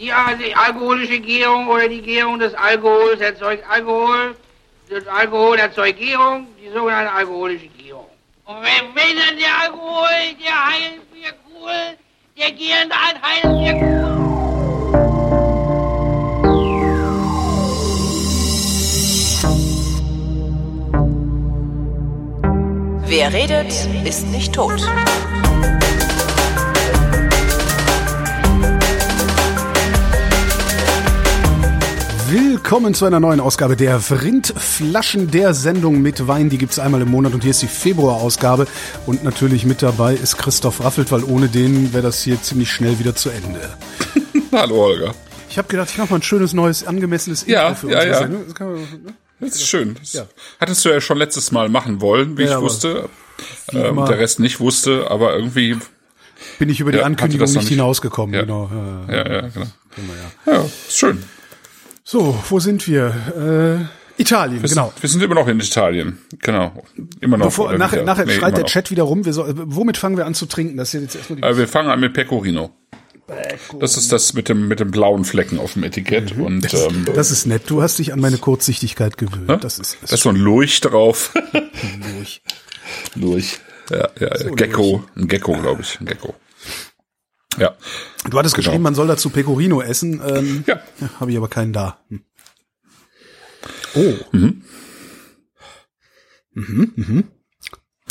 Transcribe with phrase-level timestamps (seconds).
[0.00, 0.10] Die,
[0.42, 4.34] die alkoholische Gärung oder die Gärung des Alkohols erzeugt Alkohol.
[4.88, 8.06] Das Alkohol erzeugt Gärung, die sogenannte alkoholische Gärung.
[8.46, 10.08] Und wenn, wenn dann der Alkohol,
[10.42, 11.98] der Heilbierkohl,
[12.38, 14.00] der gärende Heilbierkohl.
[23.06, 23.72] Wer redet,
[24.06, 24.80] ist nicht tot.
[32.30, 36.48] Willkommen zu einer neuen Ausgabe der Vrindflaschen der Sendung mit Wein.
[36.48, 38.68] Die gibt's einmal im Monat und hier ist die Februarausgabe.
[39.06, 43.00] Und natürlich mit dabei ist Christoph Raffelt, weil ohne den wäre das hier ziemlich schnell
[43.00, 43.58] wieder zu Ende.
[44.52, 45.12] Hallo Holger.
[45.48, 48.12] Ich habe gedacht, ich mache mal ein schönes, neues, angemessenes Ja, Intro für ja, unsere
[48.12, 48.18] ja.
[48.20, 48.44] Sendung.
[48.48, 49.14] Das man, ne?
[49.40, 49.96] Das ist schön.
[49.98, 50.26] Das Ja.
[50.60, 53.08] hattest du ja schon letztes Mal machen wollen, wie Ja, ich wusste.
[53.72, 55.76] Ähm, immer- der Rest nicht wusste, aber irgendwie,
[56.60, 57.68] Bin ich über die Ja, Ankündigung nicht, nicht.
[57.68, 58.34] hinausgekommen.
[58.34, 58.42] Ja.
[58.42, 58.70] Genau.
[59.08, 59.14] Ja.
[59.16, 59.66] ja, ja, genau.
[60.46, 61.22] Ja, ist schön.
[62.10, 63.86] So, wo sind wir?
[64.18, 64.88] Äh, Italien, Wir, genau.
[64.88, 66.18] sind, wir sind immer noch in Italien.
[66.40, 66.82] Genau.
[67.20, 67.46] Immer noch.
[67.46, 68.04] Bevor, oder nachher wieder.
[68.04, 68.68] nachher Nee, schreit der noch.
[68.68, 69.24] Chat wieder rum.
[69.24, 70.76] Wir soll, womit fangen wir an zu trinken?
[70.76, 72.72] Das ist jetzt erstmal die Äh, wir fangen an mit Pecorino.
[73.78, 76.36] Das ist das mit dem, mit dem blauen Flecken auf dem Etikett.
[76.36, 77.62] Und ähm, Das ist nett.
[77.68, 79.46] Du hast dich an meine Kurzsichtigkeit gewöhnt.
[79.46, 79.58] ne?
[79.58, 81.32] Das ist, da ist so ein Lurch drauf.
[82.16, 82.42] durch.
[83.14, 83.60] Lurch.
[83.88, 84.50] Ja, ja, ja.
[84.56, 85.04] Gecko.
[85.14, 86.00] Ein Gecko, glaube ich.
[86.00, 86.34] Ein Gecko.
[87.58, 87.74] Ja.
[88.28, 88.66] Du hattest Genau.
[88.66, 90.20] geschrieben, man soll dazu Pecorino essen.
[90.26, 90.80] Ähm, Ja.
[91.18, 91.98] Habe ich aber keinen da.
[92.08, 92.22] Hm.
[93.94, 94.14] Oh.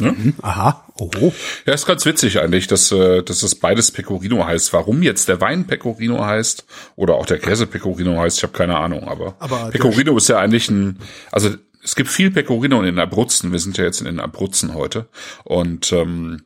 [0.02, 0.12] Ja.
[0.12, 0.86] Mhm, Aha.
[0.98, 1.34] Oh.
[1.66, 4.72] Ja, ist ganz witzig eigentlich, dass, äh, dass es beides Pecorino heißt.
[4.72, 6.66] Warum jetzt der Wein Pecorino heißt
[6.96, 9.08] oder auch der Käse Pecorino heißt, ich habe keine Ahnung.
[9.10, 11.00] Aber, Aber Pecorino ist ja eigentlich ein,
[11.32, 11.50] also
[11.84, 13.52] es gibt viel Pecorino in den Abruzzen.
[13.52, 15.10] Wir sind ja jetzt in den Abruzzen heute
[15.44, 16.44] und ähm,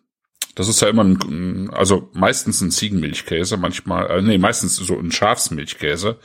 [0.55, 5.11] das ist ja immer ein, also meistens ein Ziegenmilchkäse, manchmal, äh, nee, meistens so ein
[5.11, 6.19] Schafsmilchkäse.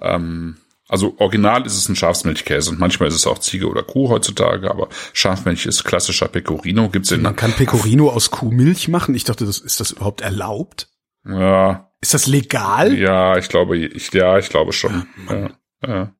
[0.00, 0.56] Ähm,
[0.88, 4.70] also original ist es ein Schafsmilchkäse und manchmal ist es auch Ziege oder Kuh heutzutage,
[4.70, 6.88] aber Schafmilch ist klassischer Pecorino.
[6.90, 9.14] Gibt's in Man kann Pecorino aus Kuhmilch machen.
[9.14, 10.88] Ich dachte, das, ist das überhaupt erlaubt?
[11.26, 12.96] Ja, Ist das legal?
[12.98, 15.06] ja, ich glaube, ich, ja, ich glaube schon.
[15.30, 15.50] Ja,
[15.86, 16.14] ja.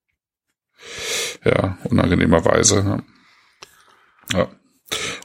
[1.45, 3.03] ja unangenehmerweise.
[4.33, 4.39] Ja.
[4.39, 4.49] ja.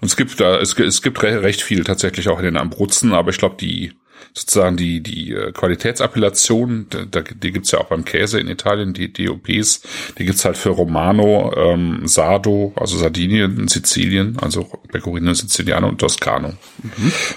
[0.02, 3.13] Und es gibt da, es, es gibt re- recht viel tatsächlich auch in den Abruzzen,
[3.13, 3.94] aber ich glaube, die
[4.34, 9.12] sozusagen die die äh, Qualitätsappellation, da, die gibt's ja auch beim Käse in Italien, die
[9.12, 9.81] DOPs,
[10.18, 16.53] die gibt's halt für Romano, ähm, Sardo, also Sardinien, Sizilien, also Pecorino Siciliano und Toscano.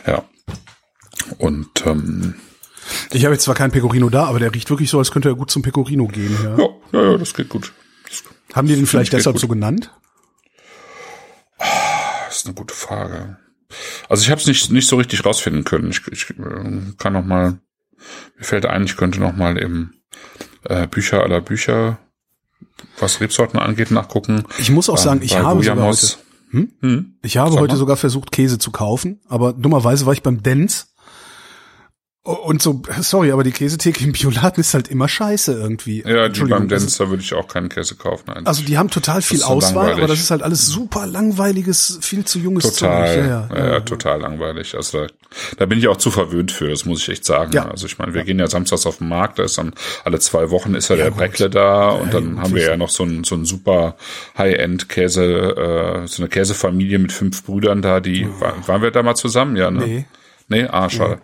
[0.07, 0.25] Ja.
[1.39, 2.35] Und ähm,
[3.11, 5.35] Ich habe jetzt zwar keinen Pecorino da, aber der riecht wirklich so, als könnte er
[5.37, 6.37] gut zum Pecorino gehen.
[6.43, 6.57] Ja.
[6.59, 7.73] ja, ja, ja, das geht gut.
[8.09, 8.23] Das,
[8.55, 9.41] Haben die den vielleicht deshalb gut.
[9.41, 9.91] so genannt?
[12.43, 13.37] Ist eine gute Frage.
[14.09, 15.91] Also ich habe es nicht nicht so richtig rausfinden können.
[15.91, 17.61] Ich, ich äh, kann noch mal.
[18.37, 19.93] Mir fällt ein, ich könnte noch mal im
[20.65, 21.99] äh, Bücher aller Bücher,
[22.99, 24.43] was Rebsorten angeht, nachgucken.
[24.59, 26.17] Ich muss auch sagen, Ähm, ich bei habe sogar heute,
[26.51, 27.15] Hm?
[27.23, 30.92] ich habe heute sogar versucht, Käse zu kaufen, aber dummerweise war ich beim Dents.
[32.25, 36.05] Und so, sorry, aber die Käsetheke im Bioladen ist halt immer scheiße irgendwie.
[36.07, 38.31] Ja, die beim Dance, da würde ich auch keinen Käse kaufen.
[38.31, 38.47] Eigentlich.
[38.47, 39.99] Also die haben total viel so Auswahl, langweilig.
[39.99, 43.27] aber das ist halt alles super langweiliges, viel zu junges total, Zeug.
[43.27, 44.77] ja, ja, total langweilig.
[44.77, 45.07] Also da,
[45.59, 47.53] da bin ich auch zu verwöhnt für, das muss ich echt sagen.
[47.55, 47.69] Ja.
[47.69, 49.73] Also ich meine, wir gehen ja samstags auf den Markt, da ist dann
[50.05, 51.11] alle zwei Wochen ist ja, der.
[51.11, 53.97] Breckle da und dann haben wir ja noch so ein, so ein super
[54.39, 59.17] High-End-Käse, äh, so eine Käsefamilie mit fünf Brüdern da, die, waren, waren wir da mal
[59.17, 59.57] zusammen?
[59.57, 59.85] Ja, ne?
[59.85, 60.07] Nee.
[60.49, 61.19] Nee, ah, schade.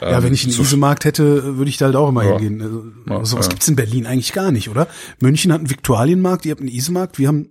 [0.00, 2.38] Ja, wenn ich einen Isemarkt hätte, würde ich da halt auch immer Ja.
[2.38, 2.62] hingehen.
[2.62, 3.50] Also, Ja, sowas ja.
[3.50, 4.86] gibt's in Berlin eigentlich gar nicht, oder?
[5.20, 7.50] München hat einen Viktualienmarkt, ihr habt einen Isemarkt, wir haben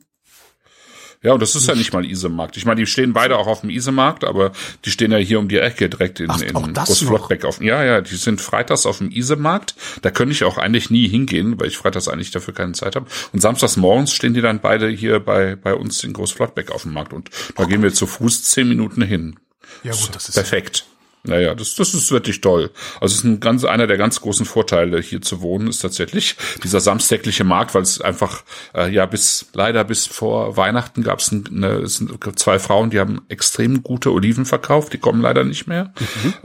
[1.21, 2.55] Ja, und das ist ja nicht mal Isemarkt.
[2.55, 4.53] Ich meine, die stehen beide auch auf dem Isemarkt, aber
[4.85, 7.61] die stehen ja hier um die Ecke direkt in, Ach, in Großflottbeck auf.
[7.61, 9.75] Ja, ja, die sind freitags auf dem Isemarkt.
[10.01, 13.05] Da könnte ich auch eigentlich nie hingehen, weil ich freitags eigentlich dafür keine Zeit habe.
[13.33, 16.93] Und samstags morgens stehen die dann beide hier bei, bei uns in Großflottbeck auf dem
[16.93, 17.11] Markt.
[17.11, 19.37] Und da gehen wir zu Fuß zehn Minuten hin.
[19.83, 20.85] Ja gut, das ist Perfekt.
[21.23, 22.71] Naja, das, das ist wirklich toll.
[23.01, 26.37] Also es ist ein ganz, einer der ganz großen Vorteile hier zu wohnen, ist tatsächlich
[26.63, 28.43] dieser samstägliche Markt, weil es einfach,
[28.73, 32.99] äh, ja, bis, leider bis vor Weihnachten gab es eine, es sind zwei Frauen, die
[32.99, 35.93] haben extrem gute Oliven verkauft, die kommen leider nicht mehr.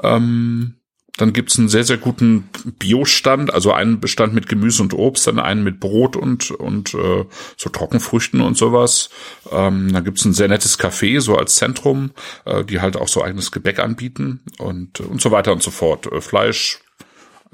[0.03, 0.75] Ähm,
[1.17, 5.39] dann gibt's einen sehr, sehr guten Biostand, also einen Bestand mit Gemüse und Obst, dann
[5.39, 7.25] einen mit Brot und, und äh,
[7.57, 9.11] so Trockenfrüchten und sowas.
[9.53, 12.11] Ähm, dann gibt's ein sehr nettes Café, so als Zentrum,
[12.47, 16.11] äh, die halt auch so eigenes Gebäck anbieten und, und so weiter und so fort.
[16.11, 16.81] Äh, Fleisch,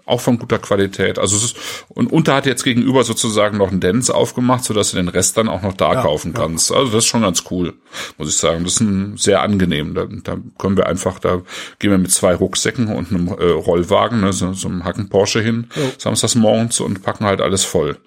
[0.07, 1.19] auch von guter Qualität.
[1.19, 1.57] Also es ist,
[1.89, 5.49] und Unter hat jetzt gegenüber sozusagen noch einen Dance aufgemacht, sodass du den Rest dann
[5.49, 6.41] auch noch da ja, kaufen ja.
[6.41, 6.73] kannst.
[6.73, 7.75] Also das ist schon ganz cool,
[8.19, 8.65] muss ich sagen.
[8.65, 9.95] Das ist ein sehr angenehm.
[9.95, 11.43] Da, da können wir einfach, da
[11.79, 15.41] gehen wir mit zwei Rucksäcken und einem äh, Rollwagen, ne, so, so einem Hacken Porsche
[15.41, 15.91] hin, oh.
[15.99, 17.99] samstags morgens und packen halt alles voll.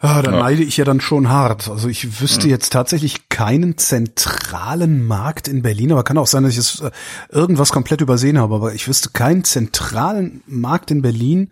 [0.00, 0.38] Ah, da ja.
[0.38, 1.68] neide ich ja dann schon hart.
[1.68, 2.52] Also ich wüsste mhm.
[2.52, 6.90] jetzt tatsächlich keinen zentralen Markt in Berlin, aber kann auch sein, dass ich es äh,
[7.30, 11.50] irgendwas komplett übersehen habe, aber ich wüsste keinen zentralen Markt in Berlin,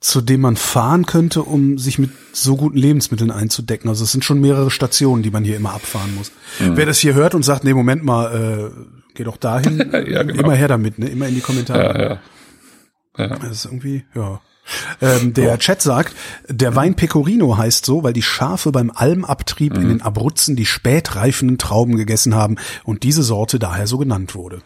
[0.00, 3.88] zu dem man fahren könnte, um sich mit so guten Lebensmitteln einzudecken.
[3.88, 6.30] Also es sind schon mehrere Stationen, die man hier immer abfahren muss.
[6.60, 6.76] Mhm.
[6.76, 8.70] Wer das hier hört und sagt, nee, Moment mal, äh,
[9.14, 10.42] geh doch dahin, ja, genau.
[10.42, 11.08] immer her damit, ne?
[11.08, 12.20] Immer in die Kommentare.
[13.16, 13.30] Ja, ja.
[13.30, 13.38] ja.
[13.38, 14.42] Das ist irgendwie, ja.
[15.00, 15.56] Ähm, der oh.
[15.56, 16.14] Chat sagt,
[16.48, 19.82] der Wein Pecorino heißt so, weil die Schafe beim Almabtrieb mhm.
[19.82, 24.62] in den Abruzzen die spätreifenden Trauben gegessen haben und diese Sorte daher so genannt wurde.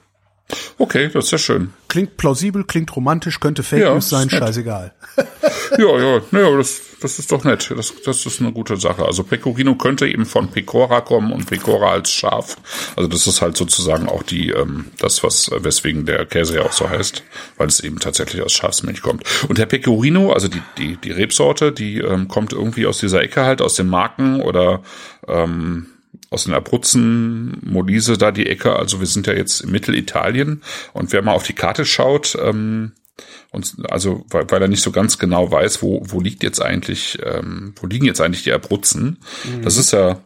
[0.78, 1.72] Okay, das ist ja schön.
[1.88, 4.92] Klingt plausibel, klingt romantisch, könnte Fake ja, News sein, scheißegal.
[5.78, 7.72] ja, ja, naja, das, das ist doch nett.
[7.74, 9.04] Das, das ist eine gute Sache.
[9.04, 12.58] Also Pecorino könnte eben von Pecora kommen und Pecora als Schaf.
[12.94, 16.72] Also das ist halt sozusagen auch die, ähm, das, was, weswegen der Käse ja auch
[16.72, 17.24] so heißt,
[17.56, 19.24] weil es eben tatsächlich aus Schafsmilch kommt.
[19.48, 23.42] Und der Pecorino, also die, die, die Rebsorte, die ähm, kommt irgendwie aus dieser Ecke
[23.42, 24.82] halt, aus den Marken oder
[25.26, 25.86] ähm,
[26.30, 28.76] aus den Abruzzen, Molise da die Ecke.
[28.76, 30.62] Also wir sind ja jetzt in Mittelitalien
[30.92, 32.92] und wer mal auf die Karte schaut, ähm,
[33.50, 37.18] und also weil, weil er nicht so ganz genau weiß, wo wo liegt jetzt eigentlich,
[37.24, 39.18] ähm, wo liegen jetzt eigentlich die Abruzzen?
[39.44, 39.62] Mhm.
[39.62, 40.22] Das ist ja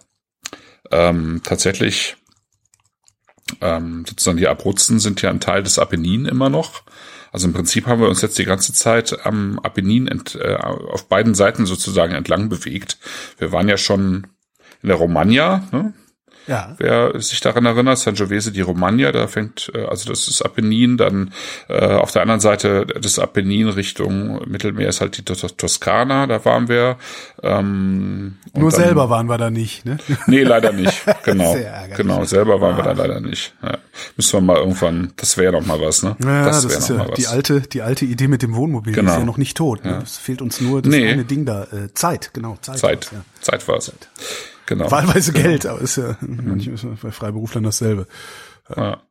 [0.90, 2.16] ähm, tatsächlich
[3.60, 6.82] ähm, sozusagen die Abruzzen sind ja ein Teil des Apennin immer noch.
[7.32, 11.08] Also im Prinzip haben wir uns jetzt die ganze Zeit am Apennin ent, äh, auf
[11.08, 12.98] beiden Seiten sozusagen entlang bewegt.
[13.38, 14.26] Wir waren ja schon
[14.82, 15.92] in der Romagna, ne?
[16.46, 16.74] Ja.
[16.78, 21.32] Wer sich daran erinnert, Sangiovese die Romagna, da fängt, äh, also das ist Apennin, dann
[21.68, 26.68] äh, auf der anderen Seite des Apennin Richtung Mittelmeer ist halt die Toskana, da waren
[26.68, 26.96] wir.
[27.42, 29.98] Ähm, Nur dann, selber waren wir da nicht, ne?
[30.26, 31.56] Nee, leider nicht, genau.
[31.96, 32.78] genau, selber waren ah.
[32.78, 33.54] wir da leider nicht.
[33.62, 33.78] Ja.
[34.16, 36.16] Müssen wir mal irgendwann, das wäre noch mal was, ne?
[36.20, 39.12] Ja, das, das ist ja die alte, die alte Idee mit dem Wohnmobil, genau.
[39.12, 39.84] ist ja noch nicht tot.
[39.84, 40.00] Ne?
[40.02, 41.08] Es fehlt uns nur das nee.
[41.08, 42.78] eine Ding da, äh, Zeit, genau, Zeit.
[42.78, 43.22] Zeit, ja.
[43.40, 43.62] Zeit.
[44.70, 44.88] Genau.
[44.88, 45.48] Wahlweise genau.
[45.48, 48.06] Geld, aber ist ja manchmal ist bei Freiberuflern dasselbe.
[48.76, 49.02] Ja.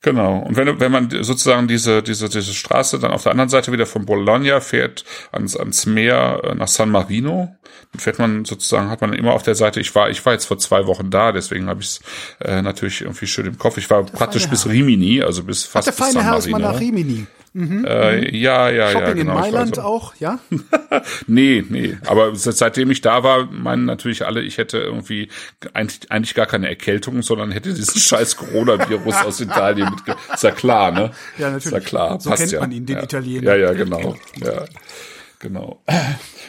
[0.00, 0.38] Genau.
[0.38, 3.84] Und wenn, wenn man sozusagen diese, diese, diese Straße dann auf der anderen Seite wieder
[3.84, 7.54] von Bologna fährt ans, ans Meer äh, nach San Marino,
[7.92, 10.46] dann fährt man sozusagen, hat man immer auf der Seite, ich war, ich war jetzt
[10.46, 12.00] vor zwei Wochen da, deswegen habe ich es
[12.40, 13.76] äh, natürlich irgendwie schön im Kopf.
[13.76, 16.32] Ich war praktisch bis Rimini, also bis fast Ach, der bis San Marino.
[16.32, 17.26] Herr ist mal nach Rimini.
[17.54, 18.34] Mhm, äh, mhm.
[18.34, 19.12] ja, ja, Shopping ja.
[19.14, 20.38] Genau, in Mailand auch, ja?
[21.26, 21.98] nee, nee.
[22.06, 25.28] Aber seitdem ich da war, meinen natürlich alle, ich hätte irgendwie
[25.74, 30.16] eigentlich, eigentlich gar keine Erkältung, sondern hätte diesen scheiß Coronavirus aus Italien mit.
[30.32, 31.10] Ist ja klar, ne?
[31.36, 31.66] Ja, natürlich.
[31.66, 32.20] Ist ja klar.
[32.20, 32.60] So Passt kennt ja.
[32.60, 33.02] man ihn, den ja.
[33.02, 33.54] Italiener.
[33.54, 34.16] Ja, ja, genau.
[34.40, 34.64] Ja.
[35.42, 35.82] Genau.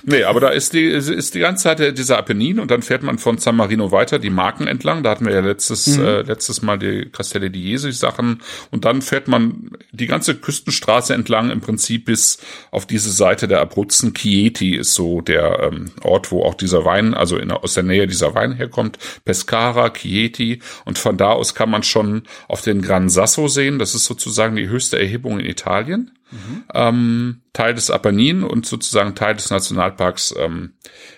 [0.06, 3.20] Nee, aber da ist die, ist die ganze Zeit dieser Apennin und dann fährt man
[3.20, 5.02] von San Marino weiter, die Marken entlang.
[5.02, 6.04] Da hatten wir ja letztes, mhm.
[6.04, 8.42] äh, letztes Mal die Castelli di Jesus Sachen.
[8.70, 13.62] Und dann fährt man die ganze Küstenstraße entlang im Prinzip bis auf diese Seite der
[13.62, 14.14] Abruzzen.
[14.14, 18.06] Chieti ist so der ähm, Ort, wo auch dieser Wein, also in, aus der Nähe
[18.06, 18.98] dieser Wein herkommt.
[19.24, 20.60] Pescara, Chieti.
[20.84, 23.80] Und von da aus kann man schon auf den Gran Sasso sehen.
[23.80, 26.64] Das ist sozusagen die höchste Erhebung in Italien mhm.
[26.74, 30.74] ähm, Teil des Apennin und sozusagen Teil des Nationalparks ähm,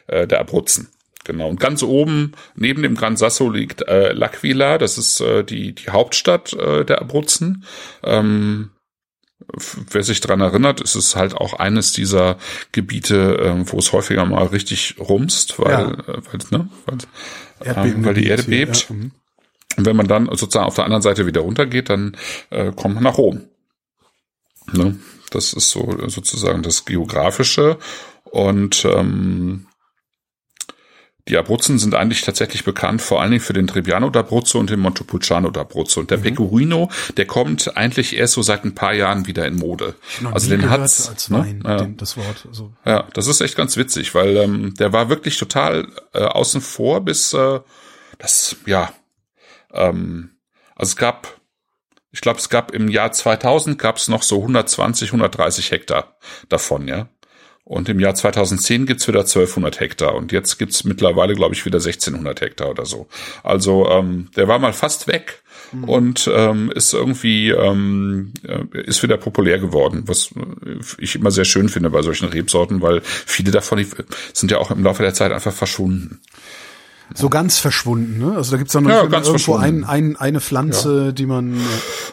[0.07, 0.89] äh, der Abruzzen.
[1.23, 1.49] Genau.
[1.49, 5.89] Und ganz oben neben dem Gran Sasso liegt äh, L'Aquila, das ist äh, die, die
[5.89, 7.65] Hauptstadt äh, der Abruzzen.
[8.03, 8.69] Ähm,
[9.91, 12.37] wer sich dran erinnert, ist es halt auch eines dieser
[12.71, 15.91] Gebiete, äh, wo es häufiger mal richtig rumst, weil, ja.
[15.91, 18.87] äh, weil, ne, weil, ähm, weil die Erde bebt.
[18.89, 18.95] Ja.
[18.95, 19.11] Mhm.
[19.77, 22.15] Und wenn man dann sozusagen auf der anderen Seite wieder runtergeht, dann
[22.49, 23.41] äh, kommt man nach Rom.
[24.73, 24.97] Ne?
[25.31, 27.77] Das ist so sozusagen das Geografische.
[28.23, 29.67] Und ähm,
[31.27, 34.79] die Abruzzen sind eigentlich tatsächlich bekannt, vor allen Dingen für den Trebbiano d'Abruzzo und den
[34.79, 35.99] Montepulciano d'Abruzzo.
[35.99, 36.23] Und der mhm.
[36.23, 39.95] Pecorino, der kommt eigentlich erst so seit ein paar Jahren wieder in Mode.
[40.31, 41.39] Also den hat's als ne?
[41.39, 41.77] Wein, ja.
[41.77, 42.45] den, das Wort.
[42.47, 42.73] Also.
[42.85, 47.01] Ja, das ist echt ganz witzig, weil ähm, der war wirklich total äh, außen vor
[47.01, 47.59] bis äh,
[48.19, 48.93] das ja.
[49.73, 50.29] Ähm,
[50.75, 51.34] also es gab
[52.15, 56.15] ich glaube, es gab im Jahr 2000 gab es noch so 120, 130 Hektar
[56.47, 57.09] davon, ja.
[57.65, 61.79] Und im Jahr 2010 gibt's wieder 1200 Hektar und jetzt gibt's mittlerweile, glaube ich, wieder
[61.79, 63.07] 1600 Hektar oder so.
[63.43, 65.43] Also ähm, der war mal fast weg
[65.73, 65.83] mhm.
[65.83, 70.29] und ähm, ist irgendwie ähm, äh, ist wieder populär geworden, was
[70.97, 73.85] ich immer sehr schön finde bei solchen Rebsorten, weil viele davon
[74.31, 76.21] sind ja auch im Laufe der Zeit einfach verschwunden.
[77.13, 78.35] So ganz verschwunden, ne?
[78.35, 81.61] Also da gibt's dann noch Ja, irgendwo ein, ein, eine Pflanze, die man.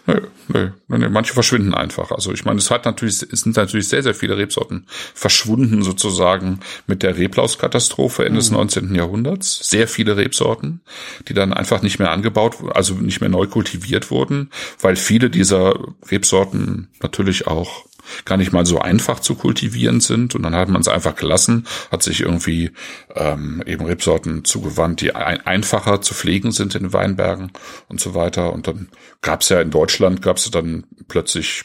[0.06, 2.10] Nö, nö, nö, manche verschwinden einfach.
[2.10, 6.60] Also ich meine, es hat natürlich, es sind natürlich sehr, sehr viele Rebsorten verschwunden sozusagen
[6.86, 8.94] mit der Reblauskatastrophe Ende des 19.
[8.94, 9.60] Jahrhunderts.
[9.68, 10.82] Sehr viele Rebsorten,
[11.28, 15.74] die dann einfach nicht mehr angebaut, also nicht mehr neu kultiviert wurden, weil viele dieser
[16.10, 17.86] Rebsorten natürlich auch
[18.24, 20.34] gar nicht mal so einfach zu kultivieren sind.
[20.34, 22.70] Und dann hat man es einfach gelassen, hat sich irgendwie
[23.14, 27.52] ähm, eben Rebsorten zugewandt, die ein, einfacher zu pflegen sind in den Weinbergen
[27.88, 28.52] und so weiter.
[28.52, 28.88] Und dann
[29.20, 31.64] gab es ja in Deutschland gab es dann plötzlich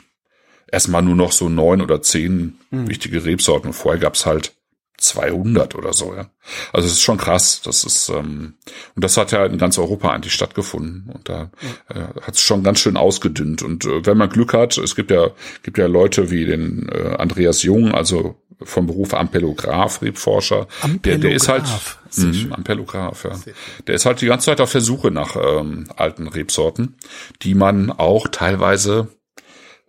[0.72, 3.74] erstmal nur noch so neun oder zehn wichtige Rebsorten.
[3.74, 4.57] Vorher gab es halt
[4.98, 6.30] 200 oder so, ja.
[6.74, 7.62] Also es ist schon krass.
[7.64, 8.56] Das ist ähm,
[8.96, 11.52] und das hat ja in ganz Europa eigentlich stattgefunden und da
[11.90, 13.62] äh, hat es schon ganz schön ausgedünnt.
[13.62, 15.30] Und äh, wenn man Glück hat, es gibt ja
[15.64, 20.68] gibt ja Leute wie den äh, Andreas Jung, also vom Beruf Ampelograph, Rebforscher,
[21.06, 22.00] der der ist halt Ampelograph.
[22.16, 23.54] Mhm, Ampelograph, ja.
[23.86, 26.96] Der ist halt die ganze Zeit auf der Suche nach ähm, alten Rebsorten,
[27.44, 29.10] die man auch teilweise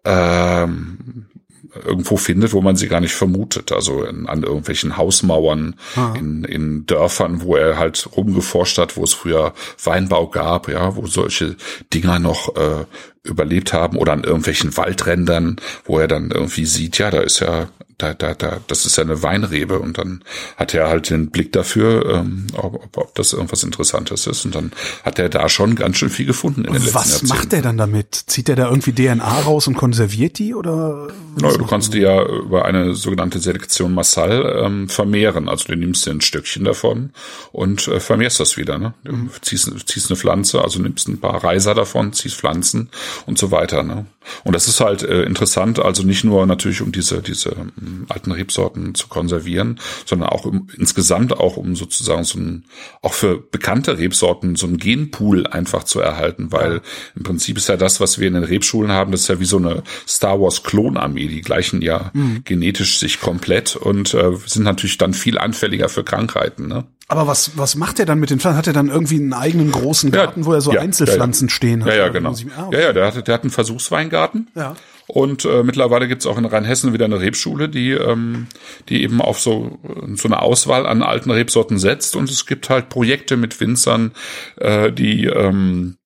[0.04, 1.26] ähm,
[1.74, 3.72] irgendwo findet, wo man sie gar nicht vermutet.
[3.72, 5.76] Also in, an irgendwelchen Hausmauern,
[6.16, 11.06] in, in Dörfern, wo er halt rumgeforscht hat, wo es früher Weinbau gab, ja, wo
[11.06, 11.56] solche
[11.92, 12.84] Dinger noch äh,
[13.22, 17.68] überlebt haben oder an irgendwelchen Waldrändern, wo er dann irgendwie sieht, ja, da ist ja,
[17.98, 20.22] da, da, da, das ist ja eine Weinrebe und dann
[20.56, 24.54] hat er halt den Blick dafür, ähm, ob, ob, ob das irgendwas Interessantes ist und
[24.54, 24.72] dann
[25.04, 27.34] hat er da schon ganz schön viel gefunden in den letzten Was Jahrzehnten.
[27.34, 28.14] macht der dann damit?
[28.14, 31.08] Zieht er da irgendwie DNA raus und konserviert die oder?
[31.36, 35.48] Genau, du kannst die ja über eine sogenannte Selektion Massal ähm, vermehren.
[35.48, 37.10] Also du nimmst dir ein Stückchen davon
[37.52, 38.78] und äh, vermehrst das wieder.
[38.78, 38.94] Ne?
[39.04, 42.90] Du ziehst, ziehst eine Pflanze, also nimmst ein paar Reiser davon, ziehst Pflanzen
[43.26, 43.82] und so weiter.
[43.82, 44.06] Ne?
[44.44, 48.32] Und das ist halt äh, interessant, also nicht nur natürlich um diese, diese ähm, alten
[48.32, 52.64] Rebsorten zu konservieren, sondern auch um, insgesamt auch um sozusagen so ein,
[53.02, 56.80] auch für bekannte Rebsorten so ein Genpool einfach zu erhalten, weil
[57.16, 59.44] im Prinzip ist ja das, was wir in den Rebschulen haben, das ist ja wie
[59.44, 62.12] so eine Star Wars Klonarmee, die gleichen ja
[62.44, 66.68] genetisch sich komplett und äh, sind natürlich dann viel anfälliger für Krankheiten.
[66.68, 66.84] Ne?
[67.10, 68.58] Aber was, was macht er dann mit den Pflanzen?
[68.58, 71.54] Hat er dann irgendwie einen eigenen großen Garten, wo er so ja, Einzelpflanzen ja, ja.
[71.56, 71.90] stehen hat?
[71.92, 72.32] Ja, ja, genau.
[72.32, 74.48] ich- ah, Ja, ja, der hat, der hat einen Versuchsweingarten.
[74.54, 74.76] Ja.
[75.06, 78.46] Und äh, mittlerweile gibt's auch in Rheinhessen wieder eine Rebschule, die, ähm,
[78.90, 79.78] die eben auf so,
[80.16, 82.14] so eine Auswahl an alten Rebsorten setzt.
[82.14, 84.12] Und es gibt halt Projekte mit Winzern,
[84.56, 85.96] äh, die, ähm,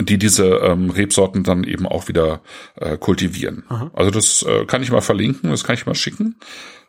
[0.00, 2.40] die diese ähm, Rebsorten dann eben auch wieder
[2.76, 3.64] äh, kultivieren.
[3.94, 6.36] Also das äh, kann ich mal verlinken, das kann ich mal schicken.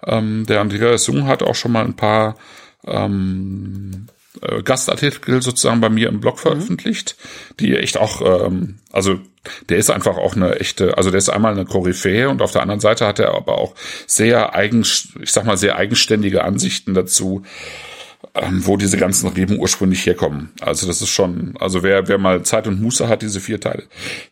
[0.05, 2.35] Ähm, der Andreas Jung hat auch schon mal ein paar
[2.87, 4.07] ähm,
[4.41, 7.15] äh, Gastartikel sozusagen bei mir im Blog veröffentlicht,
[7.59, 9.19] die echt auch, ähm, also
[9.69, 12.61] der ist einfach auch eine echte, also der ist einmal eine Koryphäe und auf der
[12.61, 13.73] anderen Seite hat er aber auch
[14.05, 17.43] sehr eigen, ich sag mal sehr eigenständige Ansichten dazu,
[18.35, 20.51] ähm, wo diese ganzen Reben ursprünglich herkommen.
[20.59, 23.83] Also das ist schon, also wer, wer mal Zeit und Muße hat, diese vier Teile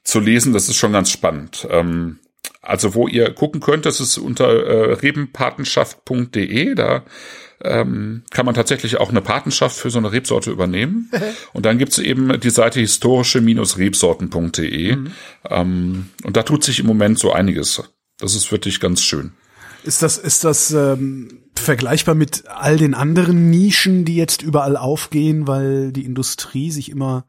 [0.04, 1.68] zu lesen, das ist schon ganz spannend.
[1.70, 2.20] Ähm,
[2.62, 7.04] also wo ihr gucken könnt, das ist unter äh, rebenpatenschaft.de, da
[7.64, 11.10] ähm, kann man tatsächlich auch eine Patenschaft für so eine Rebsorte übernehmen.
[11.54, 14.98] und dann gibt's eben die Seite historische-rebsorten.de.
[15.50, 17.84] Ähm, und da tut sich im Moment so einiges.
[18.18, 19.32] Das ist wirklich ganz schön.
[19.84, 25.48] Ist das, ist das ähm, vergleichbar mit all den anderen Nischen, die jetzt überall aufgehen,
[25.48, 27.26] weil die Industrie sich immer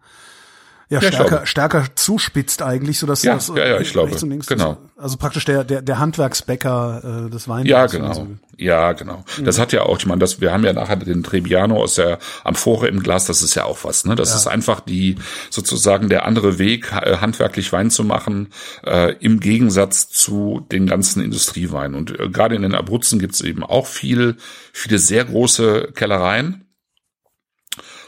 [0.88, 4.23] ja, Ja, stärker, stärker zuspitzt eigentlich, so dass Ja, das ja, ja, ich glaube, rechts
[4.23, 4.78] und links genau.
[4.97, 7.69] Also praktisch der der der Handwerksbäcker äh, des Weins.
[7.69, 8.28] Ja, genau.
[8.59, 9.25] Ja, genau.
[9.43, 12.19] Das hat ja auch, ich meine, das, wir haben ja nachher den Trebbiano aus der
[12.43, 14.14] Amphore im Glas, das ist ja auch was, ne?
[14.14, 15.16] Das ist einfach die,
[15.50, 18.49] sozusagen der andere Weg, äh, handwerklich Wein zu machen,
[18.83, 21.95] äh, im Gegensatz zu den ganzen Industrieweinen.
[21.95, 24.37] Und äh, gerade in den Abruzzen gibt's eben auch viel,
[24.73, 26.64] viele sehr große Kellereien.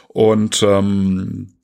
[0.07, 1.58] Und, ähm,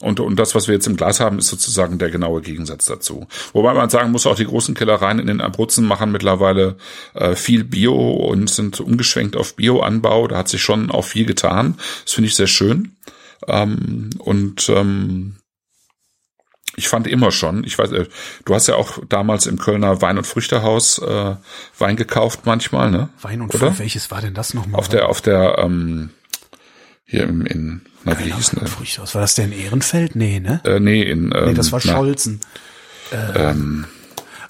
[0.00, 3.26] und, und das, was wir jetzt im Glas haben, ist sozusagen der genaue Gegensatz dazu.
[3.52, 6.76] Wobei man sagen muss, auch die großen Kellereien in den Abruzzen machen mittlerweile
[7.14, 10.26] äh, viel Bio und sind umgeschwenkt auf Bioanbau.
[10.26, 11.76] Da hat sich schon auch viel getan.
[12.04, 12.96] Das finde ich sehr schön.
[13.46, 15.36] Ähm, und ähm,
[16.76, 18.06] ich fand immer schon, ich weiß, äh,
[18.46, 21.36] du hast ja auch damals im Kölner Wein- und Früchtehaus äh,
[21.78, 23.10] Wein gekauft manchmal, ne?
[23.20, 23.52] Wein und?
[23.52, 24.78] Frucht, welches war denn das nochmal?
[24.78, 26.08] Auf der, auf der, ähm,
[27.04, 28.68] hier im, in, na, wie hieß denn der?
[29.02, 29.52] Was war das denn?
[29.52, 30.16] Ehrenfeld?
[30.16, 30.60] Nee, ne?
[30.64, 32.40] Äh, nee, in, ähm, Nee, das war na, Scholzen.
[33.12, 33.86] Ähm,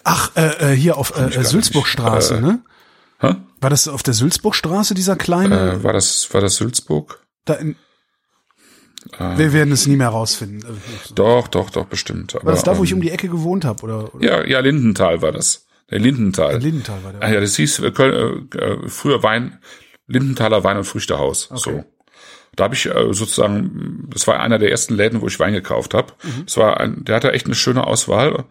[0.04, 2.36] Ach, äh, äh, hier auf äh, äh, Sülzburgstraße.
[2.36, 2.60] Äh, ne?
[3.20, 3.34] hä?
[3.60, 5.72] War das auf der Sülzburgstraße, dieser kleine?
[5.72, 7.20] Äh, war das, war das Sülzburg?
[7.44, 7.76] da in,
[9.18, 9.38] Äh.
[9.38, 10.60] wir werden es nie mehr rausfinden.
[10.62, 12.34] Äh, Doch, doch, doch, bestimmt.
[12.36, 13.82] Aber, War das da, wo ich ähm, um die Ecke gewohnt habe?
[13.82, 15.66] Oder, oder Ja, ja, Lindenthal war das.
[15.90, 16.58] Der Lindenthal.
[16.58, 17.22] Lindenthal war der.
[17.22, 19.58] Ah, ja, das hieß äh, äh, äh, früher Wein,
[20.06, 21.48] Lindenthaler Wein- und Früchtehaus.
[21.54, 21.84] So.
[22.60, 25.94] Da habe ich äh, sozusagen, das war einer der ersten Läden, wo ich Wein gekauft
[25.94, 26.12] habe.
[26.22, 26.44] Mhm.
[26.44, 28.44] Das war ein, der hatte echt eine schöne Auswahl.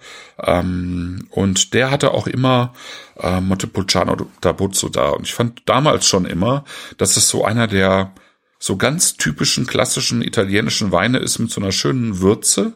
[0.44, 2.74] Ähm, und der hatte auch immer
[3.20, 5.10] äh, Montepulciano d'Abruzzo da.
[5.10, 6.66] Und ich fand damals schon immer,
[6.98, 8.16] dass es so einer der
[8.58, 12.74] so ganz typischen klassischen italienischen Weine ist mit so einer schönen Würze,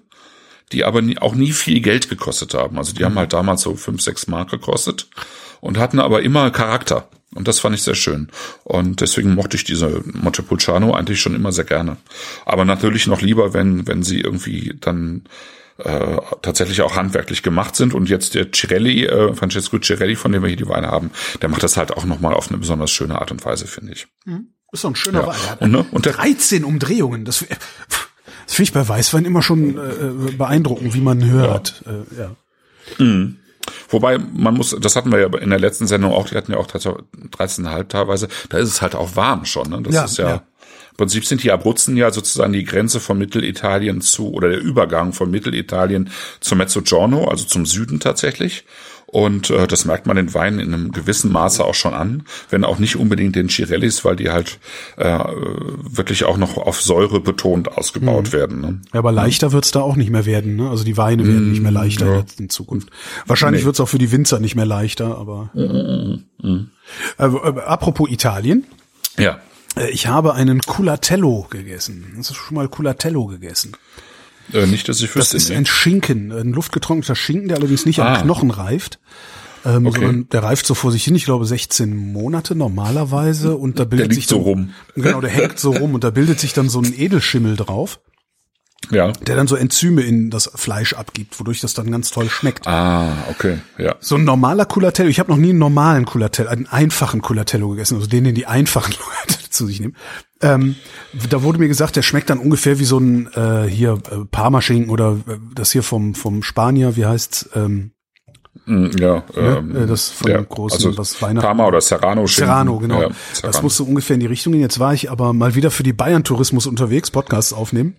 [0.72, 2.78] die aber nie, auch nie viel Geld gekostet haben.
[2.78, 3.06] Also die mhm.
[3.06, 5.08] haben halt damals so fünf, sechs Mark gekostet
[5.62, 7.10] und hatten aber immer Charakter.
[7.36, 8.30] Und das fand ich sehr schön.
[8.64, 11.98] Und deswegen mochte ich diese Montepulciano eigentlich schon immer sehr gerne.
[12.46, 15.24] Aber natürlich noch lieber, wenn, wenn sie irgendwie dann
[15.78, 17.94] äh, tatsächlich auch handwerklich gemacht sind.
[17.94, 21.10] Und jetzt der Cirelli, äh, Francesco Cirelli, von dem wir hier die Weine haben,
[21.42, 24.08] der macht das halt auch nochmal auf eine besonders schöne Art und Weise, finde ich.
[24.26, 24.50] Mhm.
[24.72, 25.28] Ist doch ein schöner Ja.
[25.28, 25.36] Wein.
[25.60, 25.86] Und, ne?
[25.92, 27.26] Und der- 13 Umdrehungen.
[27.26, 31.84] Das, das finde ich bei Weißwein immer schon äh, beeindruckend, wie man hört.
[31.86, 32.36] Äh, ja.
[33.90, 36.58] Wobei, man muss, das hatten wir ja in der letzten Sendung auch, die hatten ja
[36.58, 39.82] auch 13,5 teilweise, da ist es halt auch warm schon, ne?
[39.82, 40.36] Das Ja, ist ja, ja.
[40.92, 45.14] im Prinzip sind die Abruzzen ja sozusagen die Grenze von Mittelitalien zu, oder der Übergang
[45.14, 48.66] von Mittelitalien zum Mezzogiorno, also zum Süden tatsächlich.
[49.14, 52.64] Und äh, das merkt man den Weinen in einem gewissen Maße auch schon an, wenn
[52.64, 54.58] auch nicht unbedingt den Cirellis, weil die halt
[54.98, 58.34] äh, wirklich auch noch auf Säure betont ausgebaut Mhm.
[58.34, 58.62] werden.
[58.62, 58.82] Ne?
[58.92, 60.56] Ja, aber leichter wird's da auch nicht mehr werden.
[60.56, 60.68] Ne?
[60.68, 62.20] Also die Weine werden nicht mehr leichter ja.
[62.22, 62.90] jetzt in Zukunft.
[63.28, 63.66] Wahrscheinlich Nee.
[63.68, 65.16] wird's auch für die Winzer nicht mehr leichter.
[65.20, 66.18] Aber äh,
[67.20, 67.30] äh,
[67.66, 68.66] apropos Italien,
[69.20, 69.38] Ja.
[69.78, 72.16] äh, ich habe einen Culatello gegessen.
[72.18, 73.74] Hast du schon mal Culatello gegessen?
[74.52, 75.38] Äh, nicht, dass ich Das wüsste.
[75.38, 75.56] ist nee.
[75.56, 78.16] ein Schinken, ein luftgetrockneter Schinken, der allerdings nicht Ah.
[78.16, 79.00] am Knochen reift.
[79.66, 80.02] Ähm, Okay.
[80.02, 84.10] sondern der reift so vor sich hin, ich glaube 16 Monate normalerweise und da bildet
[84.10, 84.74] liegt sich so rum.
[84.96, 88.02] Genau, der hängt so rum und da bildet sich dann so ein Edelschimmel drauf,
[88.92, 89.14] ja.
[89.14, 92.68] der dann so Enzyme in das Fleisch abgibt, wodurch das dann ganz toll schmeckt.
[92.68, 93.96] Ah, okay, ja.
[94.02, 97.96] So ein normaler Culatello, ich habe noch nie einen normalen Culatello, einen einfachen Culatello gegessen,
[97.96, 98.94] also den, den die einfachen
[99.28, 99.96] Leute zu sich nehmen.
[100.42, 100.76] Ähm,
[101.30, 104.90] da wurde mir gesagt, der schmeckt dann ungefähr wie so ein äh, hier äh, Parmaschinken
[104.90, 107.50] oder äh, das hier vom vom Spanier, wie heißt's?
[107.56, 107.92] Ähm,
[108.66, 112.28] Mm, Ja, ähm, äh, das von dem großen, also was Weihnachten- Parma oder Serrano.
[112.28, 113.02] Serrano, genau.
[113.02, 113.62] Ja, Das Serrano.
[113.64, 114.62] musste ungefähr in die Richtung gehen.
[114.62, 117.96] Jetzt war ich aber mal wieder für die Bayern-Tourismus unterwegs, Podcasts aufnehmen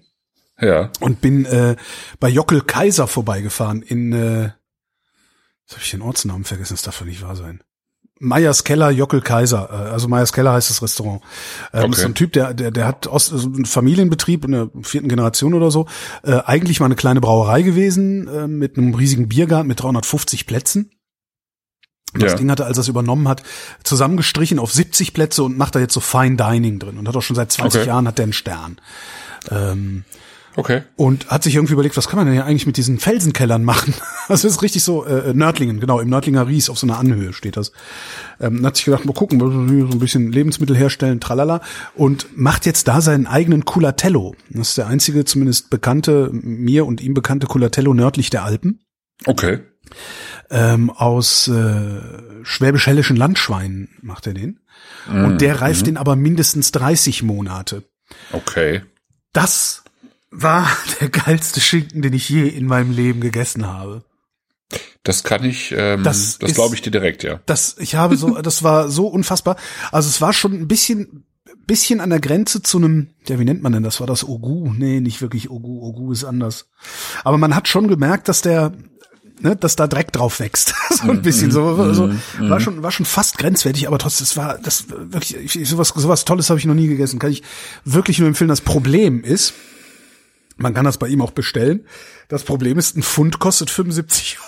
[0.60, 1.74] ja, und bin äh,
[2.20, 4.42] bei Jockel Kaiser vorbeigefahren in, äh,
[5.64, 7.60] jetzt habe ich den Ortsnamen vergessen, das darf doch nicht wahr sein.
[8.24, 11.22] Meyers Keller, Jockel Kaiser, äh, also Meyers Keller heißt das Restaurant.
[11.72, 11.90] Ähm, Okay.
[11.92, 15.08] ist so ein Typ, der, der, der hat aus, also einen Familienbetrieb in der vierten
[15.08, 15.86] Generation oder so,
[16.22, 20.90] äh, eigentlich mal eine kleine Brauerei gewesen, äh, mit einem riesigen Biergarten mit 350 Plätzen.
[22.16, 22.38] Das Ja.
[22.38, 23.42] Ding hat er, als er es übernommen hat,
[23.82, 27.22] zusammengestrichen auf 70 Plätze und macht da jetzt so Fine Dining drin und hat auch
[27.22, 27.88] schon seit 20 Okay.
[27.88, 28.80] Jahren hat der einen Stern.
[29.50, 30.04] Ähm,
[30.56, 30.82] okay.
[30.96, 33.94] und hat sich irgendwie überlegt, was kann man denn ja eigentlich mit diesen Felsenkellern machen?
[34.26, 37.34] Also es ist richtig so, äh, Nördlingen, genau, im Nördlinger Ries auf so einer Anhöhe
[37.34, 37.72] steht das.
[38.40, 39.38] Ähm, hat sich gedacht, mal gucken,
[39.68, 41.60] hier so ein bisschen Lebensmittel herstellen, tralala,
[41.94, 44.34] und macht jetzt da seinen eigenen Culatello.
[44.48, 48.80] Das ist der einzige, zumindest bekannte, mir und ihm bekannte Culatello nördlich der Alpen,
[49.26, 49.58] Okay.
[50.50, 52.00] ähm, aus äh,
[52.42, 54.60] schwäbisch-hellischen Landschweinen macht er den.
[55.06, 57.84] Und der reift den aber mindestens 30 Monate.
[58.32, 58.82] Okay.
[59.34, 59.83] Das
[60.34, 60.68] war
[61.00, 64.04] der geilste Schinken, den ich je in meinem Leben gegessen habe.
[65.02, 67.40] Das kann ich, ähm, Das das, glaube ich dir direkt, ja.
[67.46, 69.56] Das, ich habe so, das war so unfassbar.
[69.92, 71.24] Also es war schon ein bisschen,
[71.66, 74.00] bisschen an der Grenze zu einem, ja, wie nennt man denn das?
[74.00, 74.72] War das Ogu?
[74.72, 75.82] Nee, nicht wirklich Ogu.
[75.86, 76.70] Ogu ist anders.
[77.22, 78.72] Aber man hat schon gemerkt, dass der,
[79.40, 80.74] ne, dass da Dreck drauf wächst.
[80.90, 84.56] so ein bisschen so, also, war schon, war schon fast grenzwertig, aber trotzdem, es war,
[84.58, 87.18] das wirklich, ich- sowas, sowas Tolles habe ich noch nie gegessen.
[87.18, 87.42] Kann ich
[87.84, 88.48] wirklich nur empfehlen.
[88.48, 89.52] Das Problem ist,
[90.56, 91.86] man kann das bei ihm auch bestellen.
[92.28, 94.38] Das Problem ist, ein Pfund kostet 75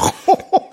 [0.00, 0.12] Euro.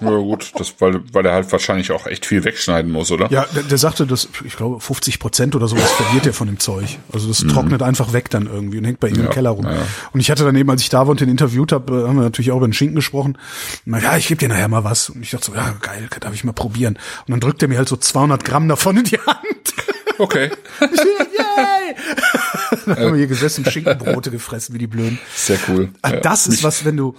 [0.02, 3.30] Ja gut, das, weil, weil er halt wahrscheinlich auch echt viel wegschneiden muss, oder?
[3.32, 6.60] Ja, der, der sagte, dass ich glaube 50 Prozent oder sowas verliert er von dem
[6.60, 7.00] Zeug.
[7.14, 9.66] Also das trocknet einfach weg dann irgendwie und hängt bei ihm im Ja, Keller rum.
[9.66, 9.78] ja.
[10.12, 12.52] Und ich hatte daneben, als ich da war und den interviewt habe, haben wir natürlich
[12.52, 13.38] auch über den Schinken gesprochen.
[13.86, 15.10] Meinte, ja, ich gebe dir nachher mal was.
[15.10, 16.98] Und ich dachte so, ja geil, darf ich mal probieren.
[17.28, 19.74] Und dann drückt er mir halt so 200 Gramm davon in die Hand.
[20.18, 20.52] Okay.
[20.82, 21.96] Yay!
[22.86, 25.20] dann haben wir hier gesessen, Schinkenbrote gefressen wie die Blöden.
[25.36, 25.90] Sehr cool.
[26.02, 26.20] Ah, Ja.
[26.20, 27.16] Das ist was, wenn du,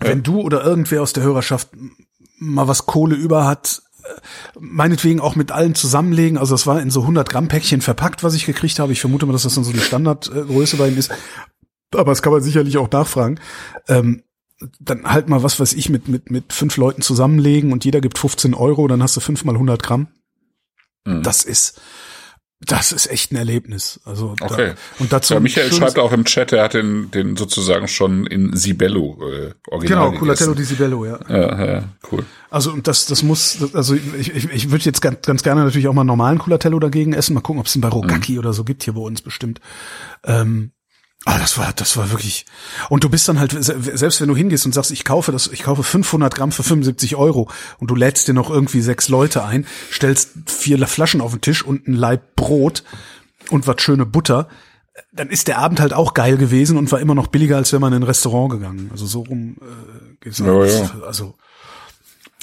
[0.00, 1.70] wenn du oder irgendwer aus der Hörerschaft
[2.38, 4.08] mal was Kohle über hat, äh,
[4.58, 6.38] meinetwegen auch mit allen zusammenlegen.
[6.38, 8.92] Also das war in so 100 Gramm Päckchen verpackt, was ich gekriegt habe.
[8.92, 11.10] Ich vermute mal, dass das dann so die Standardgröße bei ihm ist.
[11.94, 13.38] Aber das kann man sicherlich auch nachfragen.
[13.88, 14.24] Ähm,
[14.80, 18.18] dann halt mal was weiß ich mit, mit, mit fünf Leuten zusammenlegen und jeder gibt
[18.18, 20.08] 15 Euro, dann hast du fünf mal 100 Gramm.
[21.04, 21.22] Mhm.
[21.22, 21.80] Das ist,
[22.66, 24.00] Das ist echt ein Erlebnis.
[24.04, 24.74] Also Okay.
[24.74, 28.26] Da, und dazu ja, Michael schreibt auch im Chat, er hat den, den sozusagen schon
[28.26, 30.64] in Sibello äh, original Genau, Culatello di.
[30.64, 31.18] Sibello, ja.
[31.28, 32.24] Ja, ja, cool.
[32.50, 35.88] Also und das, das muss, also ich, ich, ich würde jetzt ganz, ganz gerne natürlich
[35.88, 37.34] auch mal normalen Culatello dagegen essen.
[37.34, 39.60] Mal gucken, ob es einen bei Rokaki oder so gibt hier bei uns bestimmt.
[40.24, 40.70] Ähm,
[41.24, 42.44] ah, das war, das war wirklich.
[42.88, 45.46] Und du bist dann halt se- selbst wenn du hingehst und sagst, ich kaufe das,
[45.48, 49.44] ich kaufe 500 Gramm für 75 Euro und du lädst dir noch irgendwie sechs Leute
[49.44, 52.82] ein, stellst vier Flaschen auf den Tisch und ein Laib Brot
[53.50, 54.48] und was schöne Butter.
[55.12, 57.80] Dann ist der Abend halt auch geil gewesen und war immer noch billiger, als wenn
[57.80, 58.88] man in ein Restaurant gegangen.
[58.92, 60.64] Also so rum äh, geht's Ja, auch.
[60.64, 60.90] ja.
[61.06, 61.34] Also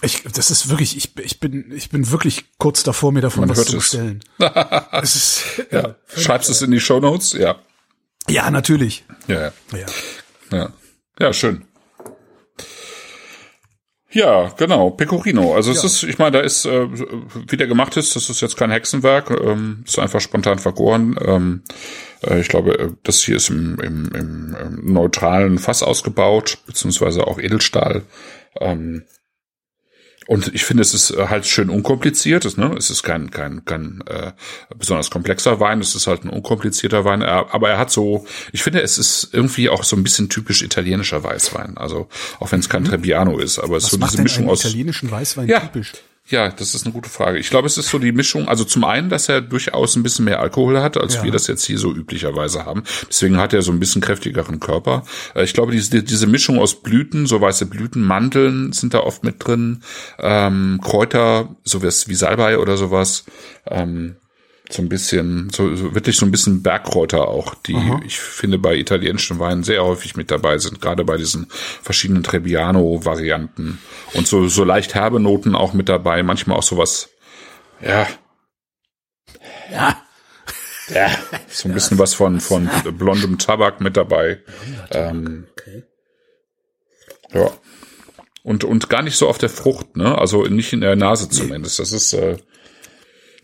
[0.03, 3.49] ich, das ist wirklich, ich, ich bin, ich bin wirklich kurz davor, mir davon Man
[3.51, 3.83] was zu es.
[3.83, 4.23] bestellen.
[5.01, 5.95] es ist, Ja.
[6.17, 7.33] Schreibst du es in die Shownotes?
[7.33, 7.55] Ja.
[8.29, 9.05] Ja, natürlich.
[9.27, 9.51] Ja, ja.
[9.73, 9.85] Ja.
[10.51, 10.73] Ja,
[11.19, 11.65] ja schön.
[14.13, 15.55] Ja, genau, Pecorino.
[15.55, 16.87] Also es ist, ich meine, da ist, äh,
[17.49, 21.17] wie der gemacht ist, das ist jetzt kein Hexenwerk, ähm, ist einfach spontan vergoren.
[21.23, 21.63] Ähm,
[22.21, 27.25] äh, ich glaube, äh, das hier ist im, im, im, im neutralen Fass ausgebaut, beziehungsweise
[27.25, 28.03] auch Edelstahl.
[28.59, 29.05] Ähm,
[30.31, 32.45] und ich finde, es ist äh, halt schön unkompliziert.
[32.45, 32.73] Es, ne?
[32.77, 34.31] es ist kein, kein, kein äh,
[34.77, 35.81] besonders komplexer Wein.
[35.81, 37.21] Es ist halt ein unkomplizierter Wein.
[37.21, 40.61] Er, aber er hat so, ich finde, es ist irgendwie auch so ein bisschen typisch
[40.61, 41.75] italienischer Weißwein.
[41.75, 42.07] Also
[42.39, 44.61] auch wenn es kein Trebbiano ist, aber es ist so diese Mischung aus.
[44.63, 45.59] italienischen Weißwein Ja.
[45.59, 45.91] typisch?
[46.31, 47.37] Ja, das ist eine gute Frage.
[47.39, 50.25] Ich glaube, es ist so die Mischung, also zum einen, dass er durchaus ein bisschen
[50.25, 51.23] mehr Alkohol hat, als Ja.
[51.23, 52.83] wir das jetzt hier so üblicherweise haben.
[53.09, 55.03] Deswegen hat er so ein bisschen kräftigeren Körper.
[55.35, 59.23] Äh, Ich glaube, diese, diese Mischung aus Blüten, so weiße Blüten, Mandeln sind da oft
[59.25, 59.83] mit drin,
[60.19, 63.25] ähm, Kräuter, sowas wie Salbei oder sowas.
[63.67, 64.15] Ähm,
[64.73, 68.75] so ein bisschen, so, so wirklich so ein bisschen Bergkräuter auch, die ich finde bei
[68.75, 73.79] italienischen Weinen sehr häufig mit dabei sind, gerade bei diesen verschiedenen Trebbiano-Varianten.
[74.13, 77.09] Und so, so leicht herbe Noten auch mit dabei, manchmal auch sowas,
[77.81, 78.07] ja.
[79.71, 80.01] Ja.
[80.89, 81.09] Ja.
[81.47, 84.41] So ein bisschen was von, von blondem Tabak mit dabei.
[84.91, 85.47] Ähm,
[87.33, 87.49] ja.
[88.43, 90.17] Und, und gar nicht so auf der Frucht, ne?
[90.17, 91.79] Also nicht in der Nase zumindest.
[91.79, 92.37] Das ist, äh,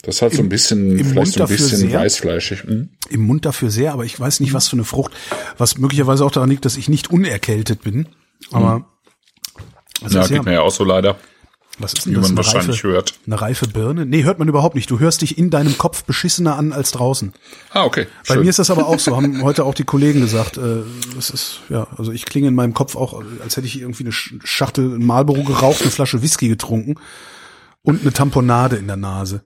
[0.08, 2.00] das hat so ein bisschen, im vielleicht Mund so ein bisschen sehr.
[2.00, 2.64] weißfleischig.
[2.64, 2.90] Hm?
[3.10, 5.12] Im Mund dafür sehr, aber ich weiß nicht, was für eine Frucht.
[5.60, 8.08] Was möglicherweise auch daran liegt, dass ich nicht unerkältet bin.
[8.52, 8.86] Aber
[10.02, 11.18] was, Ja, ist geht mir ja auch so leider,
[11.80, 12.22] was ist denn wie das?
[12.24, 13.14] man Eine wahrscheinlich reife, hört.
[13.28, 14.06] eine reife Birne?
[14.06, 14.90] Nee, hört man überhaupt nicht.
[14.90, 17.34] Du hörst dich in deinem Kopf beschissener an als draußen.
[17.72, 18.08] Ah, okay.
[18.28, 18.44] Bei schön.
[18.44, 20.58] mir ist das aber auch so, haben heute auch die Kollegen gesagt.
[20.58, 20.84] Äh,
[21.16, 24.12] das ist, ja, also ich klinge in meinem Kopf auch, als hätte ich irgendwie eine
[24.12, 26.96] Sch- Schachtel ein Marlboro geraucht, eine Flasche Whisky getrunken
[27.84, 29.44] und eine Tamponade in der Nase.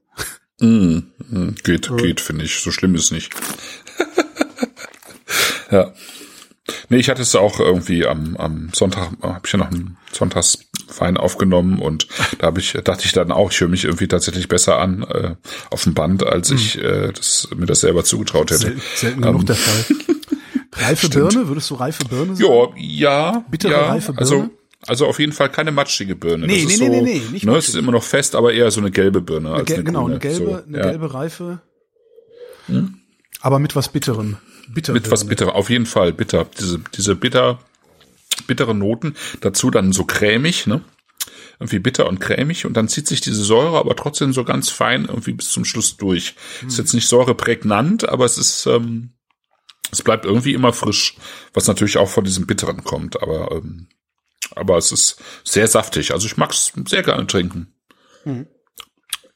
[0.62, 2.60] Mm, mm, geht, geht, finde ich.
[2.60, 3.34] So schlimm ist nicht.
[5.72, 5.92] ja.
[6.90, 11.18] Nee, ich hatte es auch irgendwie am, am Sonntag, habe ich ja noch einen Sonntagswein
[11.18, 14.78] aufgenommen und da habe ich, dachte ich dann auch, ich höre mich irgendwie tatsächlich besser
[14.78, 15.36] an äh,
[15.72, 18.60] auf dem Band, als ich äh, das, mir das selber zugetraut hätte.
[18.60, 19.96] Selten, selten genug Ähm, der Fall.
[20.74, 22.76] Reife Birne, würdest du reife Birne sagen?
[22.78, 23.46] Ja, ja.
[23.50, 24.20] Bittere, ja, reife Birne?
[24.20, 24.50] Also,
[24.88, 26.48] also auf jeden Fall keine matschige Birne.
[26.48, 28.54] Nee, das nee, nee, so, nee, nee, nicht ne, es ist immer noch fest, aber
[28.54, 30.84] eher so eine gelbe Birne Eine gel- eine genau, eine gelbe, so, eine ja.
[30.84, 30.90] Hm?
[30.92, 31.62] gelbe Reife.
[33.42, 34.38] Aber mit was Bitterem.
[34.74, 36.48] Bitter Mit was bitter, auf jeden Fall bitter.
[36.60, 37.60] Diese, diese bitter,
[38.48, 39.16] bittere Noten.
[39.42, 40.82] Dazu dann so cremig, ne?
[41.60, 45.06] Irgendwie bitter und cremig und dann zieht sich diese Säure aber trotzdem so ganz fein
[45.06, 46.36] irgendwie bis zum Schluss durch.
[46.66, 49.12] Ist jetzt nicht säureprägnant, aber es ist, ähm,
[49.92, 51.18] es bleibt irgendwie immer frisch,
[51.54, 53.88] was natürlich auch von diesem Bitteren kommt, aber, ähm,
[54.56, 56.14] aber es ist sehr saftig.
[56.14, 57.74] Also ich mag's sehr gerne trinken.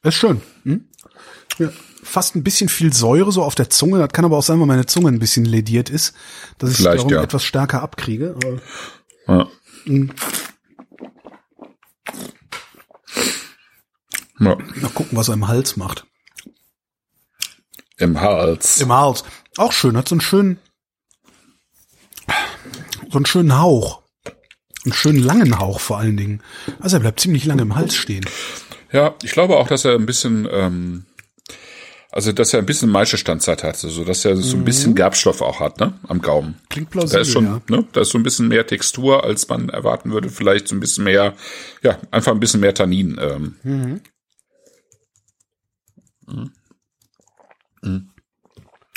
[0.02, 0.42] Das ist schön.
[0.64, 0.88] Hm?
[1.58, 1.70] Ja.
[2.02, 3.98] Fast ein bisschen viel Säure so auf der Zunge.
[3.98, 6.14] Das kann aber auch sein, weil meine Zunge ein bisschen lediert ist,
[6.58, 7.22] dass ich Vielleicht, darum ja.
[7.22, 8.36] etwas stärker abkriege.
[9.26, 9.48] Ja.
[14.38, 16.06] Ja, mal gucken, was er im Hals macht.
[17.96, 18.80] Im Hals.
[18.80, 19.24] Im Hals.
[19.56, 20.60] Auch schön, hat so einen schönen,
[23.10, 24.02] so einen schönen Hauch.
[24.86, 26.40] Einen schönen langen Hauch vor allen Dingen.
[26.78, 28.24] Also er bleibt ziemlich lange im Hals stehen.
[28.92, 31.06] Ja, ich glaube auch, dass er ein bisschen, ähm,
[32.12, 35.58] also dass er ein bisschen Maischestandzeit hat, also dass er so ein bisschen Gerbstoff auch
[35.58, 36.54] hat, ne, am Gaumen.
[36.70, 37.60] Klingt Da plausibel, ist schon, ja.
[37.68, 40.28] ne, da ist so ein bisschen mehr Textur, als man erwarten würde.
[40.28, 41.34] Vielleicht so ein bisschen mehr,
[41.82, 43.18] ja, einfach ein bisschen mehr Tannin.
[43.20, 43.56] Ähm.
[43.64, 44.00] Mhm.
[47.82, 48.10] Mhm.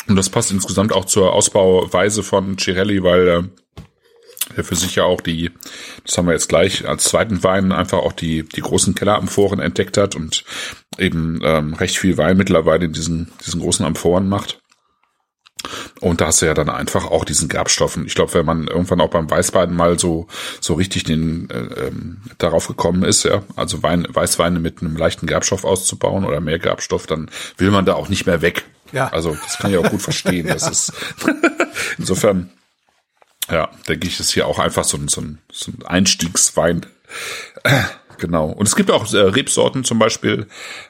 [0.07, 3.43] Und das passt insgesamt auch zur Ausbauweise von Cirelli, weil äh,
[4.59, 5.51] er für sich ja auch die,
[6.05, 9.97] das haben wir jetzt gleich als zweiten Wein, einfach auch die, die großen Kelleramphoren entdeckt
[9.97, 10.43] hat und
[10.97, 14.59] eben ähm, recht viel Wein mittlerweile in diesen, diesen großen Amphoren macht.
[15.99, 18.05] Und da hast du ja dann einfach auch diesen Gerbstoffen.
[18.05, 20.27] Ich glaube, wenn man irgendwann auch beim Weißwein mal so
[20.61, 25.27] so richtig den äh, ähm, darauf gekommen ist, ja, also Wein, Weißweine mit einem leichten
[25.27, 28.65] Gerbstoff auszubauen oder mehr Gerbstoff, dann will man da auch nicht mehr weg.
[28.93, 29.09] Ja.
[29.09, 30.47] Also das kann ich auch gut verstehen.
[30.47, 30.93] Das ist
[31.97, 32.49] insofern,
[33.51, 36.85] ja, denke ich, ist hier auch einfach so ein, so ein, so ein Einstiegswein.
[38.19, 38.49] Genau.
[38.49, 40.47] Und es gibt auch äh, Rebsorten zum Beispiel,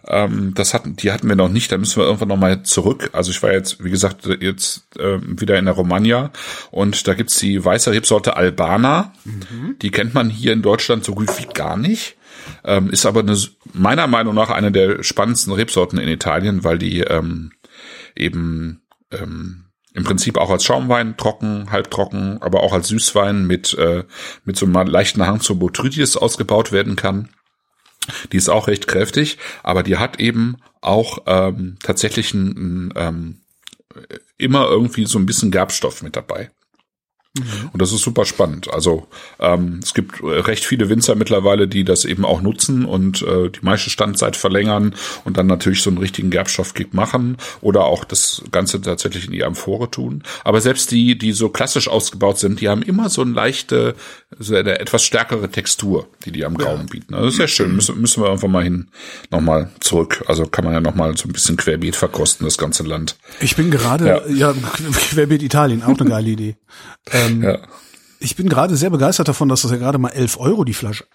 [0.07, 3.11] ähm, das hatten, die hatten wir noch nicht, da müssen wir irgendwann nochmal zurück.
[3.13, 6.31] Also ich war jetzt, wie gesagt, jetzt äh, wieder in der Romagna
[6.71, 9.13] und da gibt's die weiße Rebsorte Albana.
[9.23, 9.75] Mhm.
[9.81, 12.17] Die kennt man hier in Deutschland so gut wie gar nicht.
[12.63, 13.37] Ähm, ist aber eine,
[13.73, 17.51] meiner Meinung nach eine der spannendsten Rebsorten in Italien, weil die ähm,
[18.15, 24.03] eben ähm, im Prinzip auch als Schaumwein, trocken, halbtrocken, aber auch als Süßwein mit, äh,
[24.45, 27.29] mit so einem leichten Hang zur Botrytis ausgebaut werden kann.
[28.31, 33.41] Die ist auch recht kräftig, aber die hat eben auch ähm, tatsächlich ein, ein, ähm,
[34.37, 36.49] immer irgendwie so ein bisschen Gerbstoff mit dabei.
[37.37, 37.69] Mhm.
[37.73, 38.73] Und das ist super spannend.
[38.73, 39.07] Also
[39.39, 43.59] ähm, es gibt recht viele Winzer mittlerweile, die das eben auch nutzen und äh, die
[43.61, 48.81] meiste Standzeit verlängern und dann natürlich so einen richtigen Gerbstoffkick machen oder auch das Ganze
[48.81, 50.23] tatsächlich in die Amphore tun.
[50.43, 53.95] Aber selbst die, die so klassisch ausgebaut sind, die haben immer so eine leichte,
[54.39, 56.91] so eine etwas stärkere Textur, die die am Gaumen ja.
[56.91, 57.13] bieten.
[57.13, 57.75] Also das ist ja schön.
[57.75, 58.89] Müssen, müssen wir einfach mal hin,
[59.29, 60.23] nochmal zurück.
[60.25, 63.17] Also kann man ja nochmal so ein bisschen querbeet verkosten, das ganze Land.
[63.39, 64.53] Ich bin gerade, ja, ja
[65.11, 66.55] querbeet Italien, auch eine geile Idee.
[67.29, 67.59] Ähm, ja.
[68.21, 71.05] Ich bin gerade sehr begeistert davon, dass das ja gerade mal 11 Euro die Flasche.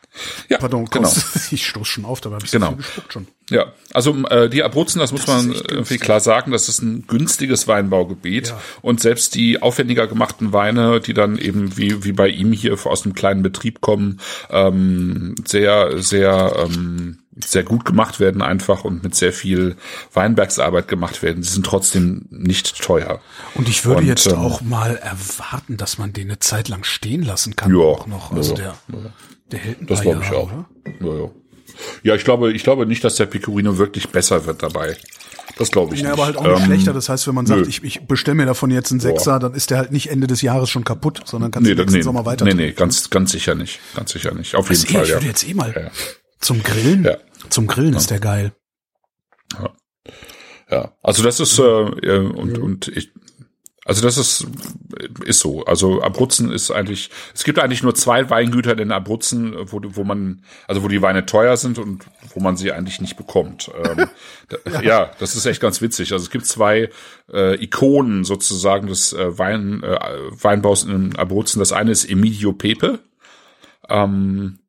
[0.48, 1.12] Ja, Pardon, genau.
[1.50, 2.70] Ich stoß schon auf, dabei habe ich genau.
[2.70, 3.26] so gespuckt schon.
[3.50, 7.06] Ja, also äh, die Abruzzen, das muss das man irgendwie klar sagen, das ist ein
[7.06, 8.60] günstiges Weinbaugebiet ja.
[8.80, 13.04] und selbst die aufwendiger gemachten Weine, die dann eben wie wie bei ihm hier aus
[13.04, 19.14] einem kleinen Betrieb kommen, ähm, sehr sehr ähm, sehr gut gemacht werden einfach und mit
[19.14, 19.76] sehr viel
[20.12, 21.42] Weinbergsarbeit gemacht werden.
[21.42, 23.20] Sie sind trotzdem nicht teuer.
[23.54, 26.84] Und ich würde und, jetzt ähm, auch mal erwarten, dass man den eine Zeit lang
[26.84, 27.72] stehen lassen kann.
[27.72, 28.32] Ja, auch noch.
[28.32, 29.10] Also ja, der, ja.
[29.50, 30.50] der hält ein Das glaube ich auch.
[30.50, 30.66] Ja,
[31.00, 31.30] ja.
[32.02, 34.96] ja, ich glaube, ich glaube nicht, dass der Pecorino wirklich besser wird dabei.
[35.56, 36.14] Das glaube ich ja, nicht.
[36.14, 36.92] aber halt auch nicht ähm, schlechter.
[36.92, 37.68] Das heißt, wenn man sagt, nö.
[37.68, 40.42] ich, ich bestelle mir davon jetzt einen Sechser, dann ist der halt nicht Ende des
[40.42, 42.44] Jahres schon kaputt, sondern kannst nee, du nächsten nee, Sommer weiter.
[42.44, 43.80] Nee, nee, ganz, ganz sicher nicht.
[43.94, 44.54] Ganz sicher nicht.
[44.54, 45.02] Auf jeden Fall.
[45.02, 45.90] Eh, ich würde jetzt eh mal ja.
[46.44, 47.04] Zum Grillen?
[47.04, 47.16] Ja.
[47.48, 47.98] Zum Grillen ja.
[47.98, 48.52] ist der geil.
[49.58, 49.74] Ja.
[50.70, 53.12] Ja, also das ist äh, und und ich
[53.86, 54.46] also das ist
[55.24, 55.64] ist so.
[55.64, 60.42] Also Abruzzen ist eigentlich es gibt eigentlich nur zwei Weingüter in Abruzzen, wo wo man
[60.66, 62.04] also wo die Weine teuer sind und
[62.34, 63.70] wo man sie eigentlich nicht bekommt.
[63.82, 64.08] Ähm,
[64.72, 64.82] ja.
[64.82, 65.10] ja.
[65.18, 66.12] das ist echt ganz witzig.
[66.12, 66.90] Also es gibt zwei
[67.32, 69.98] äh, Ikonen sozusagen des äh, Wein äh,
[70.42, 71.58] Weinbaus in Abruzzen.
[71.58, 73.00] Das eine ist Emilio Pepe.
[73.88, 74.60] Ähm,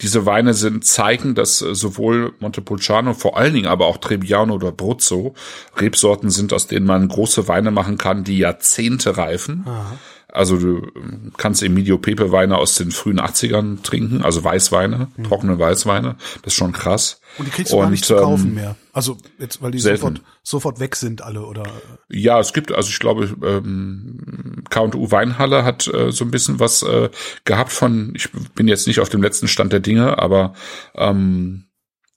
[0.00, 4.72] diese Weine sind zeigen, dass äh, sowohl Montepulciano, vor allen Dingen aber auch Trebbiano oder
[4.72, 5.34] Bruzzo
[5.76, 9.64] Rebsorten sind, aus denen man große Weine machen kann, die Jahrzehnte reifen.
[9.66, 9.98] Aha.
[10.34, 15.24] Also du ähm, kannst Emilio Pepe Weine aus den frühen 80ern trinken, also Weißweine, mhm.
[15.24, 16.16] trockene Weißweine.
[16.42, 17.20] Das ist schon krass.
[17.38, 18.76] Und die kriegst du und, gar nicht zu kaufen ähm, mehr.
[18.92, 21.62] Also jetzt, weil die sofort, sofort weg sind alle oder?
[22.08, 26.82] Ja, es gibt, also ich glaube, ähm, K&U Weinhalle hat äh, so ein bisschen was
[26.82, 27.10] äh,
[27.44, 30.54] gehabt von, ich bin jetzt nicht auf dem letzten Stand der Dinge, aber
[30.96, 31.66] ähm,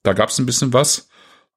[0.02, 1.07] da gab es ein bisschen was.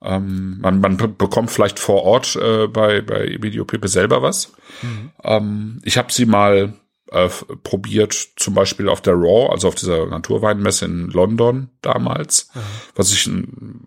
[0.03, 4.53] Ähm, man, man bekommt vielleicht vor Ort äh, bei, bei Video Pepe selber was.
[4.83, 5.11] Mhm.
[5.23, 6.73] Ähm, ich habe sie mal
[7.11, 7.29] äh,
[7.62, 12.61] probiert, zum Beispiel auf der Raw, also auf dieser Naturweinmesse in London damals, mhm.
[12.94, 13.31] was ich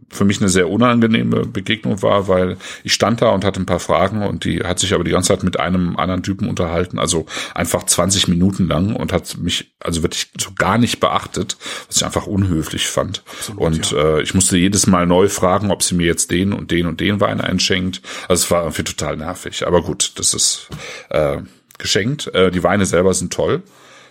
[0.09, 3.79] für mich eine sehr unangenehme Begegnung war, weil ich stand da und hatte ein paar
[3.79, 7.25] Fragen und die hat sich aber die ganze Zeit mit einem anderen Typen unterhalten, also
[7.55, 11.57] einfach 20 Minuten lang und hat mich also wirklich so gar nicht beachtet,
[11.87, 13.23] was ich einfach unhöflich fand.
[13.25, 14.17] Absolut, und ja.
[14.17, 16.99] äh, ich musste jedes Mal neu fragen, ob sie mir jetzt den und den und
[16.99, 18.01] den Wein einschenkt.
[18.27, 19.65] Also es war irgendwie total nervig.
[19.65, 20.67] Aber gut, das ist
[21.09, 21.37] äh,
[21.77, 22.33] geschenkt.
[22.33, 23.63] Äh, die Weine selber sind toll.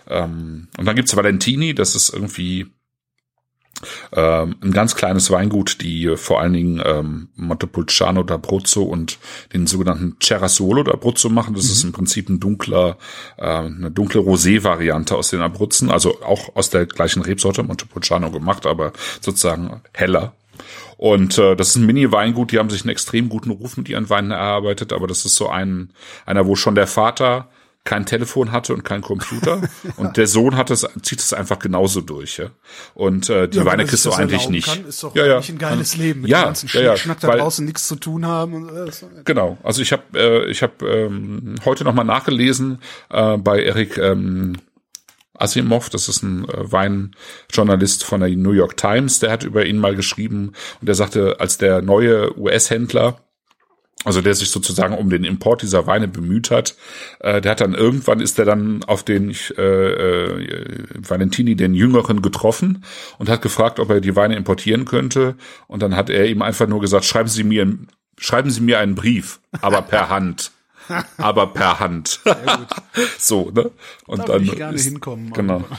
[0.07, 2.67] Ähm, und dann gibt's Valentini, das ist irgendwie
[4.13, 9.17] ähm, ein ganz kleines Weingut, die vor allen Dingen ähm, Montepulciano d'Abruzzo und
[9.53, 11.55] den sogenannten Cerasuolo d'Abruzzo machen.
[11.55, 11.71] Das mhm.
[11.71, 12.97] ist im Prinzip ein dunkler,
[13.37, 18.65] äh, eine dunkle Rosé-Variante aus den Abruzzen, also auch aus der gleichen Rebsorte Montepulciano gemacht,
[18.65, 20.33] aber sozusagen heller.
[20.97, 24.09] Und äh, das ist ein Mini-Weingut, die haben sich einen extrem guten Ruf mit ihren
[24.09, 25.89] Weinen erarbeitet, aber das ist so ein,
[26.25, 27.49] einer, wo schon der Vater
[27.83, 29.61] kein Telefon hatte und kein Computer
[29.97, 32.49] und der Sohn hat es zieht es einfach genauso durch ja?
[32.93, 35.39] und äh, die ja, Weine kriegst du eigentlich nicht kann, ist doch ja, ja.
[35.39, 38.69] ein geiles Leben mit ja, ganzen ja, ja, Schnack da draußen nichts zu tun haben
[39.25, 43.97] genau also ich habe äh, ich habe ähm, heute noch mal nachgelesen äh, bei Eric
[43.97, 44.55] ähm,
[45.35, 49.79] Asimov, das ist ein äh, Weinjournalist von der New York Times, der hat über ihn
[49.79, 53.19] mal geschrieben und der sagte, als der neue US-Händler
[54.03, 56.75] also der sich sozusagen um den Import dieser Weine bemüht hat,
[57.19, 62.21] äh, der hat dann irgendwann ist er dann auf den äh, äh, Valentini den Jüngeren
[62.21, 62.83] getroffen
[63.17, 65.35] und hat gefragt, ob er die Weine importieren könnte
[65.67, 67.77] und dann hat er ihm einfach nur gesagt, schreiben Sie mir
[68.17, 70.51] schreiben Sie mir einen Brief, aber per Hand.
[71.17, 72.19] aber per Hand.
[73.17, 73.71] so, ne?
[74.05, 75.31] Und Da dann ich gerne ist, hinkommen.
[75.33, 75.63] Genau.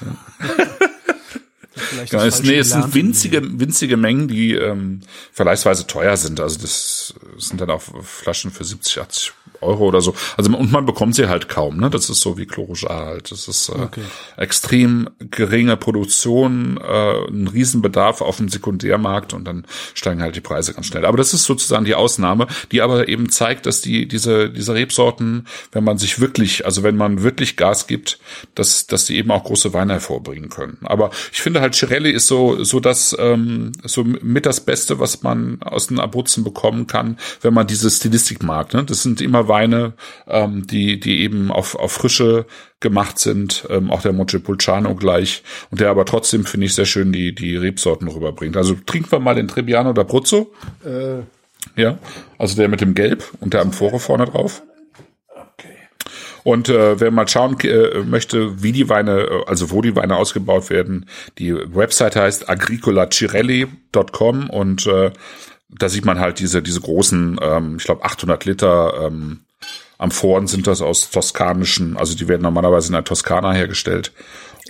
[1.76, 5.00] Vielleicht Falsche nee, es sind winzige, winzige Mengen, die ähm,
[5.32, 6.38] vergleichsweise teuer sind.
[6.40, 9.32] Also das sind dann auch Flaschen für 70, 80
[9.64, 10.14] Euro oder so.
[10.36, 11.78] Also und man bekommt sie halt kaum.
[11.78, 13.30] Ne, das ist so wie Chlorojar halt.
[13.30, 14.02] Das ist äh, Okay.
[14.36, 20.74] extrem geringe Produktion, äh, ein Riesenbedarf auf dem Sekundärmarkt und dann steigen halt die Preise
[20.74, 21.04] ganz schnell.
[21.04, 25.46] Aber das ist sozusagen die Ausnahme, die aber eben zeigt, dass die diese diese Rebsorten,
[25.72, 28.18] wenn man sich wirklich, also wenn man wirklich Gas gibt,
[28.54, 30.78] dass dass die eben auch große Weine hervorbringen können.
[30.84, 35.22] Aber ich finde halt Chirelli ist so so das ähm, so mit das Beste, was
[35.22, 38.72] man aus den Abruzzen bekommen kann, wenn man diese Stilistik mag.
[38.74, 38.84] Ne?
[38.84, 39.94] Das sind immer Weine,
[40.28, 42.46] ähm, die die eben auf auf Frische
[42.80, 47.12] gemacht sind, ähm, auch der Montepulciano gleich und der aber trotzdem finde ich sehr schön
[47.12, 48.56] die die Rebsorten rüberbringt.
[48.56, 50.48] Also trinken wir mal den Trebbiano d'Abruzzo.
[50.84, 51.22] Äh,
[51.76, 51.98] Ja,
[52.38, 54.62] also der mit dem Gelb und der Amphore vorne drauf.
[56.44, 60.16] Und äh, wer mal schauen äh, möchte, wie die Weine, äh, also wo die Weine
[60.16, 61.06] ausgebaut werden,
[61.38, 65.10] die Website heißt agricolacirelli.com und äh,
[65.78, 69.40] da sieht man halt diese diese großen, ähm, ich glaube 800 Liter ähm,
[69.98, 74.12] Amphoren sind das aus toskanischen, also die werden normalerweise in der Toskana hergestellt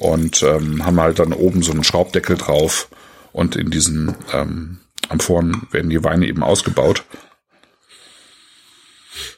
[0.01, 2.88] und ähm, haben halt dann oben so einen Schraubdeckel drauf
[3.33, 7.05] und in diesen ähm, Amphoren werden die Weine eben ausgebaut.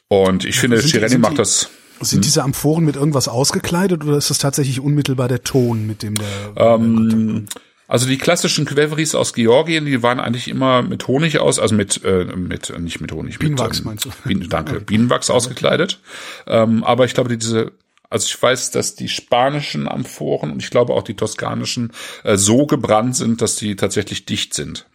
[0.07, 1.69] Und ich finde, sind Chirelli sind macht die- das.
[2.01, 6.15] sind diese Amphoren mit irgendwas ausgekleidet oder ist das tatsächlich unmittelbar der Ton, mit dem
[6.15, 7.45] der Ähm,
[7.87, 12.03] also die klassischen Queveris aus Georgien, die waren eigentlich immer mit Honig aus, also mit,
[12.03, 14.09] äh, mit äh, nicht mit Honig, Bienenwachs mit, ähm, meinst du?
[14.25, 15.99] Bienen, danke, Bienenwachs ausgekleidet.
[16.47, 17.71] Ähm, aber ich glaube, diese,
[18.09, 21.91] also ich weiß, dass die spanischen Amphoren und ich glaube auch die toskanischen
[22.23, 24.85] äh, so gebrannt sind, dass die tatsächlich dicht sind.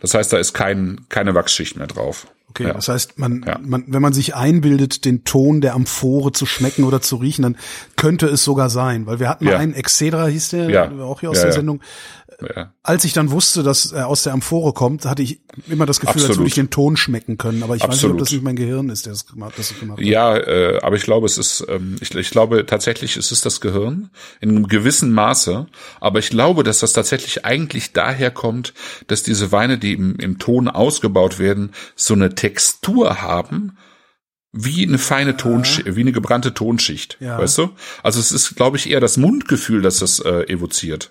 [0.00, 2.26] Das heißt, da ist kein, keine Wachsschicht mehr drauf.
[2.50, 2.74] Okay, Ja.
[2.74, 3.58] das heißt, man, Ja.
[3.60, 7.56] man, wenn man sich einbildet, den Ton der Amphore zu schmecken oder zu riechen, dann
[7.96, 9.58] könnte es sogar sein, weil wir hatten mal Ja.
[9.58, 11.50] einen Excedra, hieß der, auch hier aus der.
[11.52, 11.80] Sendung.
[12.40, 12.72] Ja.
[12.82, 16.14] Als ich dann wusste, dass er aus der Amphore kommt, hatte ich immer das Gefühl,
[16.14, 16.38] als Absolut.
[16.38, 17.62] würde ich den Ton schmecken können.
[17.62, 18.20] Aber ich weiß nicht, ob Absolut.
[18.20, 20.04] das nicht mein Gehirn ist, der das gemacht, das gemacht hat.
[20.04, 23.60] Ja, äh, aber ich glaube, es ist, ähm, ich, ich glaube tatsächlich, es ist das
[23.60, 25.66] Gehirn in einem gewissen Maße.
[26.00, 28.74] Aber ich glaube, dass das tatsächlich eigentlich daher kommt,
[29.06, 33.76] dass diese Weine, die im, im Ton ausgebaut werden, so eine Textur haben,
[34.56, 37.38] wie eine feine Tonschicht, wie eine gebrannte Tonschicht, Ja.
[37.38, 37.70] weißt du?
[38.04, 41.10] Also es ist, glaube ich, eher das Mundgefühl, das das äh, evoziert.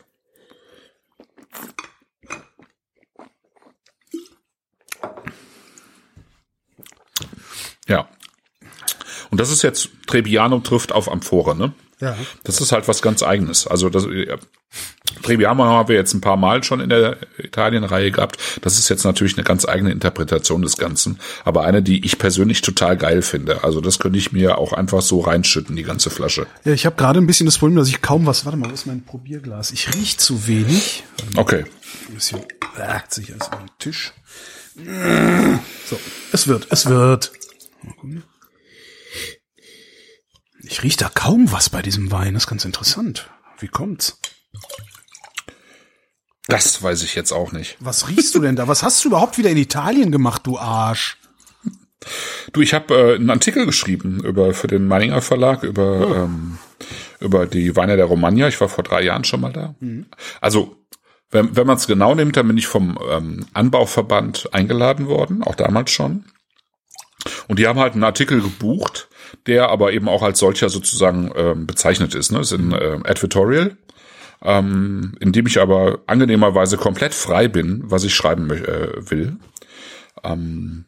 [7.88, 8.08] Ja.
[9.32, 11.74] Und das ist jetzt, Trebbiano trifft auf Amphore, ne?
[12.00, 12.18] Ja.
[12.44, 13.68] Das ist halt was ganz eigenes.
[13.68, 14.06] Also das,
[15.22, 18.38] Trebbiano haben wir jetzt ein paar Mal schon in der Italien-Reihe gehabt.
[18.62, 22.62] Das ist jetzt natürlich eine ganz eigene Interpretation des Ganzen, aber eine, die ich persönlich
[22.62, 23.64] total geil finde.
[23.64, 26.48] Also das könnte ich mir auch einfach so reinschütten, die ganze Flasche.
[26.66, 28.46] Ja, ich habe gerade ein bisschen das Problem, dass ich kaum was.
[28.46, 29.72] Warte mal, wo ist mein Probierglas?
[29.72, 31.04] Ich riech zu wenig.
[31.36, 31.66] Okay.
[32.10, 32.40] Ein bisschen
[32.78, 34.14] äh, sich mal den Tisch.
[34.76, 36.00] So,
[36.32, 37.32] es wird, es wird.
[40.64, 42.34] Ich riech da kaum was bei diesem Wein.
[42.34, 43.30] Das ist ganz interessant.
[43.60, 44.18] Wie kommt's?
[46.48, 47.78] Das weiß ich jetzt auch nicht.
[47.80, 48.68] Was riechst du denn da?
[48.68, 51.18] Was hast du überhaupt wieder in Italien gemacht, du Arsch?
[52.52, 56.58] Du, ich habe äh, einen Artikel geschrieben über für den Meininger Verlag über ähm,
[57.22, 58.50] über die Weine der Romagna.
[58.50, 59.76] Ich war vor drei Jahren schon mal da.
[60.42, 60.76] Also
[61.32, 65.56] wenn, wenn man es genau nimmt, dann bin ich vom ähm, Anbauverband eingeladen worden, auch
[65.56, 66.26] damals schon.
[67.48, 69.08] Und die haben halt einen Artikel gebucht,
[69.48, 72.32] der aber eben auch als solcher sozusagen ähm, bezeichnet ist.
[72.32, 72.40] Ne?
[72.40, 73.78] Das ist ein äh, Advertorial,
[74.44, 79.38] ähm, in dem ich aber angenehmerweise komplett frei bin, was ich schreiben äh, will.
[80.24, 80.86] Ähm,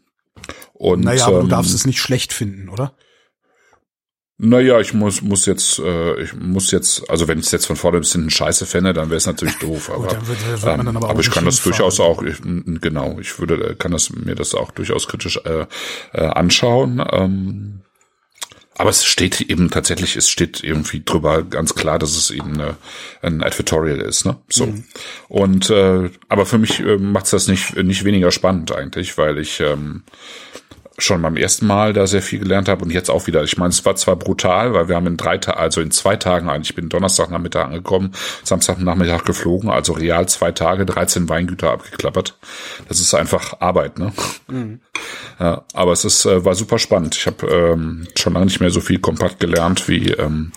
[0.74, 2.94] und, Naja, aber du ähm, darfst es nicht schlecht finden, oder?
[4.38, 7.78] Naja, ich muss, muss jetzt, äh, ich muss jetzt, also wenn ich es jetzt von
[7.78, 9.90] vorne bis hinten scheiße fände, dann wäre es natürlich doof.
[9.90, 12.42] Aber, dann wird- wird man ähm, dann aber aber ich kann das durchaus auch, ich,
[12.44, 15.66] genau, ich würde, äh, kann das mir das auch durchaus kritisch äh,
[16.12, 17.02] äh, anschauen.
[17.14, 17.82] Ähm,
[18.78, 22.78] aber es steht eben tatsächlich, es steht irgendwie drüber ganz klar, dass es eben eine,
[23.22, 24.38] ein Advertorial ist, ne?
[24.50, 24.68] So.
[24.68, 24.84] Mhm.
[25.28, 29.60] Und äh, aber für mich äh, macht's das nicht nicht weniger spannend eigentlich, weil ich
[29.62, 30.04] ähm,
[30.98, 33.44] schon beim ersten Mal da sehr viel gelernt habe und jetzt auch wieder.
[33.44, 36.16] Ich meine, es war zwar brutal, weil wir haben in drei Tagen, also in zwei
[36.16, 38.12] Tagen eigentlich, ich bin Donnerstagnachmittag angekommen,
[38.44, 42.38] Samstagnachmittag geflogen, also real zwei Tage, 13 Weingüter abgeklappert.
[42.88, 44.14] Das ist einfach Arbeit, ne?
[45.38, 47.16] Ja, aber es ist, äh, war super spannend.
[47.16, 50.54] Ich habe ähm, schon lange nicht mehr so viel kompakt gelernt wie ähm,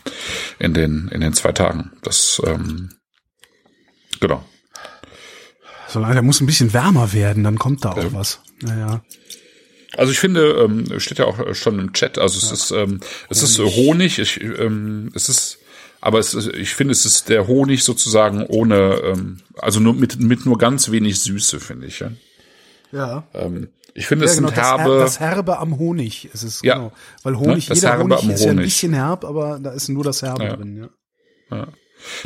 [0.61, 1.91] in den in den zwei Tagen.
[2.03, 2.91] Das ähm,
[4.21, 4.45] genau.
[5.89, 8.41] So, der muss ein bisschen wärmer werden, dann kommt da auch was.
[8.61, 9.03] Naja.
[9.99, 13.43] Also ich finde, ähm, steht ja auch schon im Chat, also es ist, ähm, es
[13.43, 15.59] ist Honig, ich, ähm, es ist,
[16.01, 20.21] aber es ist, ich finde, es ist der Honig sozusagen ohne, ähm, also nur mit,
[20.21, 21.99] mit nur ganz wenig Süße, finde ich.
[21.99, 22.13] Ja.
[22.93, 23.25] Ja.
[23.35, 24.99] Ähm, ich finde, Ja, es genau, sind das, Her herbe.
[24.99, 26.75] das Herbe am Honig ist es, Ja.
[26.75, 26.93] genau.
[27.25, 28.65] Weil Honig, Ne, jeder Herbe Honig ist ja ein Honig.
[28.67, 30.57] bisschen herb, aber da ist nur das Herbe Ja.
[30.57, 30.89] drin,
[31.51, 31.67] ja.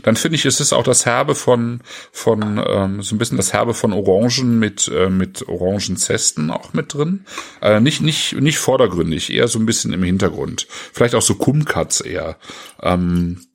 [0.02, 3.52] Dann finde ich, es ist auch das Herbe von von ähm, so ein bisschen das
[3.52, 7.24] Herbe von Orangen mit äh, mit Orangenzesten auch mit drin.
[7.60, 10.66] Äh, nicht nicht nicht vordergründig, eher so ein bisschen im Hintergrund.
[10.92, 12.38] Vielleicht auch so Kumquats eher.
[12.82, 13.46] Ähm,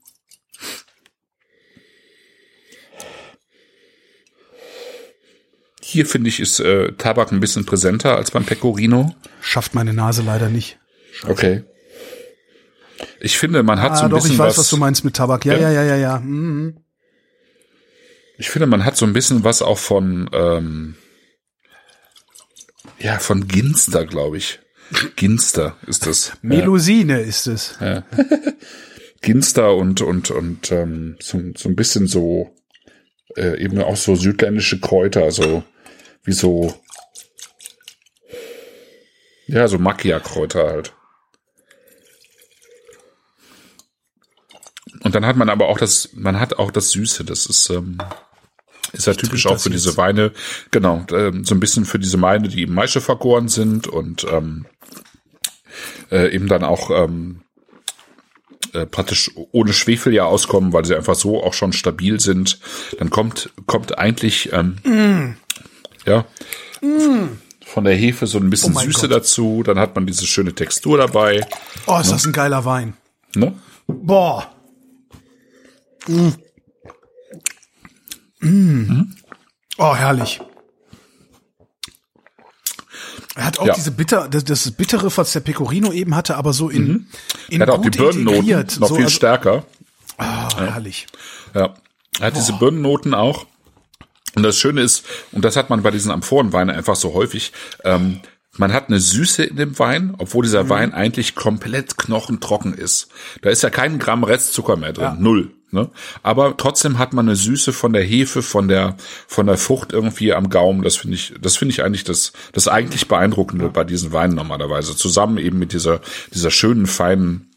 [5.81, 9.15] hier finde ich ist äh, Tabak ein bisschen präsenter als beim Pecorino.
[9.41, 10.79] Schafft meine Nase leider nicht.
[11.27, 11.63] Okay.
[13.19, 15.03] Ich finde, man hat so Ah, ein doch, bisschen ich weiß, was, was du meinst
[15.05, 15.45] mit Tabak.
[15.45, 15.71] Ja, Ja.
[15.71, 16.19] ja, ja, ja, ja.
[16.19, 16.77] Mhm.
[18.37, 20.95] Ich finde, man hat so ein bisschen was auch von, ähm,
[22.99, 24.59] ja, von Ginster, glaube ich.
[25.15, 26.29] Ginster ist das.
[26.29, 26.35] Ja.
[26.41, 27.77] Melusine ist es.
[29.21, 32.55] Ginster und, und, und ähm, so, so ein bisschen so,
[33.35, 35.63] äh, eben auch so südländische Kräuter, so
[36.23, 36.73] wie so,
[39.47, 40.93] ja, so Macchia-Kräuter halt.
[45.07, 47.97] Und dann hat man aber auch das, man hat auch das Süße, das ist, ähm,
[48.91, 50.33] ist ja typisch trinke auch für diese Weine,
[50.69, 54.65] genau, ähm, so ein bisschen für diese Weine, die im Maische vergoren sind und ähm,
[56.11, 57.39] äh, eben dann auch ähm,
[58.73, 62.59] äh, praktisch ohne Schwefel ja auskommen, weil sie einfach so auch schon stabil sind,
[62.99, 65.37] dann kommt kommt eigentlich ähm,
[66.05, 66.25] ja
[67.65, 68.77] von der Hefe so ein bisschen Mm.
[68.77, 69.11] Oh Süße Gott.
[69.11, 71.47] dazu, dann hat man diese schöne Textur dabei,
[71.85, 72.97] Oh, ist das ein geiler Wein.
[73.35, 73.53] ne?
[73.87, 74.51] Boah.
[76.07, 76.29] Mm.
[78.39, 79.13] Mm.
[79.77, 80.39] Oh, herrlich.
[83.35, 83.73] Er hat auch Ja.
[83.75, 87.07] diese bitter, das, das bittere, was der Pecorino eben hatte, aber so in,
[87.49, 88.79] in Er hat auch die Birnennoten integriert.
[88.79, 89.65] noch so, viel also, stärker.
[90.17, 91.07] ah, herrlich.
[91.53, 91.75] Ja.
[92.19, 93.45] Er hat diese Birnennoten auch.
[94.35, 97.53] Und das Schöne ist, und das hat man bei diesen Amphorenweinen einfach so häufig,
[97.83, 98.21] ähm,
[98.57, 100.69] man hat eine Süße in dem Wein, obwohl dieser Mhm.
[100.69, 103.09] Wein eigentlich komplett knochentrocken ist.
[103.43, 105.17] Da ist ja kein Gramm Restzucker mehr drin.
[105.19, 105.53] Null.
[105.71, 105.89] Ne?
[106.23, 108.95] Aber trotzdem hat man eine Süße von der Hefe, von der,
[109.27, 110.81] von der Frucht irgendwie am Gaumen.
[110.81, 114.95] Das finde ich, das finde ich eigentlich das, das eigentlich beeindruckende bei diesen Weinen normalerweise.
[114.95, 115.99] Zusammen eben mit dieser,
[116.33, 117.51] dieser schönen, feinen,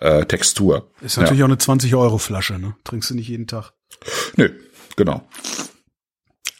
[0.00, 0.90] äh, Textur.
[1.00, 2.76] Ist natürlich auch eine 20-Euro-Flasche, ne?
[2.84, 3.72] Trinkst du nicht jeden Tag.
[4.36, 4.50] Nö,
[4.96, 5.26] genau.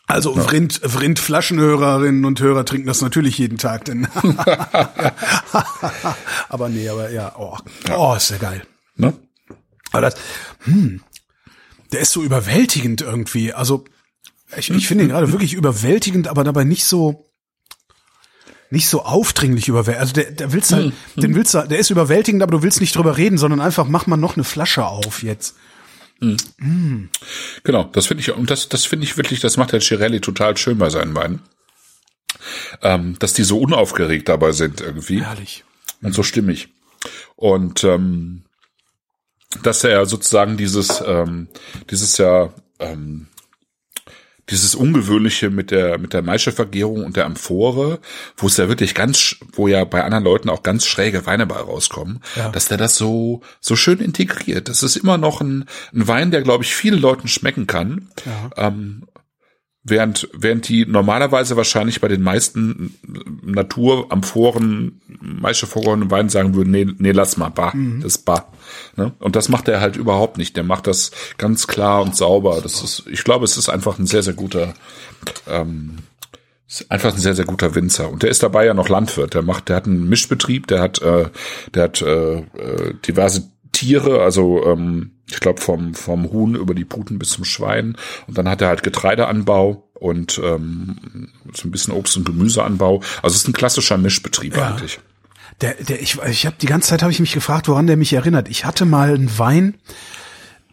[0.07, 4.07] Also Vrind, Vrind Flaschenhörerinnen und Hörer trinken das natürlich jeden Tag, denn
[6.48, 7.57] aber nee, aber ja, oh,
[7.90, 8.62] oh, ist ja geil.
[8.96, 9.14] Ne?
[9.95, 10.16] Aber das,
[10.64, 11.03] hm,
[11.92, 13.53] der ist so überwältigend irgendwie.
[13.53, 13.84] Also
[14.57, 17.30] ich, ich finde ihn gerade wirklich überwältigend, aber dabei nicht so
[18.70, 20.01] nicht so aufdringlich überwältigend.
[20.01, 22.97] Also der, der willst halt, den willst du, der ist überwältigend, aber du willst nicht
[22.97, 25.55] drüber reden, sondern einfach mach mal noch eine Flasche auf jetzt.
[27.62, 30.57] Genau, das finde ich, und das, das finde ich wirklich, das macht der Chirelli total
[30.57, 31.40] schön bei seinen Weinen.
[32.82, 35.64] Ähm, dass die so unaufgeregt dabei sind irgendwie Herrlich.
[36.03, 36.70] und so stimmig.
[37.36, 38.45] Und ähm,
[39.62, 41.48] dass er sozusagen dieses, ähm,
[41.90, 43.28] dieses ja, ähm,
[44.50, 47.98] dieses Ungewöhnliche mit der, mit der Maischevergärung und der Amphore,
[48.36, 51.57] wo es ja wirklich ganz, wo ja bei anderen Leuten auch ganz schräge Weine bei
[51.57, 52.50] rauskommen, Ja.
[52.50, 54.68] dass der das so, so schön integriert.
[54.68, 58.09] Das ist immer noch ein, ein Wein, der, glaube ich, vielen Leuten schmecken kann.
[58.57, 59.05] Ähm,
[59.85, 62.97] während, während die normalerweise wahrscheinlich bei den meisten
[63.43, 68.47] Natur, Amphoren, Maische vergorenen Weinen sagen würden, nee, nee, lass mal, bah, das ist bah.
[68.97, 69.12] Ne?
[69.18, 70.57] Und das macht er halt überhaupt nicht.
[70.57, 72.61] Der macht das ganz klar und sauber.
[72.62, 74.74] Das ist, ich glaube, es ist einfach ein sehr, sehr guter,
[75.47, 75.99] ähm,
[76.66, 78.11] ist einfach ein sehr, sehr guter Winzer.
[78.11, 79.35] Und der ist dabei ja noch Landwirt.
[79.35, 81.28] Der macht, der hat einen Mischbetrieb, der hat, äh,
[81.74, 86.86] der hat äh, äh, diverse Tiere, also ähm, ich glaube vom vom Huhn über die
[86.86, 87.96] Puten bis zum Schwein
[88.26, 93.02] und dann hat er halt Getreideanbau und ähm, so ein bisschen Obst und Gemüseanbau.
[93.22, 95.00] Also es ist ein klassischer Mischbetrieb eigentlich.
[95.60, 98.12] Der, der, ich, ich habe die ganze Zeit habe ich mich gefragt, woran der mich
[98.12, 98.48] erinnert.
[98.48, 99.74] Ich hatte mal einen Wein,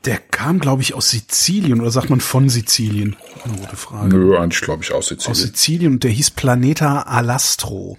[0.05, 3.15] der kam, glaube ich, aus Sizilien oder sagt man von Sizilien?
[3.43, 4.09] Eine gute Frage.
[4.09, 5.35] Nö, eigentlich glaube ich aus Aus Sizilien.
[5.35, 7.97] Sizilien und der hieß Planeta Alastro.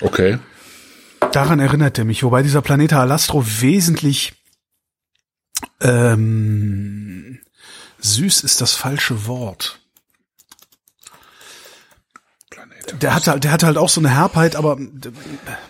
[0.00, 0.38] Okay.
[1.32, 4.34] Daran erinnert er mich, wobei dieser Planeta Alastro wesentlich
[5.80, 7.38] ähm,
[8.00, 9.80] süß ist das falsche Wort.
[13.02, 14.78] Der hatte, der hatte halt auch so eine Herbheit, aber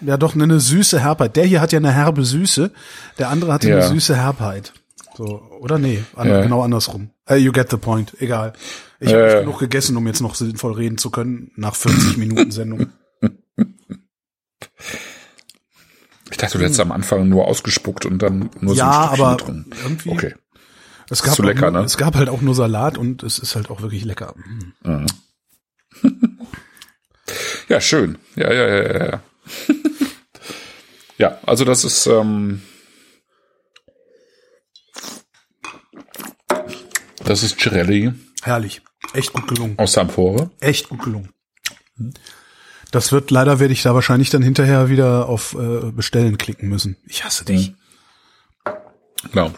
[0.01, 1.35] ja doch eine süße Herbheit.
[1.37, 2.71] Der hier hat ja eine herbe Süße,
[3.19, 3.89] der andere hatte eine Ja.
[3.89, 4.73] süße Herbheit.
[5.17, 6.43] So, oder nee, an, Ja.
[6.43, 7.11] genau andersrum.
[7.29, 8.53] Äh, you get the point, egal.
[9.01, 12.53] Ich Ja, habe genug gegessen, um jetzt noch sinnvoll reden zu können, nach 40 Minuten
[12.53, 12.87] Sendung.
[16.31, 19.37] Ich dachte, du hättest am Anfang nur ausgespuckt und dann nur Ja, so ein aber
[19.37, 19.71] getrunken.
[19.83, 20.35] irgendwie- Okay.
[21.11, 21.87] Es gab, zu lecker, nur, ne?
[21.87, 24.35] es gab halt auch nur Salat und es ist halt auch wirklich lecker.
[27.69, 28.17] Ja, schön.
[28.37, 29.05] Ja, ja, ja, ja.
[29.11, 29.23] Ja,
[31.19, 32.63] ja also das ist, ähm,
[37.25, 38.13] das ist Cirelli
[38.43, 38.81] Herrlich.
[39.15, 39.79] Echt gut gelungen.
[39.79, 40.51] aus Sampore.
[40.61, 41.31] Echt gut gelungen.
[42.91, 46.97] Das wird, leider werde ich da wahrscheinlich dann hinterher wieder auf äh, Bestellen klicken müssen.
[47.07, 47.75] Ich hasse dich.
[49.33, 49.51] Genau.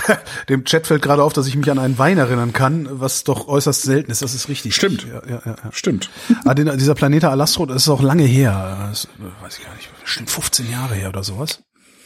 [0.48, 3.48] Dem Chat fällt gerade auf, dass ich mich an einen Wein erinnern kann, was doch
[3.48, 4.22] äußerst selten ist.
[4.22, 4.74] Das ist richtig.
[4.74, 5.06] Stimmt.
[5.06, 5.72] Ja, ja, ja, ja.
[5.72, 6.10] Stimmt.
[6.44, 8.88] Ah, den, dieser Planeta Alastro, das ist auch lange her.
[8.90, 9.88] Das, äh, weiß ich gar nicht.
[10.02, 11.62] Bestimmt 15 Jahre her oder sowas.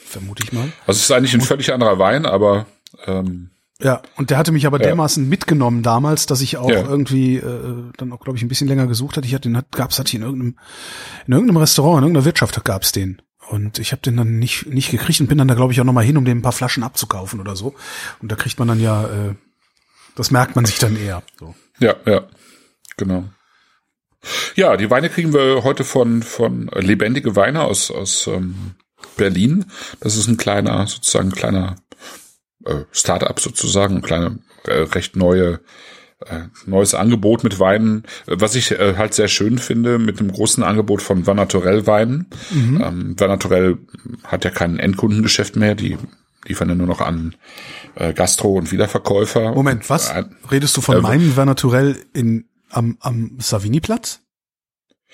[0.07, 0.73] Vermute ich mal.
[0.87, 2.67] Also es ist eigentlich ein völlig anderer Wein, aber
[3.07, 3.51] ähm,
[3.83, 6.83] Ja, und der hatte mich aber dermaßen mitgenommen damals, dass ich auch Ja.
[6.83, 9.27] irgendwie äh, dann auch, glaube ich, ein bisschen länger gesucht hatte.
[9.27, 10.59] Ich hatte den, hat, gab's hatte ich in irgendeinem,
[11.27, 13.23] in irgendeinem Restaurant, in irgendeiner Wirtschaft gab's den.
[13.49, 15.85] Und ich habe den dann nicht nicht gekriegt und bin dann da, glaube ich, auch
[15.85, 17.75] nochmal hin, um den ein paar Flaschen abzukaufen oder so.
[18.21, 19.35] Und da kriegt man dann ja, äh,
[20.15, 21.23] das merkt man sich dann eher.
[21.39, 21.55] So.
[21.81, 22.29] ja, ja,
[22.97, 23.25] genau.
[24.55, 28.75] Ja, die Weine kriegen wir heute von von lebendige Weine aus aus ähm,
[29.17, 29.65] Berlin.
[30.01, 31.77] Das ist ein kleiner sozusagen ein kleiner
[32.71, 35.61] äh, Startup sozusagen, ein kleiner äh, recht neue
[36.27, 40.31] äh, neues Angebot mit Weinen, äh, was ich äh, halt sehr schön finde, mit einem
[40.33, 42.27] großen Angebot von Van Naturel Weinen.
[42.53, 43.79] Ähm, Van
[44.25, 45.97] hat ja kein Endkundengeschäft mehr, die
[46.47, 47.35] liefern ja nur noch an
[47.95, 49.53] äh, Gastro- und Wiederverkäufer.
[49.55, 50.11] Moment, was?
[50.11, 54.21] Äh, Redest du von äh, meinem Vernaturell in am am Savini-Platz?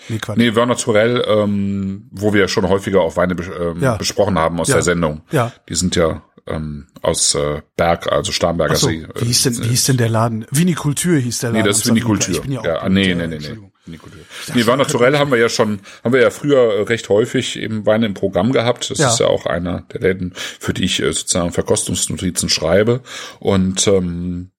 [0.09, 0.37] Nee, Quatsch.
[0.37, 3.97] Nee, Van Naturel, ähm, wo wir schon häufiger auch Weine bes ähm, Ja.
[3.97, 4.75] besprochen haben aus Ja.
[4.75, 5.23] der Sendung.
[5.31, 5.53] Ja.
[5.69, 9.07] Die sind ja ähm, aus äh, Berg, also Starnberger Ach so, See.
[9.17, 10.47] wie hieß denn, wie hieß denn der Laden?
[10.51, 11.63] Vinikultur hieß der Laden.
[11.63, 11.87] Nee, das ist.
[11.87, 12.41] Vinikultur.
[12.43, 13.59] Bin ja, Ja, nee, nee, nee, nee.
[13.85, 14.21] Vinikultur.
[14.55, 17.87] Nee, Van Naturel haben wir ja schon, haben wir ja früher äh, recht häufig eben
[17.87, 18.91] Weine im Programm gehabt.
[18.91, 19.11] Das Ja.
[19.11, 23.01] ist ja auch einer der Läden, für die ich äh, sozusagen Verkostungsnotizen schreibe.
[23.39, 24.51] Und ähm,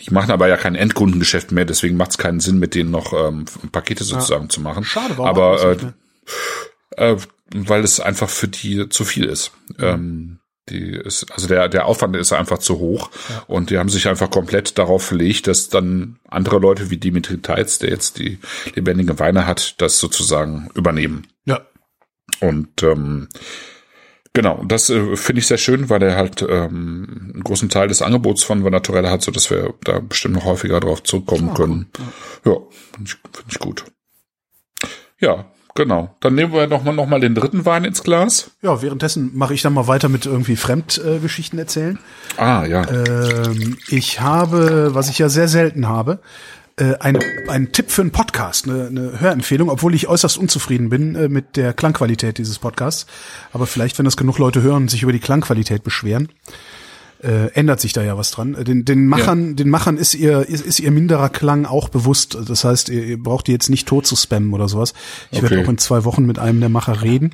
[0.00, 3.12] die machen aber ja kein Endkundengeschäft mehr, deswegen macht es keinen Sinn, mit denen noch
[3.12, 4.82] ähm, Pakete sozusagen zu machen.
[4.84, 5.76] Schade, warum aber
[6.96, 7.16] äh, äh,
[7.54, 9.52] weil es einfach für die zu viel ist.
[9.78, 10.38] Ähm,
[10.70, 13.10] die ist, also der, der Aufwand ist einfach zu hoch
[13.46, 17.78] und die haben sich einfach komplett darauf verlegt, dass dann andere Leute wie Dimitri Teitz,
[17.78, 18.38] der jetzt die
[18.74, 21.26] lebendigen Weine hat, das sozusagen übernehmen.
[21.44, 21.60] Ja.
[22.40, 23.28] Und ähm,
[24.32, 28.02] genau, das äh, finde ich sehr schön, weil er halt ähm, einen großen Teil des
[28.02, 31.90] Angebots von Naturelle hat, so dass wir da bestimmt noch häufiger drauf zurückkommen können.
[32.44, 32.56] Ja,
[32.92, 33.84] finde ich, find ich gut.
[35.18, 36.14] Ja, genau.
[36.20, 38.50] Dann nehmen wir noch mal, noch mal den dritten Wein ins Glas.
[38.62, 41.98] Ja, währenddessen mache ich dann mal weiter mit irgendwie Fremdgeschichten äh, erzählen.
[42.36, 42.88] Ah, ja.
[42.88, 46.20] Ähm, ich habe, was ich ja sehr selten habe,
[46.76, 47.18] äh, ein,
[47.48, 51.56] einen Tipp für einen Podcast, eine, eine Hörempfehlung, obwohl ich äußerst unzufrieden bin äh, mit
[51.56, 53.06] der Klangqualität dieses Podcasts.
[53.52, 56.30] Aber vielleicht, wenn das genug Leute hören und sich über die Klangqualität beschweren,
[57.22, 58.54] äh, ändert sich da ja was dran.
[58.54, 62.36] Äh, Den, den Machern, den Machern ist ihr, ist, ist ihr minderer Klang auch bewusst.
[62.48, 64.94] Das heißt, ihr, ihr braucht die jetzt nicht tot zu spammen oder sowas.
[65.30, 65.64] Ich werde Okay.
[65.66, 67.32] auch in zwei Wochen mit einem der Macher reden.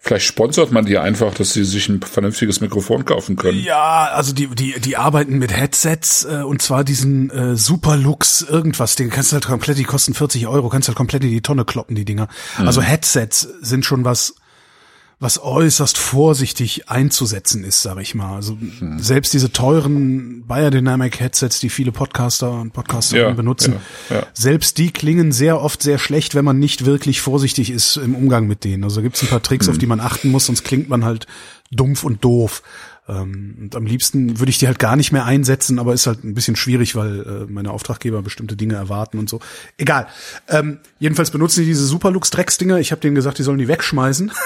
[0.00, 3.60] Vielleicht sponsert man die einfach, dass sie sich ein vernünftiges Mikrofon kaufen können.
[3.62, 8.96] Ja, also die die die arbeiten mit Headsets äh, und zwar diesen äh, Superlux irgendwas,
[8.96, 11.64] den kannst du halt komplett, die kosten 40 Euro, kannst halt komplett in die Tonne
[11.64, 12.26] kloppen die Dinger.
[12.56, 14.34] Also Headsets sind schon was
[15.20, 18.36] was äußerst vorsichtig einzusetzen ist, sage ich mal.
[18.36, 18.56] Also
[18.98, 23.74] selbst diese teuren Biodynamic Headsets, die viele Podcaster und Podcasterinnen Ja, benutzen,
[24.10, 24.26] ja, ja.
[24.32, 28.46] selbst die klingen sehr oft sehr schlecht, wenn man nicht wirklich vorsichtig ist im Umgang
[28.46, 28.84] mit denen.
[28.84, 31.26] Also gibt's ein paar Tricks, auf die man achten muss, sonst klingt man halt
[31.72, 32.62] dumpf und doof.
[33.08, 36.22] Ähm, und am liebsten würde ich die halt gar nicht mehr einsetzen, aber ist halt
[36.22, 39.40] ein bisschen schwierig, weil äh, meine Auftraggeber bestimmte Dinge erwarten und so.
[39.78, 40.06] Egal.
[40.48, 42.78] Ähm, jedenfalls benutzen die diese Superlux-Drecksdinger.
[42.78, 44.30] Ich habe denen gesagt, die sollen die wegschmeißen.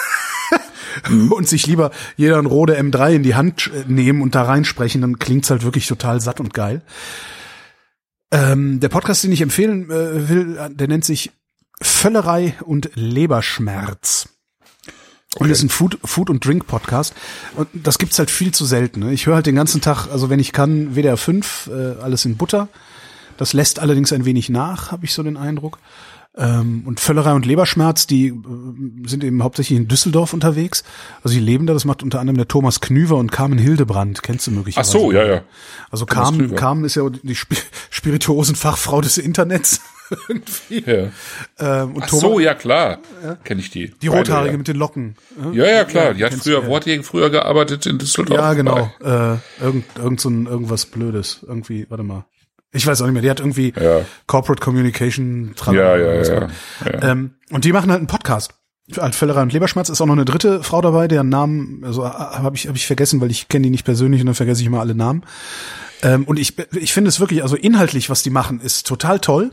[1.30, 5.00] und sich lieber jeder ein Rode M3 in die Hand äh, nehmen und da reinsprechen,
[5.00, 6.82] dann klingt's halt wirklich total satt und geil.
[8.30, 11.32] Ähm, der Podcast, den ich empfehlen äh, will, äh, der nennt sich
[11.80, 14.28] Völlerei und Leberschmerz.
[15.36, 17.14] Und ist ein Food, Food und Drink Podcast.
[17.56, 19.00] Und das gibt's halt viel zu selten.
[19.00, 19.12] Ne?
[19.12, 22.36] Ich höre halt den ganzen Tag, also wenn ich kann, WDR 5, äh, alles in
[22.36, 22.68] Butter.
[23.38, 25.78] Das lässt allerdings ein wenig nach, habe ich so den Eindruck.
[26.34, 28.34] Ähm, und Völlerei und Leberschmerz, die äh,
[29.06, 30.82] sind eben hauptsächlich in Düsseldorf unterwegs.
[31.22, 34.46] Also die leben da, das macht unter anderem der Thomas Knüver und Carmen Hildebrand, kennst
[34.46, 34.90] du Ach möglicherweise.
[34.90, 35.42] so, ja, ja.
[35.90, 36.56] Also Thomas Carmen, Knüver.
[36.56, 37.52] Carmen ist ja die Sp
[37.90, 39.82] Spirituosenfachfrau des Internets.
[40.28, 40.84] Irgendwie.
[40.90, 41.10] ja.
[41.58, 42.98] Ähm, und Ach Thomas, so, ja klar.
[43.44, 43.92] Kenne ich die.
[44.00, 44.58] die Beide, rothaarige ja.
[44.58, 45.16] mit den Locken.
[45.52, 46.14] Ja, ja, klar.
[46.14, 46.66] Die hat früher, ja.
[46.66, 48.38] wo hat die früher gearbeitet in Düsseldorf?
[48.38, 48.90] Ja, genau.
[49.02, 51.44] Äh, irgend, irgend so ein, irgendwas Blödes.
[51.46, 52.24] Irgendwie, warte mal.
[52.72, 53.22] Ich weiß auch nicht mehr.
[53.22, 54.00] Die hat irgendwie Ja.
[54.26, 55.48] Corporate Communication.
[55.48, 56.22] Ja, tralala, ja, ja.
[56.22, 56.54] gemacht.
[56.84, 57.10] ja.
[57.10, 58.54] Ähm, und die machen halt einen Podcast.
[59.12, 62.66] Völlerei und Leberschmerz ist auch noch eine dritte Frau dabei, deren Namen, also habe ich,
[62.66, 64.94] hab ich vergessen, weil ich kenne die nicht persönlich und dann vergesse ich immer alle
[64.94, 65.22] Namen.
[66.02, 69.52] Ähm, und ich, ich finde es wirklich, also inhaltlich, was die machen, ist total toll.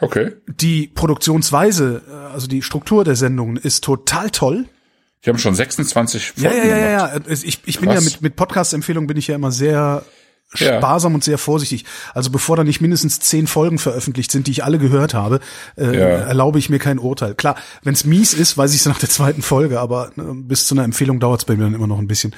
[0.00, 0.32] Okay.
[0.46, 4.66] Die Produktionsweise, äh, also die Struktur der Sendungen ist total toll.
[5.24, 7.20] Die haben schon 26 Folgen Ja, ja, ja, ja.
[7.28, 10.04] Ich, ich bin ja mit, mit Podcast-Empfehlungen bin ich ja immer sehr
[10.54, 11.14] sparsam ja.
[11.16, 11.84] und sehr vorsichtig.
[12.14, 15.40] Also bevor da nicht mindestens zehn Folgen veröffentlicht sind, die ich alle gehört habe,
[15.76, 16.06] äh, ja.
[16.06, 17.34] erlaube ich mir kein Urteil.
[17.34, 20.66] Klar, wenn es mies ist, weiß ich es nach der zweiten Folge, aber äh, bis
[20.66, 22.34] zu einer Empfehlung dauert es bei mir dann immer noch ein bisschen.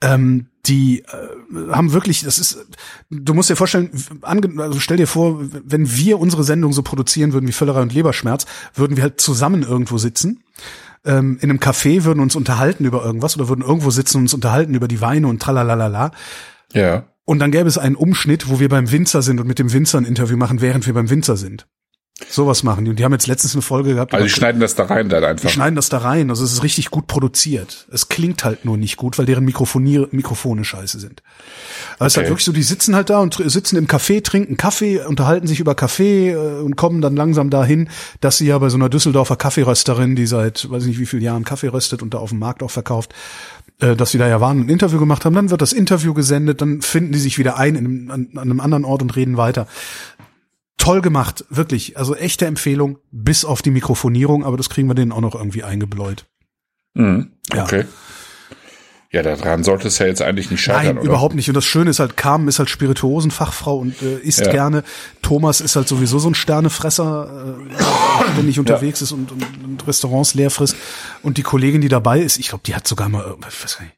[0.00, 2.66] Ähm, die äh, haben wirklich, das ist,
[3.10, 3.90] du musst dir vorstellen,
[4.22, 8.46] also stell dir vor, wenn wir unsere Sendung so produzieren würden wie Völlerei und Leberschmerz,
[8.74, 10.44] würden wir halt zusammen irgendwo sitzen
[11.04, 14.34] ähm, in einem Café würden uns unterhalten über irgendwas oder würden irgendwo sitzen und uns
[14.34, 16.10] unterhalten über die Weine und tralalala.
[16.72, 17.04] Ja.
[17.28, 19.98] Und dann gäbe es einen Umschnitt, wo wir beim Winzer sind und mit dem Winzer
[19.98, 21.66] ein Interview machen, während wir beim Winzer sind.
[22.26, 22.90] Sowas machen die.
[22.90, 24.14] Und die haben jetzt letztens eine Folge gehabt.
[24.14, 25.46] Also die schneiden das da rein dann einfach.
[25.46, 26.30] Die schneiden das da rein.
[26.30, 27.86] Also es ist richtig gut produziert.
[27.92, 31.22] Es klingt halt nur nicht gut, weil deren Mikrofonier Mikrofone scheiße sind.
[31.98, 32.06] Also okay.
[32.06, 35.04] es ist halt wirklich so, die sitzen halt da und sitzen im Café, trinken Kaffee,
[35.04, 37.90] unterhalten sich über Kaffee äh, und kommen dann langsam dahin,
[38.22, 41.22] dass sie ja bei so einer Düsseldorfer Kaffeerösterin, die seit weiß ich nicht wie vielen
[41.22, 43.14] Jahren Kaffee röstet und da auf dem Markt auch verkauft,
[43.78, 46.82] dass sie da ja waren, ein Interview gemacht haben, dann wird das Interview gesendet, dann
[46.82, 49.66] finden die sich wieder ein in an, an einem anderen Ort und reden weiter.
[50.78, 51.96] Toll gemacht, wirklich.
[51.96, 55.64] Also echte Empfehlung, bis auf die Mikrofonierung, aber das kriegen wir denen auch noch irgendwie
[55.64, 56.26] eingebläut.
[56.94, 57.32] Mhm.
[57.56, 57.80] Okay.
[57.80, 57.86] Ja.
[59.10, 61.06] Ja, daran sollte es ja jetzt eigentlich nicht scheitern, Nein, oder?
[61.06, 61.48] überhaupt nicht.
[61.48, 64.52] Und das Schöne ist halt, Carmen ist halt Spirituosenfachfrau und äh, isst ja.
[64.52, 64.84] gerne.
[65.22, 69.04] Thomas ist halt sowieso so ein Sternefresser, äh, der nicht unterwegs ja.
[69.04, 70.76] ist und, und, und, Restaurants leer frisst.
[71.22, 73.92] Und die Kollegin, die dabei ist, ich glaube, die hat sogar mal, ich weiß nicht,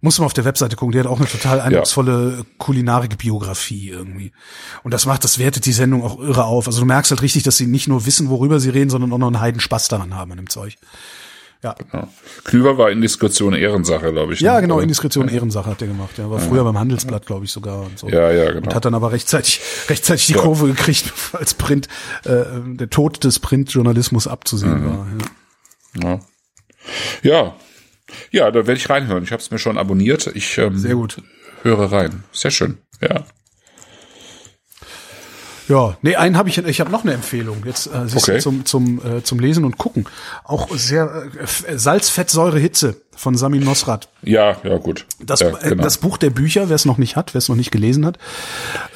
[0.00, 2.44] muss man auf der Webseite gucken, die hat auch eine total eindrucksvolle ja.
[2.58, 4.32] Kulinarik-Biografie irgendwie.
[4.82, 6.66] Und das macht, das wertet die Sendung auch irre auf.
[6.66, 9.18] Also du merkst halt richtig, dass sie nicht nur wissen, worüber sie reden, sondern auch
[9.18, 10.76] noch einen Heiden Spaß daran haben an dem Zeug.
[11.62, 11.74] Ja.
[11.74, 12.08] Genau.
[12.44, 14.40] Klüver war Indiskretion Ehrensache, glaube ich.
[14.40, 14.62] Ja, ne?
[14.62, 15.34] genau, Indiskretion ja.
[15.34, 16.18] Ehrensache hat der gemacht.
[16.18, 16.46] Ja, war ja.
[16.46, 18.08] früher beim Handelsblatt, glaube ich, sogar und so.
[18.08, 18.66] Ja, ja, genau.
[18.66, 20.40] Und hat dann aber rechtzeitig, rechtzeitig die ja.
[20.40, 21.86] Kurve gekriegt, als Print,
[22.24, 24.86] äh, der Tod des Printjournalismus abzusehen mhm.
[24.86, 25.06] war.
[26.02, 26.20] Ja.
[27.22, 27.54] ja.
[28.30, 29.22] Ja, da werde ich reinhören.
[29.22, 30.26] Ich habe es mir schon abonniert.
[30.34, 31.22] Ich ähm, Sehr gut.
[31.62, 32.24] höre rein.
[32.32, 32.78] Sehr schön.
[33.00, 33.24] Ja.
[35.68, 38.38] Ja, nee, einen habe ich, ich habe noch eine Empfehlung jetzt äh, okay.
[38.40, 40.06] zum zum äh, zum Lesen und gucken.
[40.44, 41.24] Auch sehr
[41.66, 44.08] äh, Salz, Fett, Säure, Hitze von Samin Nosrat.
[44.22, 45.06] Ja, ja gut.
[45.20, 45.82] Das ja, äh, genau.
[45.82, 48.18] das Buch der Bücher, wer es noch nicht hat, wer es noch nicht gelesen hat,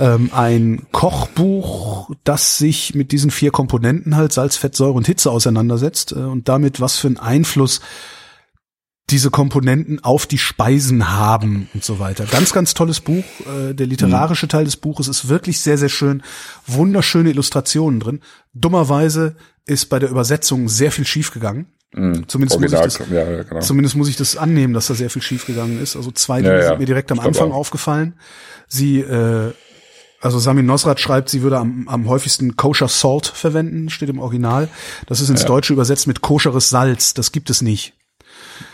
[0.00, 5.30] ähm, ein Kochbuch, das sich mit diesen vier Komponenten halt Salz, Fett, Säure und Hitze
[5.30, 7.80] auseinandersetzt äh, und damit was für einen Einfluss
[9.10, 12.24] diese Komponenten auf die Speisen haben und so weiter.
[12.24, 13.24] Ganz, ganz tolles Buch.
[13.46, 16.22] Äh, der literarische Teil des Buches ist wirklich sehr, sehr schön.
[16.66, 18.20] Wunderschöne Illustrationen drin.
[18.52, 21.66] Dummerweise ist bei der Übersetzung sehr viel schiefgegangen.
[21.92, 22.28] Mhm.
[22.28, 23.60] Zumindest, muss ich das, ja, ja, genau.
[23.60, 25.94] zumindest muss ich das annehmen, dass da sehr viel schiefgegangen ist.
[25.94, 27.56] Also zwei Dinge ja, sind mir direkt am Anfang auch.
[27.56, 28.14] aufgefallen.
[28.66, 29.52] Sie, äh,
[30.20, 34.68] also Samin Nosrat schreibt, sie würde am, am häufigsten kosher Salt verwenden, steht im Original.
[35.06, 37.14] Das ist ins Deutsche übersetzt mit koscheres Salz.
[37.14, 37.95] Das gibt es nicht.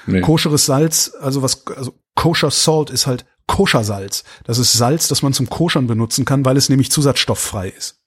[0.06, 0.20] Nee.
[0.20, 4.24] Koscheres Salz, also was, also kosher Salt ist halt koscher Salz.
[4.44, 8.00] Das ist Salz, das man zum Koschern benutzen kann, weil es nämlich zusatzstofffrei ist.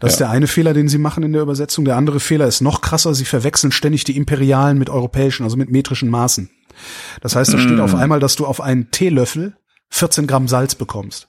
[0.00, 0.12] Das ja.
[0.12, 1.84] ist der eine Fehler, den sie machen in der Übersetzung.
[1.84, 3.14] Der andere Fehler ist noch krasser.
[3.14, 6.50] Sie verwechseln ständig die imperialen mit europäischen, also mit metrischen Maßen.
[7.20, 7.60] Das heißt, da mm.
[7.60, 9.56] steht auf einmal, dass du auf einen Teelöffel
[9.90, 11.28] 14 Gramm Salz bekommst.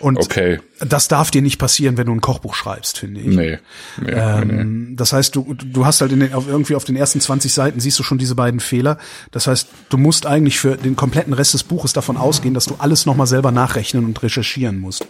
[0.00, 0.60] Und okay.
[0.80, 3.34] das darf dir nicht passieren, wenn du ein Kochbuch schreibst, finde ich.
[3.34, 3.58] Nee.
[4.00, 4.96] nee, ähm, nee.
[4.96, 7.80] Das heißt, du, du hast halt in den, auf, irgendwie auf den ersten 20 Seiten
[7.80, 8.98] siehst du schon diese beiden Fehler.
[9.30, 12.76] Das heißt, du musst eigentlich für den kompletten Rest des Buches davon ausgehen, dass du
[12.78, 15.06] alles nochmal selber nachrechnen und recherchieren musst.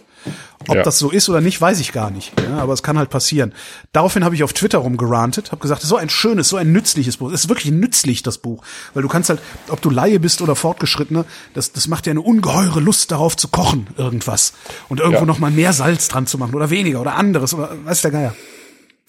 [0.67, 0.83] Ob ja.
[0.83, 2.33] das so ist oder nicht, weiß ich gar nicht.
[2.41, 3.53] Ja, aber es kann halt passieren.
[3.93, 7.31] Daraufhin habe ich auf Twitter rumgerantet, habe gesagt, so ein schönes, so ein nützliches Buch.
[7.31, 8.63] Es ist wirklich nützlich, das Buch.
[8.93, 12.21] Weil du kannst halt, ob du Laie bist oder Fortgeschrittene, das, das macht dir eine
[12.21, 14.53] ungeheure Lust darauf zu kochen, irgendwas.
[14.89, 15.25] Und irgendwo ja.
[15.25, 18.35] noch mal mehr Salz dran zu machen oder weniger oder anderes oder weiß der Geier.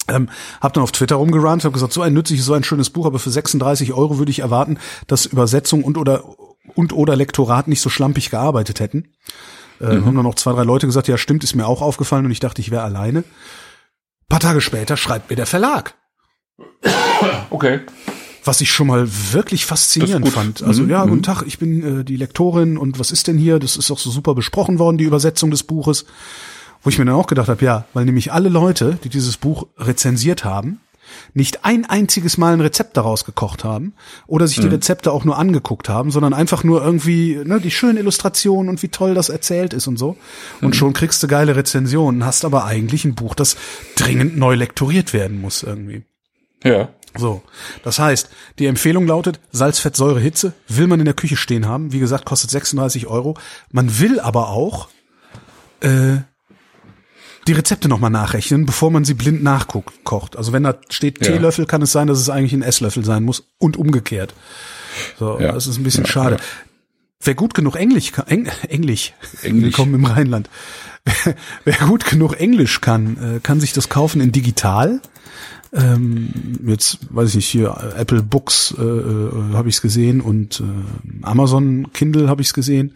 [0.08, 0.28] Ähm,
[0.60, 3.18] hab dann auf Twitter rumgerannt, habe gesagt, so ein nützliches, so ein schönes Buch, aber
[3.18, 6.24] für 36 Euro würde ich erwarten, dass Übersetzung und oder
[6.74, 9.12] und oder Lektorat nicht so schlampig gearbeitet hätten.
[9.80, 10.06] Äh, mhm.
[10.06, 12.40] Haben dann noch zwei, drei Leute gesagt, ja stimmt, ist mir auch aufgefallen und ich
[12.40, 13.24] dachte, ich wäre alleine.
[14.28, 15.94] paar Tage später schreibt mir der Verlag.
[17.50, 17.80] Okay.
[18.44, 20.62] Was ich schon mal wirklich faszinierend fand.
[20.62, 20.90] Also mhm.
[20.90, 21.22] ja, guten mhm.
[21.22, 23.58] Tag, ich bin äh, die Lektorin und was ist denn hier?
[23.58, 26.06] Das ist auch so super besprochen worden, die Übersetzung des Buches.
[26.82, 29.66] Wo ich mir dann auch gedacht habe, ja, weil nämlich alle Leute, die dieses Buch
[29.76, 30.80] rezensiert haben,
[31.34, 33.94] nicht ein einziges Mal ein Rezept daraus gekocht haben
[34.26, 34.72] oder sich die mhm.
[34.74, 38.88] Rezepte auch nur angeguckt haben, sondern einfach nur irgendwie ne, die schönen Illustrationen und wie
[38.88, 40.16] toll das erzählt ist und so.
[40.60, 40.74] Und mhm.
[40.74, 43.56] schon kriegst du geile Rezensionen, hast aber eigentlich ein Buch, das
[43.96, 46.04] dringend neu lektoriert werden muss irgendwie.
[46.64, 46.88] Ja.
[47.16, 47.42] So,
[47.82, 48.28] das heißt,
[48.58, 50.52] die Empfehlung lautet Salz, Fett, Säure, Hitze.
[50.68, 51.92] Will man in der Küche stehen haben.
[51.92, 53.36] Wie gesagt, kostet 36 Euro.
[53.70, 54.88] Man will aber auch
[55.80, 56.18] äh,
[57.48, 60.36] die Rezepte nochmal nachrechnen, bevor man sie blind nachkocht.
[60.36, 61.32] Also wenn da steht Ja.
[61.32, 64.34] Teelöffel, kann es sein, dass es eigentlich ein Esslöffel sein muss und umgekehrt.
[65.18, 65.52] So, Ja.
[65.52, 66.36] das ist ein bisschen Ja, schade.
[67.20, 69.64] Wer gut genug Englisch kann, Eng, Englisch, Englisch.
[69.64, 70.48] willkommen im Rheinland.
[71.04, 71.34] Wer,
[71.64, 75.00] wer gut genug Englisch kann, äh, kann sich das kaufen in digital.
[75.72, 80.60] Ähm, jetzt weiß ich nicht hier Apple Books äh, äh, habe ich es gesehen und
[80.60, 82.94] äh, Amazon Kindle habe ich es gesehen.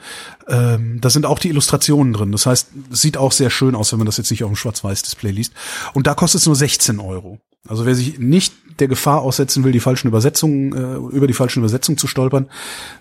[0.49, 2.33] Ähm, da sind auch die Illustrationen drin.
[2.33, 4.57] Das heißt, es sieht auch sehr schön aus, wenn man das jetzt nicht auf dem
[4.57, 5.53] Schwarz-Weiß-Display liest.
[5.93, 7.39] Und da kostet es nur 16 Euro.
[7.69, 11.61] Also wer sich nicht der Gefahr aussetzen will, die falschen Übersetzungen äh, über die falschen
[11.61, 12.49] Übersetzungen zu stolpern,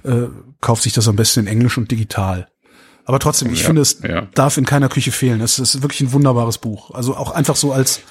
[0.04, 0.24] äh,
[0.60, 2.48] kauft sich das am besten in Englisch und digital.
[3.06, 4.28] Aber trotzdem, ich Ja, finde, es ja.
[4.36, 5.42] darf in keiner Küche fehlen.
[5.42, 6.92] Es ist wirklich ein wunderbares Buch.
[6.94, 8.02] Also auch einfach so als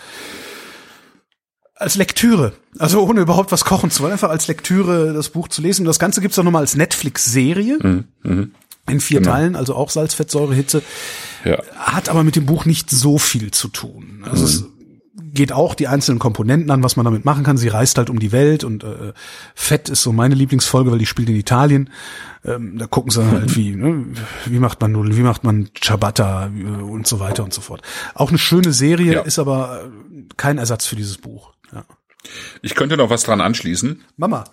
[1.81, 2.53] als Lektüre.
[2.78, 5.83] Also ohne überhaupt was kochen zu wollen, einfach als Lektüre das Buch zu lesen.
[5.83, 8.05] Und das Ganze gibt's auch nochmal als Netflix-Serie.
[8.89, 9.33] In vier Genau.
[9.33, 10.83] Teilen, also auch Salz, Fett, Säure, Hitze.
[11.45, 11.62] Ja.
[11.76, 14.24] Hat aber mit dem Buch nicht so viel zu tun.
[14.31, 14.64] Also es
[15.33, 17.57] geht auch die einzelnen Komponenten an, was man damit machen kann.
[17.57, 19.12] Sie reist halt um die Welt und äh,
[19.55, 21.89] Fett ist so meine Lieblingsfolge, weil die spielt in Italien.
[22.45, 24.07] Ähm, da gucken sie halt, wie, ne,
[24.47, 27.83] wie macht man Nudeln, wie macht man Ciabatta äh, und so weiter und so fort.
[28.14, 29.20] Auch eine schöne Serie, Ja.
[29.20, 31.53] ist aber äh, kein Ersatz für dieses Buch.
[31.72, 31.84] Ja.
[32.62, 34.04] Ich könnte noch was dran anschließen.
[34.16, 34.44] Mama.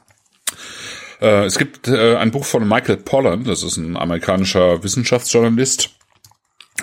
[1.21, 5.89] Äh, es gibt äh, ein Buch von Michael Pollan, das ist ein amerikanischer Wissenschaftsjournalist,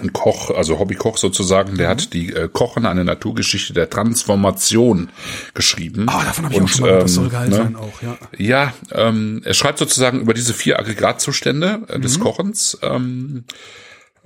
[0.01, 5.11] ein Koch, also Hobbykoch sozusagen, der hat die äh, Kochen, eine Naturgeschichte der Transformation
[5.55, 6.07] geschrieben.
[6.09, 7.76] Ah, davon habe ich auch Und, schon mal gehört, das soll ähm, geil ne, sein
[7.76, 8.18] auch, ja.
[8.37, 12.03] Ja, ähm, er schreibt sozusagen über diese vier Aggregatzustände äh, Mhm.
[12.03, 13.45] des Kochens ähm,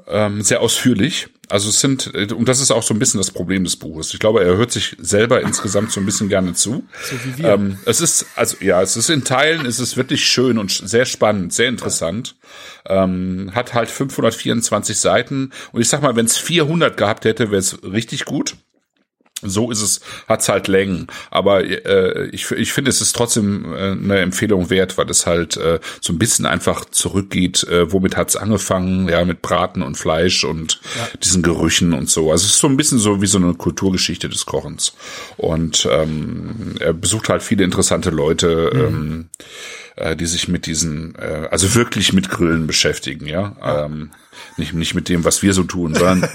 [0.07, 1.29] ähm, sehr ausführlich.
[1.49, 4.13] Also es sind, und das ist auch so ein bisschen das Problem des Buches.
[4.13, 6.85] Ich glaube, er hört sich selber insgesamt so ein bisschen gerne zu.
[7.03, 7.49] So wie wir.
[7.51, 11.07] Ähm, es ist, also ja, es ist in Teilen, es ist wirklich schön und sehr
[11.07, 12.37] spannend, sehr interessant.
[12.87, 17.61] Ähm, hat halt 524 Seiten und ich sag mal, wenn es 400 gehabt hätte, wäre
[17.61, 18.57] es richtig gut.
[19.43, 21.07] So ist es, hat's halt Längen.
[21.31, 25.57] Aber äh, ich, ich finde, es ist trotzdem äh, eine Empfehlung wert, weil es halt
[25.57, 30.45] äh, so ein bisschen einfach zurückgeht, äh, womit hat's angefangen, ja, mit Braten und Fleisch
[30.45, 30.81] und
[31.23, 32.33] diesen Gerüchen und so.
[32.33, 34.95] Also es ist so ein bisschen so wie so eine Kulturgeschichte des Kochens.
[35.37, 39.29] Und ähm, er besucht halt viele interessante Leute, ähm,
[39.97, 43.57] äh, die sich mit diesen, äh, also wirklich mit Grillen beschäftigen, ja.
[43.63, 44.11] Ähm,
[44.57, 46.21] nicht, nicht mit dem, was wir so tun, sondern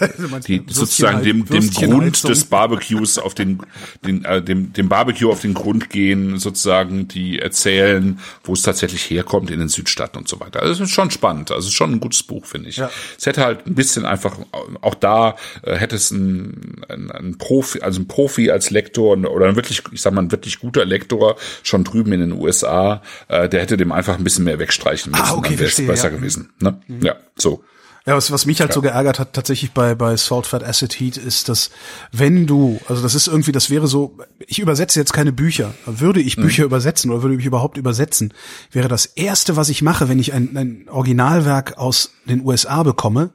[0.47, 2.29] die Würstchen sozusagen dem, dem Würstchen Grund Heizung.
[2.29, 3.59] des Barbecues auf den,
[4.05, 9.09] den, äh, dem, dem Barbecue auf den Grund gehen, sozusagen, die erzählen, wo es tatsächlich
[9.09, 10.61] herkommt in den Südstaaten und so weiter.
[10.61, 11.51] Also es ist schon spannend.
[11.51, 12.77] Also es ist schon ein gutes Buch, finde ich.
[12.77, 12.89] Ja.
[13.17, 14.37] Es hätte halt ein bisschen einfach,
[14.81, 19.47] auch da äh, hätte es ein, ein, ein Profi, also ein Profi als Lektor oder
[19.47, 23.49] ein wirklich, ich sag mal, ein wirklich guter Lektor schon drüben in den USA, äh,
[23.49, 25.23] der hätte dem einfach ein bisschen mehr wegstreichen müssen.
[25.23, 26.15] Ah, okay, dann wäre es besser ja.
[26.15, 26.49] gewesen.
[26.59, 26.79] Ne?
[27.01, 27.63] Ja, so.
[28.05, 31.15] Ja, was, was mich halt so geärgert hat, tatsächlich bei, bei Salt, Fat, Acid, Heat,
[31.15, 31.69] ist, dass
[32.11, 35.73] wenn du, also das ist irgendwie, das wäre so, ich übersetze jetzt keine Bücher.
[35.85, 38.33] Würde ich Bücher übersetzen oder würde ich überhaupt übersetzen,
[38.71, 43.29] wäre das erste, was ich mache, wenn ich ein, ein Originalwerk aus den USA bekomme,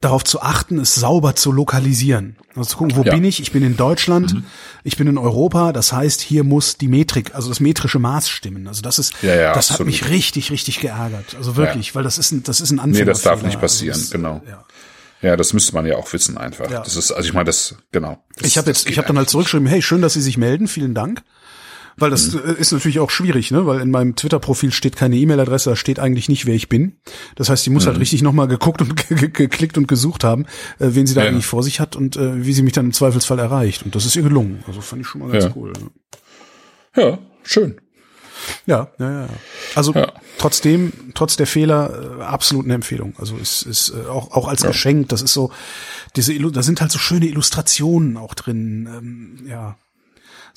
[0.00, 2.36] darauf zu achten, es sauber zu lokalisieren.
[2.54, 3.12] Also zu gucken, wo Ja.
[3.14, 3.40] bin ich?
[3.40, 4.36] Ich bin in Deutschland,
[4.84, 8.68] ich bin in Europa, das heißt, hier muss die Metrik, also das metrische Maß stimmen.
[8.68, 9.86] Also das ist, Ja, ja, das hat absolut.
[9.92, 11.34] mich richtig, richtig geärgert.
[11.36, 13.12] Also wirklich, weil das ist ein, das ist ein Nee, Anfängerfehler.
[13.12, 14.42] das darf nicht Also passieren, das- genau.
[15.22, 15.36] Ja.
[15.36, 16.70] Das müsste man ja auch wissen einfach.
[16.70, 16.82] Ja.
[16.82, 18.22] Das ist, also ich meine, das, genau.
[18.36, 20.68] Das, Ich habe jetzt, ich habe dann halt zurückgeschrieben, hey, schön, dass Sie sich melden,
[20.68, 21.22] vielen Dank.
[21.98, 22.40] Weil das Mhm.
[22.46, 23.66] äh, ist natürlich auch schwierig, ne?
[23.66, 26.96] Weil in meinem Twitter-Profil steht keine E-Mail-Adresse, da steht eigentlich nicht, wer ich bin.
[27.36, 27.88] Das heißt, die muss Mhm.
[27.88, 30.42] halt richtig nochmal geguckt und ge- ge- geklickt und gesucht haben,
[30.78, 31.28] äh, wen sie da Ja.
[31.30, 33.82] eigentlich vor sich hat und äh, wie sie mich dann im Zweifelsfall erreicht.
[33.84, 34.62] Und das ist ihr gelungen.
[34.66, 35.52] Also fand ich schon mal ganz Ja.
[35.56, 35.72] cool.
[35.72, 37.02] ne?
[37.02, 37.80] Ja, schön.
[38.66, 39.20] Ja, ja, ja.
[39.22, 39.28] ja.
[39.74, 40.12] Also Ja.
[40.38, 43.14] trotzdem, trotz der Fehler, äh, absolut eine Empfehlung.
[43.18, 45.08] Also es ist äh, auch auch als Geschenk.
[45.08, 45.50] Das ist so
[46.14, 48.86] diese, da sind halt so schöne Illustrationen auch drin.
[48.94, 49.76] Ähm, ja,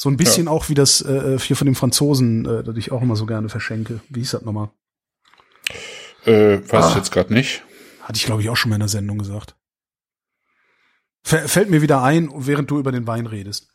[0.01, 3.01] so ein bisschen auch wie das äh, hier von dem Franzosen, äh, das ich auch
[3.01, 3.99] immer so gerne verschenke.
[4.07, 4.69] Wie hieß das nochmal?
[6.25, 6.89] Äh, weiß Ah.
[6.91, 7.63] ich jetzt gerade nicht.
[8.01, 9.55] Hatte ich glaube ich auch schon mal in der Sendung gesagt.
[11.25, 13.67] F fällt mir wieder ein, während du über den Wein redest.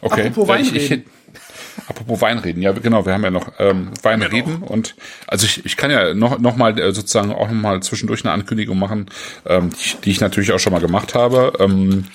[0.00, 0.28] Okay.
[0.28, 1.04] Apropos Ja, ich, Weinreden.
[1.34, 4.96] ich, apropos Weinreden, ja genau, wir haben ja noch ähm, Weinreden und
[5.26, 8.32] also ich, ich kann ja noch noch mal äh, sozusagen auch noch mal zwischendurch eine
[8.32, 9.10] Ankündigung machen,
[9.44, 11.52] ähm, die, ich- die ich natürlich auch schon mal gemacht habe.
[11.60, 12.06] Ähm,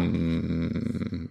[0.00, 1.30] ähm,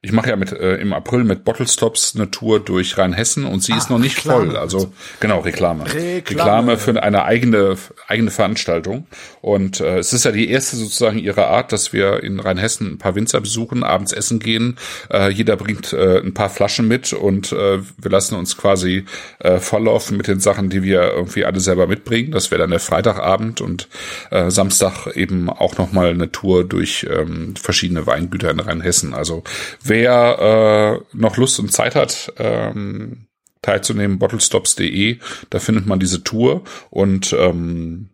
[0.00, 3.64] ich mache ja mit äh, im April mit Bottle Stops eine Tour durch Rheinhessen und
[3.64, 4.46] sie ah, ist noch nicht Reklame.
[4.46, 4.56] voll.
[4.56, 5.86] Also genau Reklame.
[5.86, 6.14] Reklame.
[6.14, 7.76] Reklame für eine eigene
[8.06, 9.08] eigene Veranstaltung.
[9.40, 12.98] Und äh, es ist ja die erste sozusagen ihrer Art, dass wir in Rheinhessen ein
[12.98, 14.76] paar Winzer besuchen, abends essen gehen.
[15.10, 19.04] Äh, jeder bringt äh, ein paar Flaschen mit und äh, wir lassen uns quasi
[19.40, 22.30] äh, volllaufen mit den Sachen, die wir irgendwie alle selber mitbringen.
[22.30, 23.88] Das wäre dann der Freitagabend und
[24.30, 29.12] äh, Samstag eben auch noch mal eine Tour durch ähm, verschiedene Weingüter in Rheinhessen.
[29.12, 29.42] Also
[29.88, 33.28] Wer äh, noch Lust und Zeit hat, ähm,
[33.62, 35.18] teilzunehmen, bottlestops.de,
[35.50, 38.10] da findet man diese Tour und ähm,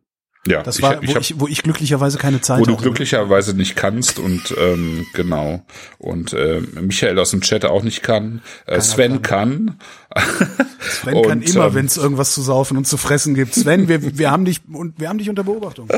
[0.47, 2.77] ja, das war, ich, ich wo, hab, ich, wo ich glücklicherweise keine Zeit Wo du
[2.77, 5.65] glücklicherweise nicht kannst und ähm, genau.
[5.99, 8.43] Und äh, Michael aus dem Chat auch nicht kann.
[8.67, 9.79] Äh, Sven kann.
[10.81, 13.55] Sven und, kann immer, ähm, wenn es irgendwas zu saufen und zu fressen gibt.
[13.55, 15.89] Sven, wir, wir haben dich und wir haben dich unter Beobachtung.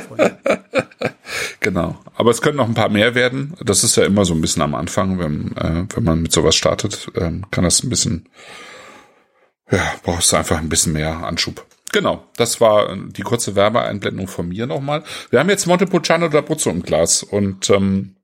[1.61, 1.99] genau.
[2.15, 3.55] Aber es können noch ein paar mehr werden.
[3.65, 6.55] Das ist ja immer so ein bisschen am Anfang, wenn, äh, wenn man mit sowas
[6.55, 8.29] startet, äh, kann das ein bisschen,
[9.73, 11.67] ja, brauchst du einfach ein bisschen mehr Anschub.
[11.93, 15.05] Genau, das war die kurze Werbeeinblendung von mir nochmal.
[15.31, 18.17] Wir haben jetzt Montepulciano d'Abruzzo im Glas und ähm,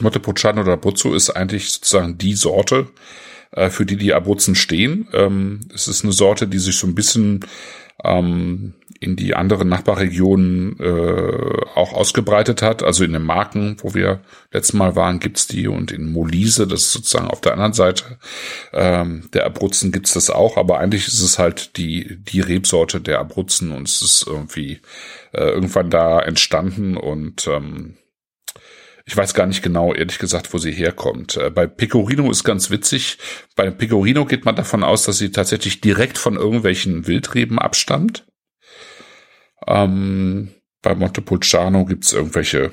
[0.00, 2.88] Montepulciano d'Abruzzo ist eigentlich sozusagen die Sorte,
[3.52, 5.08] äh, für die die Abruzzen stehen.
[5.12, 7.40] Ähm, es ist eine Sorte, die sich so ein bisschen
[8.04, 12.82] ähm, in die anderen Nachbarregionen äh, auch ausgebreitet hat.
[12.82, 14.20] Also in den Marken, wo wir
[14.52, 18.18] letztes Mal waren, gibt's die und in Molise, das ist sozusagen auf der anderen Seite
[18.72, 23.20] ähm, der Abruzzen gibt's das auch, aber eigentlich ist es halt die, die Rebsorte der
[23.20, 24.80] Abruzzen und es ist irgendwie
[25.32, 27.96] äh, irgendwann da entstanden und ähm,
[29.08, 31.38] ich weiß gar nicht genau, ehrlich gesagt, wo sie herkommt.
[31.38, 33.16] Äh, bei Pecorino ist ganz witzig.
[33.56, 38.26] Bei Pecorino geht man davon aus, dass sie tatsächlich direkt von irgendwelchen Wildreben abstammt.
[39.68, 40.48] Ähm,
[40.82, 42.72] bei Montepulciano gibt's irgendwelche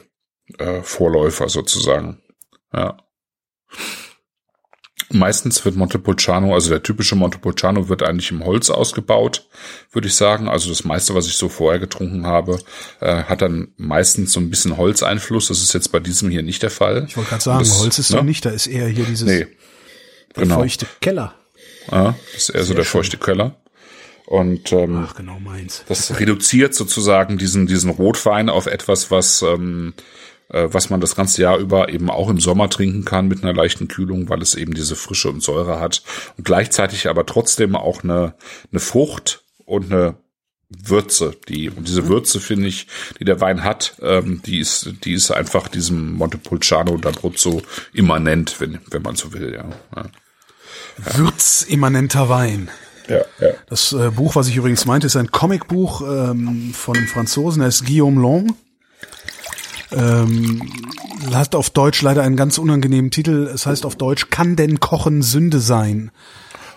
[0.58, 2.22] äh, Vorläufer sozusagen.
[2.74, 2.98] Ja.
[5.12, 9.48] Meistens wird Montepulciano, also der typische Montepulciano wird eigentlich im Holz ausgebaut,
[9.92, 10.48] würde ich sagen.
[10.48, 12.60] Also das meiste, was ich so vorher getrunken habe,
[13.02, 15.50] äh, hat dann meistens so ein bisschen Holzeinfluss.
[15.50, 17.06] Das ist jetzt bei diesem hier nicht der Fall.
[17.08, 18.18] Ich wollte gerade sagen, das, Holz ist ne?
[18.18, 19.48] doch nicht, da ist eher hier dieses nee,
[20.34, 20.56] genau.
[20.56, 21.36] feuchte Keller.
[21.92, 23.02] Ja, das ist eher Sehr so der schön.
[23.02, 23.62] feuchte Keller.
[24.26, 25.84] Und ähm, Ach, genau meins.
[25.88, 29.94] das reduziert sozusagen diesen, diesen Rotwein auf etwas, was, ähm,
[30.50, 33.54] äh, was man das ganze Jahr über eben auch im Sommer trinken kann mit einer
[33.54, 36.02] leichten Kühlung, weil es eben diese Frische und Säure hat
[36.38, 38.34] und gleichzeitig aber trotzdem auch eine,
[38.72, 40.16] eine Frucht und eine
[40.70, 42.88] Würze, die und diese Würze finde ich,
[43.20, 47.62] die der Wein hat, ähm, die ist, die ist einfach diesem Montepulciano d'Abruzzo
[47.94, 49.70] immanent, wenn wenn man so will, ja.
[49.96, 50.10] ja.
[51.18, 52.70] Würzimmanenter Wein.
[53.08, 53.54] Ja, ja.
[53.68, 57.70] Das äh, Buch, was ich übrigens meinte, ist ein Comicbuch ähm, von einem Franzosen, der
[57.70, 58.56] ist Guillaume Long.
[59.92, 60.62] Ähm,
[61.34, 63.50] hat auf Deutsch leider einen ganz unangenehmen Titel.
[63.54, 66.12] Es heißt auf Deutsch, kann denn Kochen Sünde sein?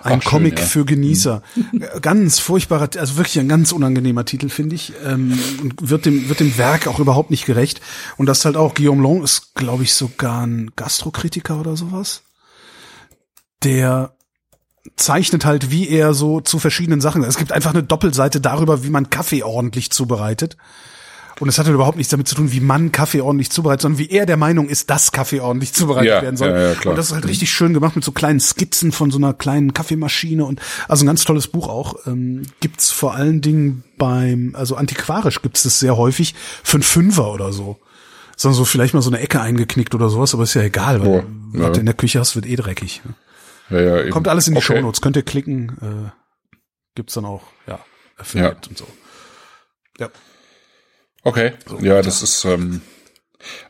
[0.00, 0.70] Ein Ach, Comic schön, ja.
[0.70, 1.42] für Genießer.
[1.56, 1.84] Mhm.
[2.00, 4.92] Ganz furchtbarer, also wirklich ein ganz unangenehmer Titel, finde ich.
[5.04, 7.80] Ähm, und wird dem, wird dem Werk auch überhaupt nicht gerecht.
[8.16, 12.22] Und das ist halt auch, Guillaume Long ist, glaube ich, sogar ein Gastrokritiker oder sowas.
[13.64, 14.12] Der
[14.96, 17.22] zeichnet halt, wie er so zu verschiedenen Sachen.
[17.24, 20.56] Es gibt einfach eine Doppelseite darüber, wie man Kaffee ordentlich zubereitet.
[21.40, 23.98] Und es hat halt überhaupt nichts damit zu tun, wie man Kaffee ordentlich zubereitet, sondern
[23.98, 26.50] wie er der Meinung ist, dass Kaffee ordentlich zubereitet ja, werden soll.
[26.50, 26.92] Ja, ja, klar.
[26.92, 29.72] Und das ist halt richtig schön gemacht mit so kleinen Skizzen von so einer kleinen
[29.72, 31.94] Kaffeemaschine und also ein ganz tolles Buch auch.
[32.06, 36.34] Ähm, gibt's vor allen Dingen beim, also antiquarisch gibt's das sehr häufig
[36.64, 37.76] für einen Fünfer oder so.
[38.36, 41.08] Sondern so vielleicht mal so eine Ecke eingeknickt oder sowas, aber ist ja egal, weil
[41.08, 41.22] oh,
[41.52, 43.02] was du in der Küche hast, wird eh dreckig.
[43.70, 44.10] Ja, ja, eben.
[44.10, 44.76] Kommt alles in die okay.
[44.76, 46.56] Shownotes, könnt ihr klicken, äh,
[46.94, 47.78] gibt's dann auch, ja,
[48.34, 48.50] ja.
[48.50, 48.86] und so.
[49.98, 50.10] Ja.
[51.22, 52.80] Okay, so, ja, das ist, ähm,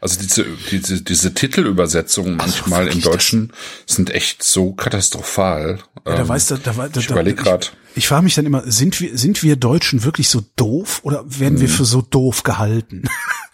[0.01, 3.53] also diese, diese, diese Titelübersetzungen manchmal also im Deutschen
[3.87, 5.81] sind echt so katastrophal.
[6.07, 7.67] Ja, da ähm, weiß da, da, da, ich überlege gerade.
[7.91, 11.25] Ich, ich frage mich dann immer, sind wir, sind wir Deutschen wirklich so doof oder
[11.27, 11.61] werden hm.
[11.61, 13.05] wir für so doof gehalten?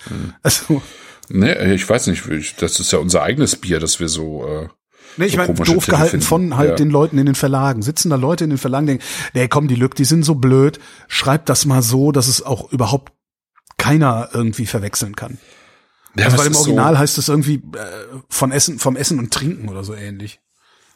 [0.05, 0.35] Hm.
[0.43, 0.83] also.
[1.31, 4.69] Nee, ich weiß nicht, das ist ja unser eigenes Bier, dass wir so, äh,
[5.17, 6.27] Nee, ich so meine, doof gehalten finden.
[6.27, 6.77] von halt ja.
[6.77, 7.83] den Leuten in den Verlagen.
[7.83, 10.81] Sitzen da Leute in den Verlagen, denken, nee, komm, die Lück, die sind so blöd,
[11.09, 13.13] schreibt das mal so, dass es auch überhaupt
[13.77, 15.39] keiner irgendwie verwechseln kann.
[16.17, 19.33] Ja, also weil im Original so heißt es irgendwie äh, von Essen, vom Essen und
[19.33, 20.41] Trinken oder so ähnlich.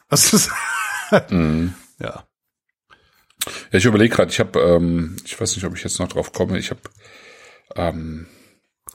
[0.09, 0.49] Was ist
[1.29, 1.73] mhm.
[1.99, 2.23] Ja.
[3.71, 6.33] Ja, ich überlege gerade, ich habe, ähm, ich weiß nicht, ob ich jetzt noch drauf
[6.33, 6.81] komme, ich habe
[7.75, 8.27] ähm,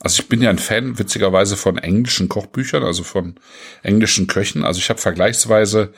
[0.04, 3.34] also ich bin ja ein Fan, witzigerweise, von englischen Kochbüchern, also von
[3.82, 4.64] englischen Köchen.
[4.64, 5.92] Also ich habe vergleichsweise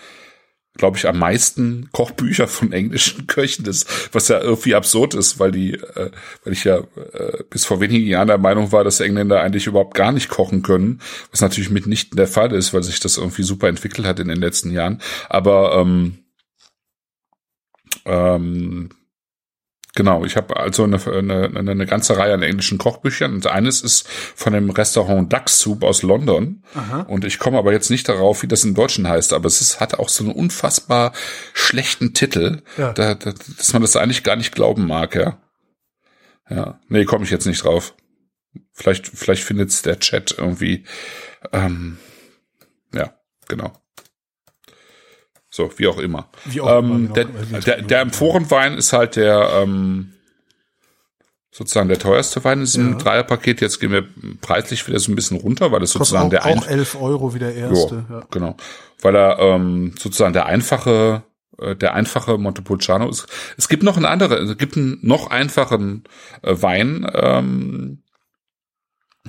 [0.76, 5.50] glaube ich, am meisten Kochbücher von englischen Köchen, das, was ja irgendwie absurd ist, weil
[5.50, 6.10] die, äh,
[6.44, 9.94] weil ich ja äh, bis vor wenigen Jahren der Meinung war, dass Engländer eigentlich überhaupt
[9.94, 11.00] gar nicht kochen können,
[11.30, 14.40] was natürlich mitnichten der Fall ist, weil sich das irgendwie super entwickelt hat in den
[14.40, 15.00] letzten Jahren.
[15.28, 16.18] Aber ähm,
[18.04, 18.90] ähm,
[19.96, 24.06] Genau, ich habe also eine, eine, eine ganze Reihe an englischen Kochbüchern und eines ist
[24.06, 27.00] von dem Restaurant Duck Soup aus London Aha.
[27.08, 29.80] und ich komme aber jetzt nicht darauf, wie das im Deutschen heißt, aber es ist,
[29.80, 31.14] hat auch so einen unfassbar
[31.54, 32.92] schlechten Titel, ja.
[32.92, 35.38] da, da, dass man das eigentlich gar nicht glauben mag, ja.
[36.50, 37.94] Ja, nee, komme ich jetzt nicht drauf.
[38.74, 40.84] Vielleicht, vielleicht findet's der Chat irgendwie.
[41.52, 41.96] Ähm,
[42.92, 43.14] ja,
[43.48, 43.72] genau.
[45.56, 46.28] So, wie auch immer.
[46.44, 47.14] Wie auch ähm, immer genau.
[47.14, 50.12] der, der, der Empforenwein ist halt der ähm,
[51.50, 52.98] sozusagen der teuerste Wein in diesem ja.
[52.98, 53.62] Dreierpaket.
[53.62, 54.04] Jetzt gehen wir
[54.42, 57.38] preislich wieder so ein bisschen runter, weil es sozusagen auch, der auch 11 Euro wie
[57.38, 58.04] der erste.
[58.06, 58.26] Jo, ja.
[58.30, 58.54] Genau,
[59.00, 61.22] weil er ähm, sozusagen der einfache
[61.58, 63.26] äh, der einfache Montepulciano ist.
[63.56, 66.04] Es gibt noch einen anderen, es gibt einen noch einfachen
[66.42, 68.02] äh, Wein ähm,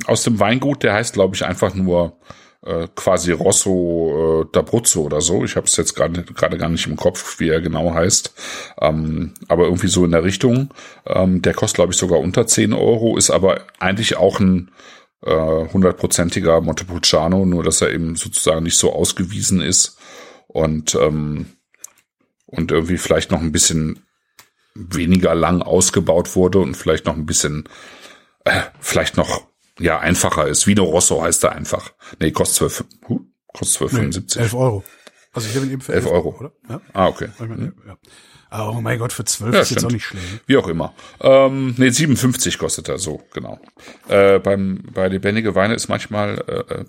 [0.08, 2.20] aus dem Weingut, der heißt, glaube ich, einfach nur
[2.66, 5.44] äh, quasi Rosso äh, d'Abruzzo oder so.
[5.44, 8.34] Ich habe es jetzt gerade gerade gar nicht im Kopf, wie er genau heißt.
[8.82, 10.74] Ähm, aber irgendwie so in der Richtung.
[11.06, 14.72] Ähm, der kostet, glaube ich, sogar unter 10 Euro, ist aber eigentlich auch ein
[15.24, 19.98] äh, hundertprozentiger äh, Montepulciano, nur dass er eben sozusagen nicht so ausgewiesen ist
[20.48, 21.48] und ähm,
[22.46, 24.06] und irgendwie vielleicht noch ein bisschen
[24.74, 27.68] weniger lang ausgebaut wurde und vielleicht noch ein bisschen
[28.46, 29.48] äh, vielleicht noch
[29.80, 30.68] ja, einfacher ist.
[30.68, 31.94] Vino Rosso heißt er einfach.
[32.20, 34.38] Nee, kostet 12, huh, kostet 12,75.
[34.38, 34.84] Nee, 11 Euro.
[35.34, 36.30] Also ich habe ihn eben für 11, 11 Euro.
[36.30, 36.38] Euro.
[36.40, 36.52] oder?
[36.70, 36.82] Ja?
[36.94, 37.30] Ah, okay.
[37.34, 37.76] Ich meine, hm.
[37.88, 37.98] ja.
[38.50, 39.82] Oh mein Gott, für 12 ja, ist stimmt.
[39.82, 40.24] jetzt auch nicht schlimm.
[40.46, 40.94] Wie auch immer.
[41.20, 43.60] Ähm, nee, 57 kostet er so, genau.
[44.08, 46.86] Äh, beim, bei lebendige Weine ist manchmal, äh, äh,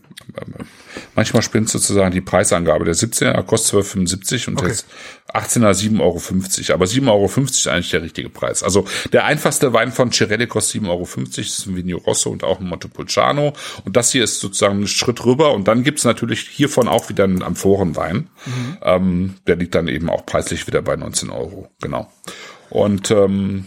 [1.16, 2.84] manchmal spinnt sozusagen die Preisangabe.
[2.84, 4.68] Der 17er kostet 12,75 und okay.
[4.68, 4.86] jetzt
[5.34, 6.74] 18er 7,50 Euro.
[6.74, 8.62] Aber 7,50 Euro ist eigentlich der richtige Preis.
[8.62, 11.08] Also der einfachste Wein von Cirelli kostet 7,50 Euro.
[11.26, 13.52] Das ist ein Vigno Rosso und auch ein Montepulciano.
[13.84, 15.52] Und das hier ist sozusagen ein Schritt rüber.
[15.54, 18.28] Und dann gibt's natürlich hiervon auch wieder einen Amphorenwein.
[18.46, 18.78] Mhm.
[18.82, 21.47] Ähm, der liegt dann eben auch preislich wieder bei 19 Euro.
[21.48, 22.10] Euro, genau.
[22.70, 23.66] Und ähm,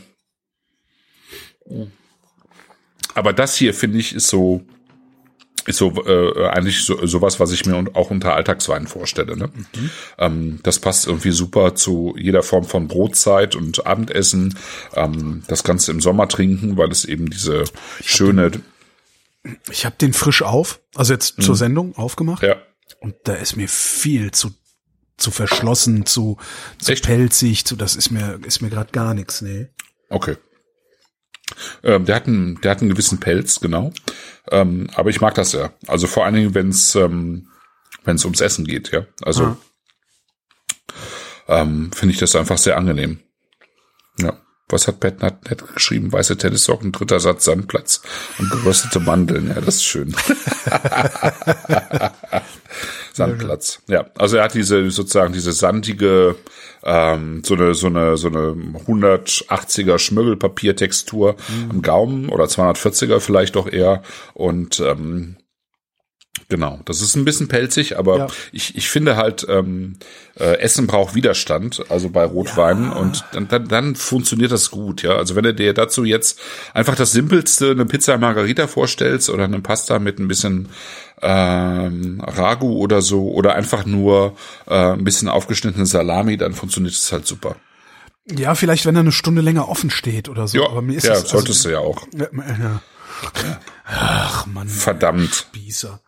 [3.14, 4.64] aber das hier finde ich ist so
[5.68, 9.38] ist so äh, eigentlich so sowas, was ich mir auch unter Alltagswein vorstelle.
[9.38, 9.50] Ne?
[9.54, 9.90] Mhm.
[10.18, 14.58] Ähm, das passt irgendwie super zu jeder Form von Brotzeit und Abendessen.
[14.96, 17.64] Ähm, das kannst du im Sommer trinken, weil es eben diese
[18.00, 18.46] ich schöne.
[18.46, 18.64] Hab den,
[19.72, 21.44] ich habe den frisch auf, also jetzt mhm.
[21.44, 22.42] zur Sendung aufgemacht.
[22.42, 22.56] Ja.
[23.00, 24.52] Und da ist mir viel zu
[25.18, 26.38] zu verschlossen, zu,
[26.80, 29.68] zu pelzig, zu das ist mir ist mir gerade gar nichts, nee.
[30.10, 30.38] Okay.
[31.84, 33.92] Ähm, der hat einen, der hat einen gewissen Pelz, genau.
[34.50, 35.74] Ähm, aber ich mag das ja.
[35.88, 37.50] Also vor allen Dingen, wenn es ähm,
[38.04, 39.06] wenn es ums Essen geht, ja.
[39.22, 39.58] Also
[41.48, 43.20] ähm, finde ich das einfach sehr angenehm.
[44.20, 44.38] Ja.
[44.70, 46.14] Was hat Pat Nett geschrieben?
[46.14, 48.02] Weiße Tennissocken, dritter Satz Sandplatz
[48.40, 49.50] und geröstete Mandeln.
[49.50, 50.16] Ja, das ist schön.
[53.14, 53.82] Sandplatz.
[53.88, 56.36] Ja, also er hat diese sozusagen diese sandige
[56.84, 58.56] ähm, so eine so eine so eine
[58.88, 61.72] 180er Schmögelpapiertextur mhm.
[61.72, 64.02] am Gaumen oder 240er vielleicht auch eher
[64.34, 65.36] und ähm,
[66.52, 68.28] Genau, das ist ein bisschen pelzig, aber ja.
[68.52, 69.96] ich, ich finde halt, ähm,
[70.38, 72.98] äh, Essen braucht Widerstand, also bei Rotweinen ja.
[72.98, 75.16] und dann, dann, dann funktioniert das gut, ja.
[75.16, 76.42] Also wenn du dir dazu jetzt
[76.74, 80.68] einfach das simpelste, eine Pizza Margarita vorstellst oder eine Pasta mit ein bisschen
[81.22, 84.36] ähm, Ragu oder so oder einfach nur
[84.68, 87.56] äh, ein bisschen aufgeschnittene Salami, dann funktioniert es halt super.
[88.30, 90.58] Ja, vielleicht wenn er eine Stunde länger offen steht oder so.
[90.58, 92.06] Ja, aber mir ist ja das, also, solltest du ja auch.
[92.14, 92.82] Ja, ja.
[93.86, 94.68] Ach man.
[94.68, 95.34] Verdammt.
[95.34, 96.02] Spießer.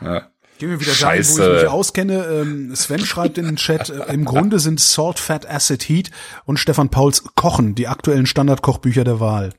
[0.00, 0.28] Ja.
[0.58, 1.38] Gehen wir wieder Scheiße.
[1.38, 2.24] dahin, wo ich mich auskenne.
[2.24, 6.10] Ähm, Sven schreibt in den Chat, äh, im Grunde sind Salt, Fat, Acid, Heat
[6.46, 9.52] und Stefan Pauls Kochen die aktuellen Standardkochbücher der Wahl.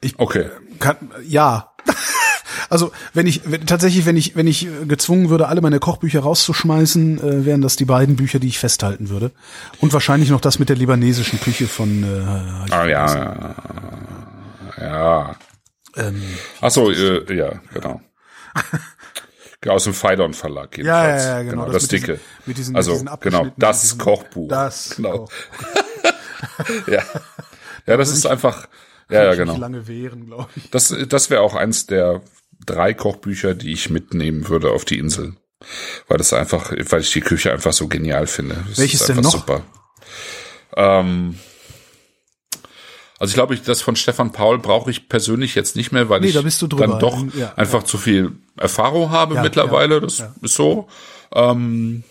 [0.00, 0.46] Ich okay.
[0.78, 0.96] Kann,
[1.26, 1.72] ja.
[2.70, 7.18] Also wenn ich wenn, tatsächlich, wenn ich wenn ich gezwungen würde, alle meine Kochbücher rauszuschmeißen,
[7.18, 9.30] äh, wären das die beiden Bücher, die ich festhalten würde.
[9.80, 12.04] Und wahrscheinlich noch das mit der libanesischen Küche von.
[12.04, 13.54] Äh, ah ja, ja,
[14.78, 15.36] ja.
[15.96, 16.22] Ähm,
[16.60, 18.02] Ach so, äh, ja, genau.
[19.66, 21.22] Aus dem Feidon Verlag jedenfalls.
[21.24, 21.64] Ja, ja, ja genau.
[21.64, 22.20] genau das, das dicke.
[22.46, 24.48] Mit diesen, also, mit diesen genau, das diesen, Kochbuch.
[24.48, 25.26] Das genau.
[25.26, 26.86] Kochbuch.
[26.86, 27.02] ja.
[27.86, 28.68] Ja, das ist einfach,
[29.10, 29.56] ja, ja, genau.
[29.56, 30.70] lange wehren, glaube ich.
[30.70, 32.22] Das, das wäre auch eins der
[32.64, 35.34] drei Kochbücher, die ich mitnehmen würde auf die Insel.
[36.06, 38.64] Weil das einfach, weil ich die Küche einfach so genial finde.
[38.68, 39.32] Das Welches denn noch?
[39.32, 39.62] Super.
[40.76, 41.38] Ähm,
[43.18, 46.20] also ich glaube, ich, das von Stefan Paul brauche ich persönlich jetzt nicht mehr, weil
[46.20, 47.86] nee, ich da dann doch ja, einfach ja.
[47.86, 50.00] zu viel Erfahrung habe ja, mittlerweile.
[50.00, 50.86] Das ist so.
[51.34, 52.04] Ähm,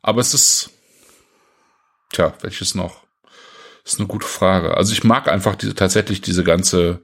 [0.00, 0.70] Aber es ist,
[2.12, 3.02] tja, welches noch?
[3.84, 4.74] Das ist eine gute Frage.
[4.74, 7.02] Also ich mag einfach diese, tatsächlich diese ganze,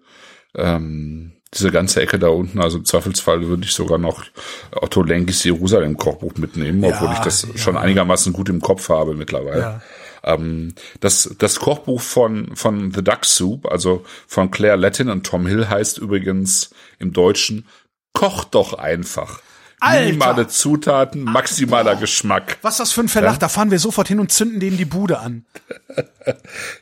[0.55, 2.61] ähm, diese ganze Ecke da unten.
[2.61, 4.25] Also im Zweifelsfall würde ich sogar noch
[4.73, 9.83] Otto Lenkis Jerusalem Kochbuch mitnehmen, obwohl ich das schon einigermaßen gut im Kopf habe mittlerweile.
[10.25, 15.47] Ähm, das, das Kochbuch von, von The Duck Soup, also von Claire Latin und Tom
[15.47, 17.67] Hill heißt übrigens im Deutschen
[18.13, 19.43] Koch doch einfach.
[19.85, 20.07] Alter!
[20.07, 22.59] Minimale Zutaten, maximaler Geschmack.
[22.63, 23.39] Was das für ein Verlag?
[23.39, 25.45] Da fahren wir sofort hin und zünden denen die Bude an.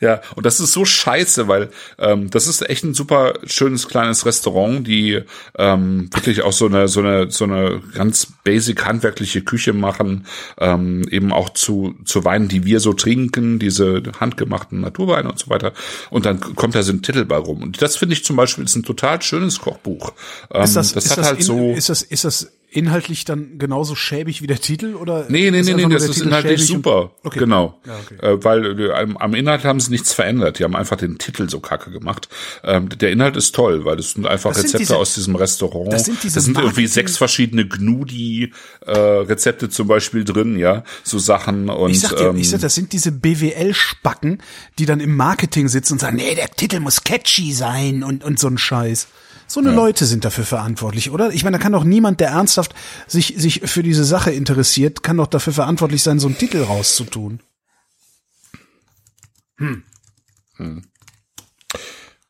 [0.00, 4.24] Ja, und das ist so scheiße, weil ähm, das ist echt ein super schönes kleines
[4.24, 5.20] Restaurant, die
[5.58, 10.26] ähm, wirklich auch so eine so eine so eine ganz basic handwerkliche Küche machen,
[10.58, 15.50] ähm, eben auch zu zu Weinen, die wir so trinken, diese handgemachten Naturweine und so
[15.50, 15.72] weiter.
[16.10, 17.62] Und dann kommt da so ein Titel bei rum.
[17.62, 20.12] Und das finde ich zum Beispiel ist ein total schönes Kochbuch.
[20.52, 23.24] Ähm, Ist das, das ist hat das halt in, so ist das, ist das inhaltlich
[23.24, 25.26] dann genauso schäbig wie der Titel oder?
[25.28, 27.12] Nee, nee, nee, nee, das ist Titel inhaltlich super.
[27.22, 27.38] Okay.
[27.40, 27.78] Genau.
[27.86, 28.26] Ja, okay.
[28.26, 30.58] Äh, weil äh, am, am Inhalt haben sie nichts verändert.
[30.58, 32.28] Die haben einfach den Titel so kacke gemacht.
[32.64, 35.36] Ähm, der Inhalt ist toll, weil das sind einfach Das sind Rezepte diese- aus diesem
[35.36, 35.92] Restaurant.
[35.92, 40.84] das sind diese irgendwie Marketing- sechs verschiedene Gnudi-Rezepte zum Beispiel drin, ja.
[41.02, 44.38] So Sachen und Ich sag dir, ähm, ich sag, das sind diese BWL-Spacken,
[44.78, 48.38] die dann im Marketing sitzen und sagen, nee, der Titel muss catchy sein und, und
[48.38, 49.08] so ein Scheiß.
[49.52, 51.30] So eine Leute sind dafür verantwortlich, oder?
[51.34, 52.74] Ich meine, da kann doch niemand, der ernsthaft
[53.06, 57.42] sich, sich für diese Sache interessiert, kann doch dafür verantwortlich sein, so einen Titel rauszutun.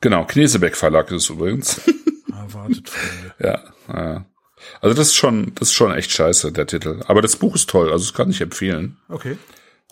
[0.01, 1.81] genau, Knesebeck Verlag ist es übrigens.
[2.29, 3.35] Erwartet, Freunde.
[3.39, 4.27] ja, ja.
[4.81, 7.03] Also das ist schon, das ist schon echt scheiße, der Titel.
[7.07, 8.97] Aber das Buch ist toll, also das kann ich empfehlen.
[9.09, 9.39] Okay.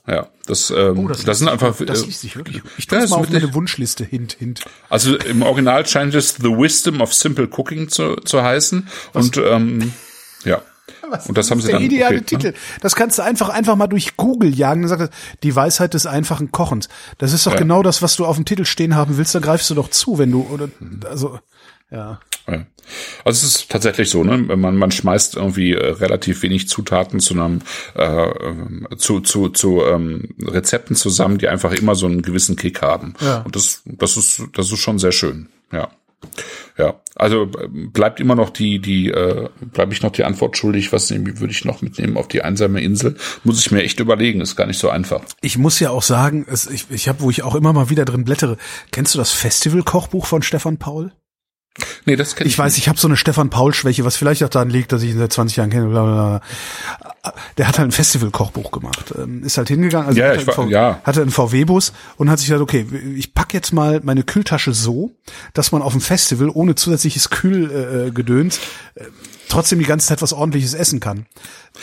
[0.06, 1.76] Ja, das, ähm, Oh, das, liest sind einfach.
[1.84, 2.62] Das äh, liest sich wirklich.
[2.78, 4.04] Ich tue ist mal auf meine Wunschliste.
[4.04, 4.62] Hint, hint.
[4.88, 8.88] Also im Original scheint es The Wisdom of Simple Cooking zu, zu heißen.
[9.12, 9.92] Und ähm,
[10.44, 10.62] ja.
[11.28, 11.86] und das haben ist sie der dann.
[11.86, 12.46] ideale okay, Titel.
[12.48, 12.54] Ne?
[12.80, 14.82] Das kannst du einfach einfach mal durch Google jagen.
[14.82, 16.88] Dann sagt die Weisheit des einfachen Kochens.
[17.18, 17.58] Das ist doch Ja.
[17.58, 19.34] genau das, was du auf dem Titel stehen haben willst.
[19.34, 20.68] Da greifst du doch zu, wenn du oder
[21.08, 21.38] also
[21.90, 22.20] ja.
[22.48, 22.66] Ja.
[23.24, 24.36] Also es ist tatsächlich so, ne?
[24.38, 27.60] Man, man schmeißt irgendwie äh, relativ wenig Zutaten zu einem
[27.94, 32.82] äh, ähm, zu zu zu ähm, Rezepten zusammen, die einfach immer so einen gewissen Kick
[32.82, 33.14] haben.
[33.20, 33.42] Ja.
[33.42, 35.48] Und das das ist das ist schon sehr schön.
[35.72, 35.90] Ja.
[36.76, 40.92] Ja, also äh, bleibt immer noch die, die, äh, bleibe ich noch die Antwort schuldig,
[40.92, 43.16] was nehm- würde ich noch mitnehmen auf die einsame Insel?
[43.42, 45.22] Muss ich mir echt überlegen, ist gar nicht so einfach.
[45.40, 48.04] Ich muss ja auch sagen, es, ich, ich habe, wo ich auch immer mal wieder
[48.04, 48.58] drin blättere.
[48.90, 51.12] Kennst du das Festival-Kochbuch von Stefan Paul?
[52.04, 54.48] Nee, das kenn Ich weiß, ich habe so eine Stefan Paul Schwäche, was vielleicht auch
[54.48, 55.86] daran liegt, dass ich ihn seit 20 Jahren kenne.
[55.88, 56.40] Bla bla
[57.22, 57.32] bla.
[57.58, 59.14] Der hat halt ein Festival-Kochbuch gemacht.
[59.16, 61.00] Ähm, Ist halt hingegangen, also Ja, hat ich halt war- einen ja.
[61.04, 65.12] hatte einen VW-Bus und hat sich gedacht, okay, ich pack jetzt mal meine Kühltasche so,
[65.54, 68.58] dass man auf dem Festival ohne zusätzliches Kühlgedöns Gedöns,
[68.96, 69.04] äh,
[69.50, 71.26] trotzdem die ganze Zeit was ordentliches essen kann.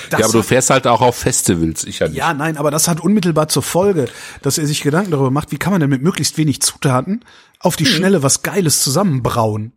[0.09, 2.17] Das ja, aber du fährst halt auch auf Festivals, ich ja nicht.
[2.17, 4.07] ja, nein, aber das hat unmittelbar zur Folge,
[4.41, 7.23] dass er sich Gedanken darüber macht, wie kann man denn mit möglichst wenig Zutaten
[7.59, 7.77] auf Mhm.
[7.77, 9.73] die Schnelle was Geiles zusammenbrauen.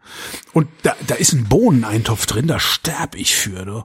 [0.52, 3.84] Und da, da ist ein Bohneneintopf drin, da sterb ich für, du.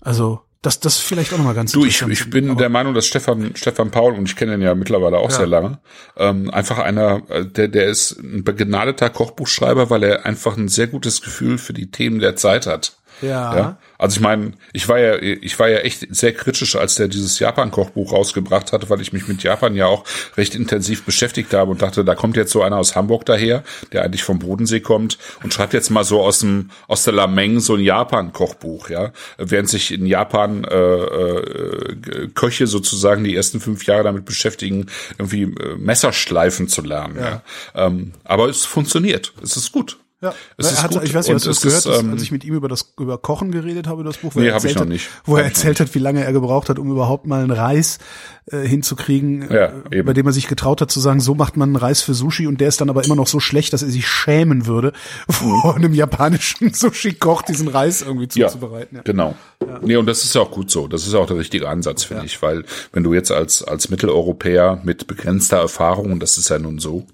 [0.00, 1.80] Also, das, das vielleicht auch nochmal ganz Mhm.
[1.80, 4.74] Du, ich, ich bin der Meinung, dass Stefan, Stefan Paul, und ich kenne ihn ja
[4.74, 5.80] mittlerweile auch sehr lange,
[6.16, 10.86] ähm, einfach einer, äh, der, der ist ein begnadeter Kochbuchschreiber, weil er einfach ein sehr
[10.86, 12.96] gutes Gefühl für die Themen der Zeit hat.
[13.22, 13.78] Ja.
[13.98, 17.38] Also ich meine, ich war ja, ich war ja echt sehr kritisch, als der dieses
[17.38, 20.04] Japan-Kochbuch rausgebracht hatte, weil ich mich mit Japan ja auch
[20.36, 23.62] recht intensiv beschäftigt habe und dachte, da kommt jetzt so einer aus Hamburg daher,
[23.92, 27.60] der eigentlich vom Bodensee kommt und schreibt jetzt mal so aus dem aus der Lameng
[27.60, 33.86] so ein Japan-Kochbuch, ja, während sich in Japan äh, äh, Köche sozusagen die ersten fünf
[33.86, 34.86] Jahre damit beschäftigen,
[35.18, 37.16] irgendwie äh, Messerschleifen zu lernen.
[37.18, 37.42] Ja.
[37.74, 39.98] Ähm, aber es funktioniert, es ist gut.
[40.22, 41.86] Ja, Es er ist hat, gut ich weiß nicht, hast du das es gehört, ist,
[41.86, 44.34] dass, ähm, als ich mit ihm über das über Kochen geredet habe, über das Buch,
[44.36, 45.08] wo Nee, er erzählt noch hat, nicht.
[45.24, 47.98] wo er erzählt hat, wie lange er gebraucht hat, um überhaupt mal einen Reis
[48.46, 51.70] äh, hinzukriegen, Ja, äh, bei dem er sich getraut hat zu sagen, so macht man
[51.70, 53.90] einen Reis für Sushi und der ist dann aber immer noch so schlecht, dass er
[53.90, 54.92] sich schämen würde,
[55.28, 58.98] vor einem japanischen Sushi-Koch diesen Reis irgendwie zuzubereiten.
[58.98, 59.02] Ja.
[59.02, 59.34] Genau.
[59.82, 60.86] Nee, und das ist ja auch gut so.
[60.86, 63.90] Das ist ja auch der richtige Ansatz, finde ich, weil wenn du jetzt als, als
[63.90, 67.06] Mitteleuropäer mit begrenzter Erfahrung, und das ist ja nun so,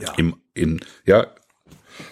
[0.00, 0.12] Ja.
[0.16, 1.26] im, in, ja,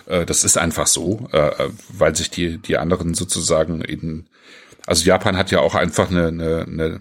[0.07, 4.27] äh, das ist einfach so, äh, weil sich die, die anderen sozusagen in,
[4.87, 7.01] also Japan hat ja auch einfach eine, eine, eine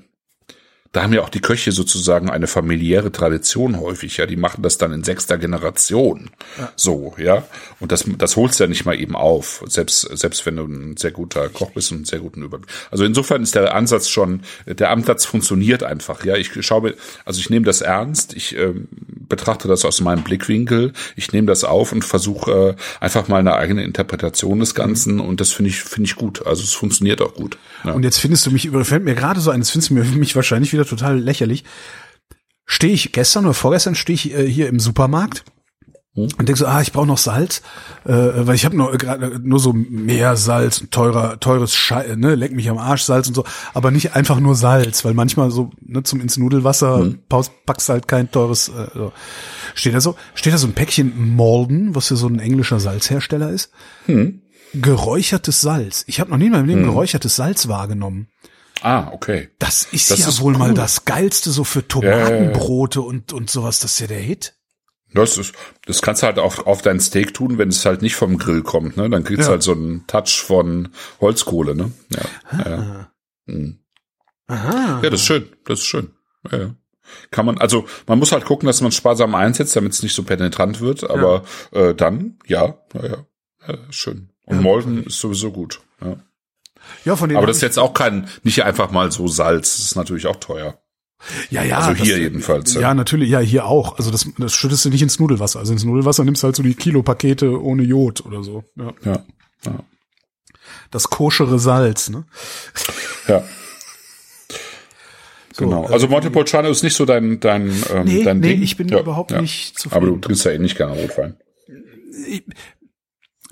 [0.91, 4.77] da haben ja auch die Köche sozusagen eine familiäre Tradition häufig, ja, die machen das
[4.77, 6.29] dann in sechster Generation.
[6.75, 7.45] So, ja.
[7.79, 10.97] Und das, das holst du ja nicht mal eben auf, selbst, selbst wenn du ein
[10.97, 12.69] sehr guter Koch bist und einen sehr guten Überblick.
[12.91, 16.35] Also insofern ist der Ansatz schon, der Ansatz funktioniert einfach, ja.
[16.35, 16.95] Ich schaue mir,
[17.25, 18.87] also ich nehme das ernst, ich ähm,
[19.27, 20.93] betrachte das aus meinem Blickwinkel.
[21.15, 25.41] Ich nehme das auf und versuche äh, einfach mal eine eigene Interpretation des Ganzen und
[25.41, 26.45] das finde ich finde ich gut.
[26.45, 27.57] Also es funktioniert auch gut.
[27.83, 27.93] Ja.
[27.93, 30.73] Und jetzt findest du mich, fällt mir gerade so ein, das findest du mich wahrscheinlich
[30.73, 31.63] wieder total lächerlich.
[32.65, 35.45] Stehe ich gestern oder vorgestern stehe ich äh, hier im Supermarkt
[36.17, 36.29] hm?
[36.37, 37.61] Und denk so, ah, ich brauche noch Salz,
[38.03, 42.53] äh, weil ich habe nur gerade nur so mehr Salz, teurer, teures Schei ne, leck
[42.53, 43.45] mich am Arsch Salz und so,
[43.75, 47.19] aber nicht einfach nur Salz, weil manchmal so ne, zum ins Nudelwasser hm.
[47.29, 48.69] packst halt kein teures.
[48.69, 49.13] Äh, so.
[49.75, 53.51] Steht da so, steht da so ein Päckchen Malden, was ja so ein englischer Salzhersteller
[53.51, 53.71] ist.
[54.07, 54.41] Hm.
[54.73, 56.03] Geräuchertes Salz.
[56.07, 56.89] Ich habe noch nie in meinem Leben hm.
[56.89, 58.27] geräuchertes Salz wahrgenommen.
[58.81, 59.49] Ah, okay.
[59.59, 60.59] Das ist das ja ist wohl cool.
[60.59, 63.15] mal das geilste so für Tomatenbrote ja, ja, ja.
[63.15, 63.79] und und sowas.
[63.79, 64.53] Das ist ja der Hit.
[65.13, 65.53] Das, ist,
[65.85, 68.61] das kannst du halt auf, auf dein Steak tun, wenn es halt nicht vom Grill
[68.61, 69.09] kommt, ne?
[69.09, 70.89] Dann kriegst du halt so einen Touch von
[71.21, 71.91] Holzkohle, ne?
[72.09, 72.21] Ja.
[72.49, 72.69] Ah.
[72.69, 73.11] Ja.
[73.45, 73.79] Mhm.
[74.47, 75.01] Aha.
[75.03, 75.49] ja, das ist schön.
[75.65, 76.11] Das ist schön.
[76.51, 76.75] Ja, ja.
[77.31, 80.23] Kann man, also man muss halt gucken, dass man sparsam einsetzt, damit es nicht so
[80.23, 81.43] penetrant wird, aber
[81.73, 81.79] ja.
[81.89, 83.25] äh, dann, ja, ja,
[83.67, 84.29] ja, schön.
[84.43, 85.81] Und ja, Molden ist sowieso gut.
[86.01, 86.17] Ja.
[87.05, 87.37] Ja, von dem.
[87.37, 89.77] Aber das ist jetzt auch kein, nicht einfach mal so Salz.
[89.77, 90.79] Das ist natürlich auch teuer.
[91.49, 91.79] Ja, ja.
[91.79, 92.73] Also hier das, jedenfalls.
[92.75, 92.81] Ja.
[92.81, 93.97] ja, natürlich, ja, hier auch.
[93.97, 95.59] Also das, das schüttest du nicht ins Nudelwasser.
[95.59, 98.63] Also ins Nudelwasser nimmst du halt so die Kilopakete ohne Jod oder so.
[98.75, 98.93] Ja.
[99.03, 99.25] ja.
[99.65, 99.79] ja.
[100.91, 102.25] Das koschere Salz, ne?
[103.27, 103.43] Ja.
[105.57, 105.85] So, genau.
[105.85, 108.61] Also äh, Montepulciano ist nicht so dein dein ähm, nee, dein nee, Ding.
[108.61, 109.95] ich bin ja, überhaupt nicht zufrieden.
[109.95, 111.35] Aber du trinkst ja eh nicht gerne Rotwein.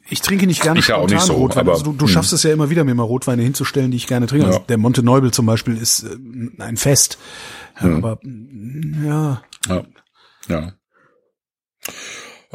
[0.07, 1.61] Ich, trinke nicht gerne ich spontan auch nicht so, Rotwein.
[1.61, 2.35] Aber, also du, du schaffst hm.
[2.35, 4.45] es ja immer wieder, mir mal Rotweine hinzustellen, die ich gerne trinke.
[4.45, 4.51] Ja.
[4.51, 7.17] Also der Monte Neubel zum Beispiel ist äh, ein Fest.
[7.77, 7.95] Ja, hm.
[7.95, 9.41] Aber ja.
[9.67, 9.83] Ja.
[10.47, 10.73] ja.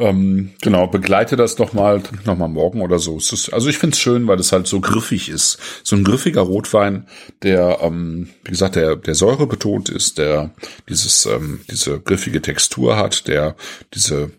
[0.01, 3.17] Ähm, genau, begleite das doch mal, noch mal morgen oder so.
[3.17, 5.59] Ist, also ich find's schön, weil es halt so griffig ist.
[5.83, 7.07] So ein griffiger Rotwein,
[7.43, 10.51] der, ähm, wie gesagt, der, der Säure betont ist, der
[10.89, 13.55] dieses, ähm, diese griffige Textur hat, der
[13.93, 14.31] diese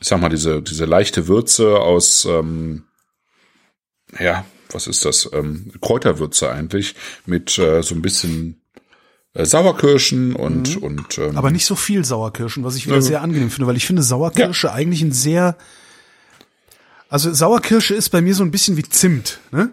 [0.00, 2.84] ich sag mal, diese, diese leichte Würze aus, ähm,
[4.18, 5.28] ja, was ist das?
[5.32, 6.94] Ähm, Kräuterwürze eigentlich,
[7.26, 8.60] mit äh, so ein bisschen
[9.34, 10.82] äh, Sauerkirschen und, mhm.
[10.82, 13.76] und ähm, aber nicht so viel Sauerkirschen, was ich wieder äh, sehr angenehm finde, weil
[13.76, 14.72] ich finde Sauerkirsche ja.
[14.74, 15.56] eigentlich ein sehr
[17.08, 19.70] also Sauerkirsche ist bei mir so ein bisschen wie Zimt, ne?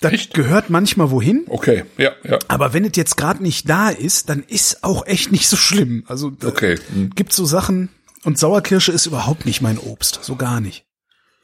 [0.00, 0.32] Das echt?
[0.34, 1.44] gehört manchmal wohin.
[1.48, 2.38] Okay, ja, ja.
[2.46, 6.04] Aber wenn es jetzt gerade nicht da ist, dann ist auch echt nicht so schlimm.
[6.06, 6.78] Also okay.
[6.94, 7.10] Mhm.
[7.16, 7.88] gibt so Sachen,
[8.24, 10.84] und Sauerkirsche ist überhaupt nicht mein Obst, so gar nicht.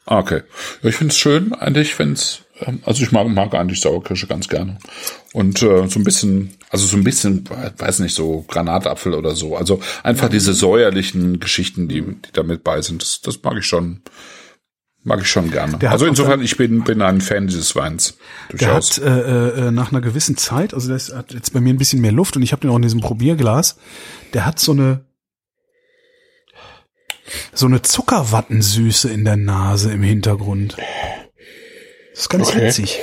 [0.06, 0.42] Ah, okay.
[0.82, 4.26] Ja, ich finde es schön, eigentlich, wenn es, ähm, also ich mag, mag eigentlich Sauerkirsche
[4.26, 4.78] ganz gerne.
[5.32, 7.48] Und äh, so ein bisschen, also so ein bisschen,
[7.78, 9.56] weiß nicht, so Granatapfel oder so.
[9.56, 13.66] Also einfach diese säuerlichen Geschichten, die, die da mit bei sind, das, das mag ich
[13.66, 14.02] schon.
[15.06, 15.76] Mag ich schon gerne.
[15.76, 18.16] Der also insofern, ich bin, bin ein Fan dieses Weins.
[18.48, 18.96] Durchaus.
[18.96, 21.76] Der hat äh, äh, nach einer gewissen Zeit, also der hat jetzt bei mir ein
[21.76, 23.76] bisschen mehr Luft und ich habe den auch in diesem Probierglas,
[24.32, 25.04] der hat so eine
[27.52, 30.76] so eine Zuckerwattensüße in der Nase im Hintergrund.
[32.12, 32.66] Das ist ganz okay.
[32.66, 32.98] witzig.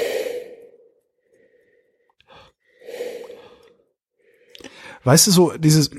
[5.03, 5.89] Weißt du, so dieses,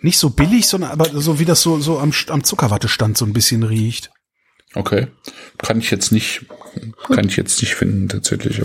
[0.00, 3.32] nicht so billig, sondern aber so wie das so, so am, am Zuckerwattestand so ein
[3.32, 4.10] bisschen riecht.
[4.74, 5.08] Okay.
[5.58, 6.46] Kann ich jetzt nicht,
[7.08, 8.62] kann ich jetzt nicht finden, tatsächlich.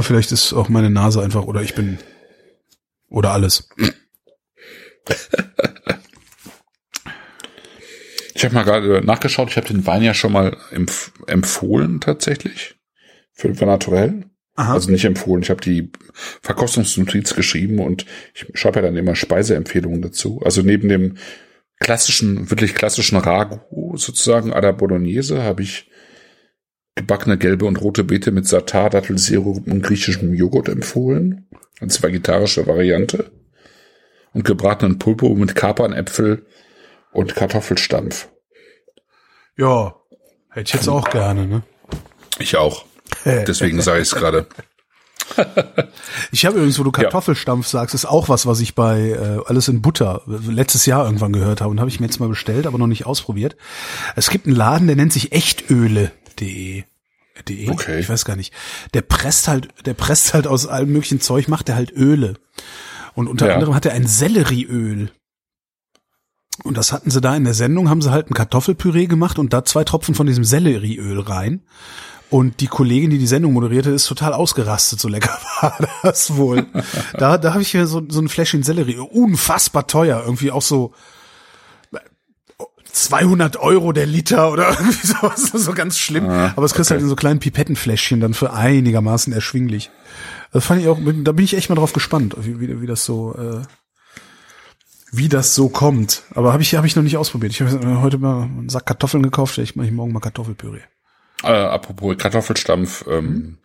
[0.00, 1.98] Vielleicht ist auch meine Nase einfach, oder ich bin,
[3.08, 3.68] oder alles.
[8.40, 12.74] Ich habe mal gerade nachgeschaut, ich habe den Wein ja schon mal empf empfohlen tatsächlich
[13.34, 14.24] für, Naturell.
[14.54, 14.72] Aha.
[14.72, 15.92] Also nicht empfohlen, ich habe die
[16.40, 20.40] Verkostungsnotiz geschrieben und ich schreibe ja dann immer Speiseempfehlungen dazu.
[20.42, 21.18] Also neben dem
[21.80, 25.90] klassischen, wirklich klassischen Ragu sozusagen à la Bolognese habe ich
[26.94, 31.46] gebackene gelbe und rote Beete mit Satar, Dattelsirup und griechischem Joghurt empfohlen.
[31.78, 33.32] Als vegetarische Variante.
[34.32, 36.46] Und gebratenen Pulpo mit Kapern, Äpfel
[37.12, 38.28] und Kartoffelstampf.
[39.56, 39.94] Ja,
[40.50, 41.62] hätte ich jetzt auch gerne, ne?
[42.38, 42.84] Ich auch.
[43.24, 44.46] Deswegen sage ich es gerade.
[46.32, 47.70] ich habe übrigens, wo du Kartoffelstampf ja.
[47.80, 51.60] sagst, ist auch was, was ich bei äh, Alles in Butter letztes Jahr irgendwann gehört
[51.60, 53.56] habe und habe ich mir jetzt mal bestellt, aber noch nicht ausprobiert.
[54.16, 56.84] Es gibt einen Laden, der nennt sich echtöle.de.
[57.48, 57.70] De?
[57.70, 58.00] Okay.
[58.00, 58.52] Ich weiß gar nicht.
[58.92, 62.34] Der presst halt, der presst halt aus allem möglichen Zeug, macht er halt Öle.
[63.14, 63.54] Und unter ja.
[63.54, 65.10] anderem hat er ein Sellerieöl.
[66.62, 69.52] Und das hatten sie da in der Sendung, haben sie halt ein Kartoffelpüree gemacht und
[69.52, 71.62] da zwei Tropfen von diesem Sellerieöl rein.
[72.28, 76.66] Und die Kollegin, die die Sendung moderierte, ist total ausgerastet, so lecker war das wohl.
[77.18, 80.92] da da habe ich mir so, so ein Fläschchen Sellerie, unfassbar teuer, irgendwie auch so
[82.92, 86.28] 200 Euro der Liter oder irgendwie sowas, so ganz schlimm.
[86.28, 86.96] Ah, Aber es kriegst okay.
[86.96, 89.90] halt in so kleinen Pipettenfläschchen dann für einigermaßen erschwinglich.
[90.52, 93.04] Das fand ich auch, da bin ich echt mal drauf gespannt, wie, wie, wie das
[93.04, 93.62] so, äh,
[95.12, 96.22] wie das so kommt.
[96.34, 97.52] Aber habe ich, hab ich noch nicht ausprobiert.
[97.52, 99.54] Ich habe heute mal einen Sack Kartoffeln gekauft.
[99.54, 100.82] Vielleicht mache ich morgen mal Kartoffelpüree.
[101.42, 103.58] Äh, apropos Kartoffelstampf, ähm,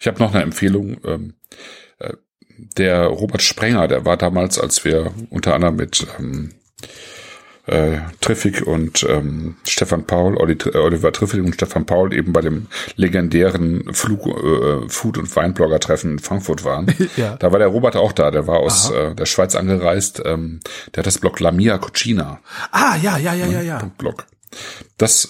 [0.00, 0.98] ich habe noch eine Empfehlung.
[1.04, 1.34] Ähm,
[1.98, 2.14] äh,
[2.76, 6.52] der Robert Sprenger, der war damals, als wir unter anderem mit ähm,
[7.66, 12.42] äh, Triffig und ähm, Stefan Paul, Oli, äh, Oliver Triffig und Stefan Paul eben bei
[12.42, 12.66] dem
[12.96, 16.94] legendären Flug, äh, Food- und Weinblogger-Treffen in Frankfurt waren.
[17.16, 17.36] Ja.
[17.36, 20.22] Da war der Robert auch da, der war aus äh, der Schweiz angereist.
[20.24, 20.60] Ähm,
[20.94, 22.40] der hat das Blog La Mia Cucina.
[22.72, 23.90] Ah, ja, ja, ja, ja, ja.
[23.98, 24.26] Blog.
[24.96, 25.28] Das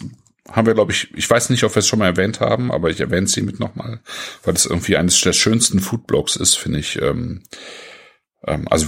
[0.51, 2.91] haben wir, glaube ich, ich weiß nicht, ob wir es schon mal erwähnt haben, aber
[2.91, 4.01] ich erwähne es hiermit nochmal,
[4.45, 7.01] weil das irgendwie eines der schönsten Foodblogs ist, finde ich.
[7.03, 7.43] Ähm,
[8.47, 8.87] ähm, also,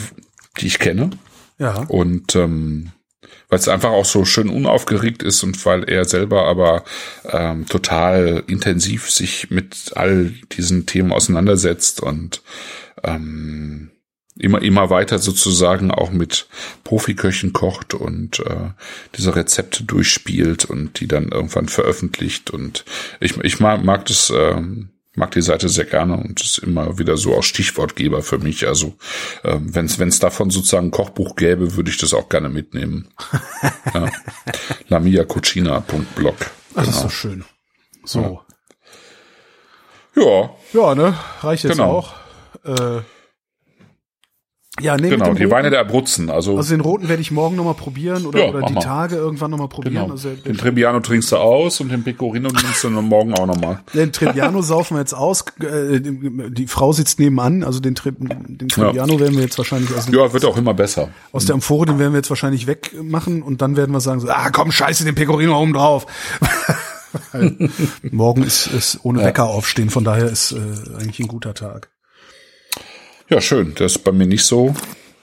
[0.60, 1.10] die ich kenne.
[1.58, 1.84] Ja.
[1.88, 2.92] Und ähm,
[3.48, 6.84] weil es einfach auch so schön unaufgeregt ist und weil er selber aber
[7.30, 12.42] ähm, total intensiv sich mit all diesen Themen auseinandersetzt und
[13.02, 13.90] ähm,
[14.38, 16.48] immer immer weiter sozusagen auch mit
[16.84, 18.70] Profiköchen kocht und äh,
[19.16, 22.50] diese Rezepte durchspielt und die dann irgendwann veröffentlicht.
[22.50, 22.84] Und
[23.20, 27.16] ich ich mag, mag das ähm, mag die Seite sehr gerne und ist immer wieder
[27.16, 28.66] so auch Stichwortgeber für mich.
[28.68, 28.94] Also
[29.44, 33.08] ähm, wenn es davon sozusagen ein Kochbuch gäbe, würde ich das auch gerne mitnehmen.
[33.94, 34.10] ja.
[34.88, 36.36] lamiacucina.blog.
[36.74, 37.44] Ach, das ist doch schön.
[38.04, 38.40] So.
[40.14, 41.18] Ja, Ja, ne?
[41.40, 41.90] Reicht jetzt Genau.
[41.90, 42.14] auch.
[42.64, 43.02] Äh,
[44.80, 46.28] ja, nee, genau, die Weine der Abruzzen.
[46.30, 48.80] Also, Also den roten werde ich morgen nochmal probieren oder, Ja, oder die mal.
[48.80, 49.94] Tage irgendwann nochmal probieren.
[49.94, 50.10] genau.
[50.10, 53.80] Also den Trebbiano trinkst du aus und den Pecorino nimmst du morgen auch nochmal.
[53.94, 55.44] den Trebbiano saufen wir jetzt aus.
[55.60, 60.08] Äh, die, Frau sitzt nebenan, also den, Tre den Trebbiano werden wir jetzt wahrscheinlich aus,
[60.12, 61.08] Ja, wird auch immer besser.
[61.32, 64.28] aus der Amphore, den werden wir jetzt wahrscheinlich wegmachen und dann werden wir sagen so,
[64.28, 66.06] ah komm, scheiße, den Pecorino oben drauf.
[68.10, 70.56] Morgen ist, ist ohne Wecker aufstehen, von daher ist äh,
[70.98, 71.90] eigentlich ein guter Tag.
[73.28, 73.74] Ja, schön.
[73.74, 74.74] Das ist bei mir nicht so,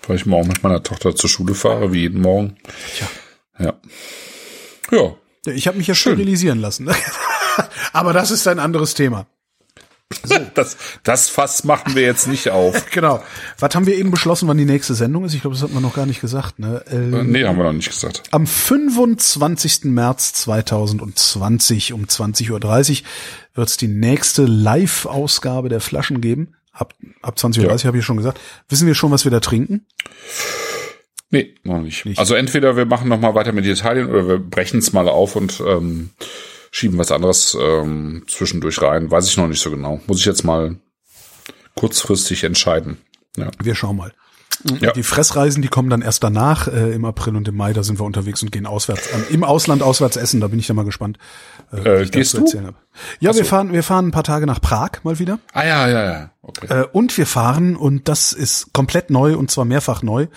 [0.08, 2.58] weil ich morgen mit meiner Tochter zur Schule fahre, wie jeden Morgen.
[2.98, 3.08] Tja.
[3.60, 3.74] Ja.
[4.92, 5.16] Ja.
[5.46, 6.90] Ja, Ich habe mich ja sterilisieren lassen.
[7.94, 9.28] Aber das ist ein anderes Thema.
[10.54, 12.86] Das, das Fass machen wir jetzt nicht auf.
[12.92, 13.24] Genau.
[13.58, 15.34] Was haben wir eben beschlossen, wann die nächste Sendung ist?
[15.34, 16.60] Ich glaube, das hat man noch gar nicht gesagt.
[16.60, 16.84] Ne?
[16.92, 18.22] Ähm, nee, haben wir noch nicht gesagt.
[18.30, 19.86] Am 25.
[19.86, 23.08] März 2020 um 20.30 Uhr
[23.56, 26.56] wird es die nächste Live-Ausgabe der Flaschen geben.
[26.74, 27.84] Ab, ab 20.30 Uhr Ja.
[27.86, 28.40] habe ich schon gesagt.
[28.68, 29.86] Wissen wir schon, was wir da trinken?
[31.30, 32.06] Nee, noch nicht.
[32.06, 32.20] Nicht.
[32.20, 35.36] Also entweder wir machen noch mal weiter mit Italien oder wir brechen es mal auf
[35.36, 36.10] und ähm,
[36.72, 39.10] schieben was anderes ähm, zwischendurch rein.
[39.10, 40.02] Weiß ich noch nicht so genau.
[40.08, 40.76] Muss ich jetzt mal
[41.76, 42.98] kurzfristig entscheiden.
[43.38, 43.50] Ja.
[43.62, 44.14] Wir schauen mal.
[44.80, 44.92] Ja.
[44.92, 48.00] Die Fressreisen, die kommen dann erst danach, äh, im April und im Mai, da sind
[48.00, 50.86] wir unterwegs und gehen auswärts, ähm, im Ausland auswärts essen, da bin ich dann mal
[50.86, 51.18] gespannt.
[51.72, 52.46] Äh, was ich gehst dazu du?
[52.46, 52.76] erzählen hab.
[53.20, 55.40] Ja, wir fahren, wir fahren ein paar Tage nach Prag mal wieder.
[55.54, 56.32] Ah ja, ja, ja.
[56.42, 56.68] Okay.
[56.68, 60.28] Äh, und wir fahren, und das ist komplett neu und zwar mehrfach neu,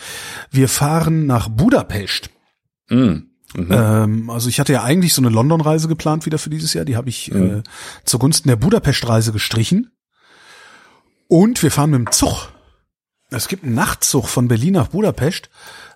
[0.50, 2.30] wir fahren nach Budapest.
[2.88, 3.16] Mm.
[3.54, 6.96] Ähm, also ich hatte ja eigentlich so eine London-Reise geplant wieder für dieses Jahr, die
[6.96, 7.62] habe ich äh,
[8.04, 9.90] zugunsten der Budapest-Reise gestrichen.
[11.28, 12.48] Und wir fahren mit dem Zug.
[13.30, 15.50] Es gibt einen Nachtzug von Berlin nach Budapest,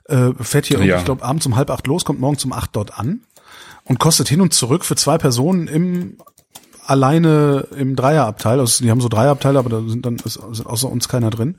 [0.06, 0.98] äh, fährt hier, Ja.
[0.98, 3.20] ich glaube, abends um halb acht los, kommt morgens um acht dort an
[3.84, 6.18] und kostet hin und zurück für zwei Personen im
[6.86, 10.88] alleine im Dreierabteil, also die haben so Dreierabteile, aber da sind dann ist, ist außer
[10.90, 11.56] uns keiner drin.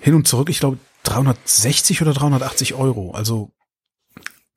[0.00, 3.50] Hin und zurück, ich glaube 360 oder 380 Euro, also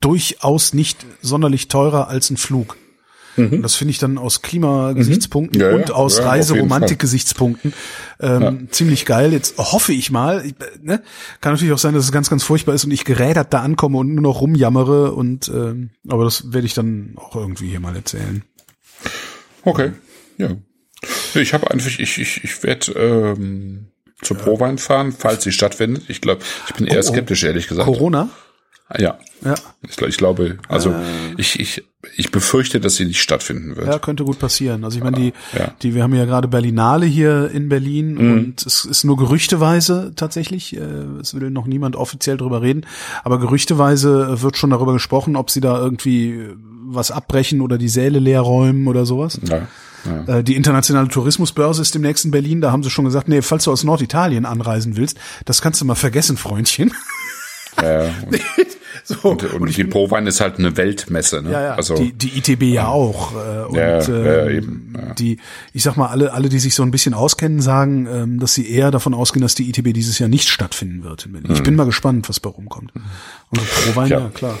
[0.00, 2.76] durchaus nicht sonderlich teurer als ein Flug.
[3.38, 5.64] Und das finde ich dann aus Klimagesichtspunkten Mhm.
[5.64, 5.76] Ja, ja.
[5.76, 7.72] und aus Ja, Reiseromantik-Gesichtspunkten
[8.20, 9.32] ähm, ziemlich geil.
[9.32, 11.02] Jetzt hoffe ich mal, ich, ne?
[11.40, 13.98] kann natürlich auch sein, dass es ganz, ganz furchtbar ist und ich gerädert da ankomme
[13.98, 17.94] und nur noch rumjammere und ähm, aber das werde ich dann auch irgendwie hier mal
[17.96, 18.42] erzählen.
[19.64, 19.92] Okay.
[20.38, 20.50] Ja.
[21.34, 23.86] Ich habe einfach, ich, ich, ich werde ähm,
[24.22, 26.04] zur Prowein fahren, falls sie stattfindet.
[26.08, 27.12] Ich glaube, ich bin eher Oh, oh.
[27.12, 27.86] skeptisch, ehrlich gesagt.
[27.86, 28.30] Corona?
[28.96, 29.18] Ja.
[29.44, 29.54] Ja,
[29.88, 30.94] Ich, ich glaube, also
[31.36, 31.84] ich, ich,
[32.16, 33.86] ich befürchte, dass sie nicht stattfinden wird.
[33.86, 34.82] ja, könnte gut passieren.
[34.84, 35.72] Also ich meine, die, Ja.
[35.82, 40.76] die, wir haben ja gerade Berlinale hier in Berlin und es ist nur gerüchteweise tatsächlich.
[40.76, 40.80] äh,
[41.20, 42.86] Es will noch niemand offiziell drüber reden,
[43.24, 46.48] aber gerüchteweise wird schon darüber gesprochen, ob sie da irgendwie
[46.90, 49.38] was abbrechen oder die Säle leer räumen oder sowas.
[49.46, 49.68] Ja.
[50.26, 50.38] Ja.
[50.38, 52.60] Äh, Die internationale Tourismusbörse ist demnächst in Berlin.
[52.62, 55.84] Da haben sie schon gesagt, nee, falls du aus Norditalien anreisen willst, das kannst du
[55.84, 56.94] mal vergessen, Freundchen.
[57.82, 58.06] Ja.
[59.08, 61.52] so, Und, und die Prowein ist halt eine Weltmesse, ne?
[61.52, 61.74] Ja, ja.
[61.74, 63.32] Also die, die ITB ja auch.
[63.32, 65.14] Äh, und Ja, ja, ja, ähm, eben, ja.
[65.14, 65.38] die,
[65.72, 68.70] ich sag mal, alle, alle, die sich so ein bisschen auskennen, sagen, ähm, dass sie
[68.70, 71.52] eher davon ausgehen, dass die ITB dieses Jahr nicht stattfinden wird in Berlin.
[71.52, 72.92] Ich bin mal gespannt, was bei rumkommt.
[73.50, 74.20] Und Prowein, ja.
[74.20, 74.24] Mhm.
[74.26, 74.30] Ja.
[74.30, 74.58] klar.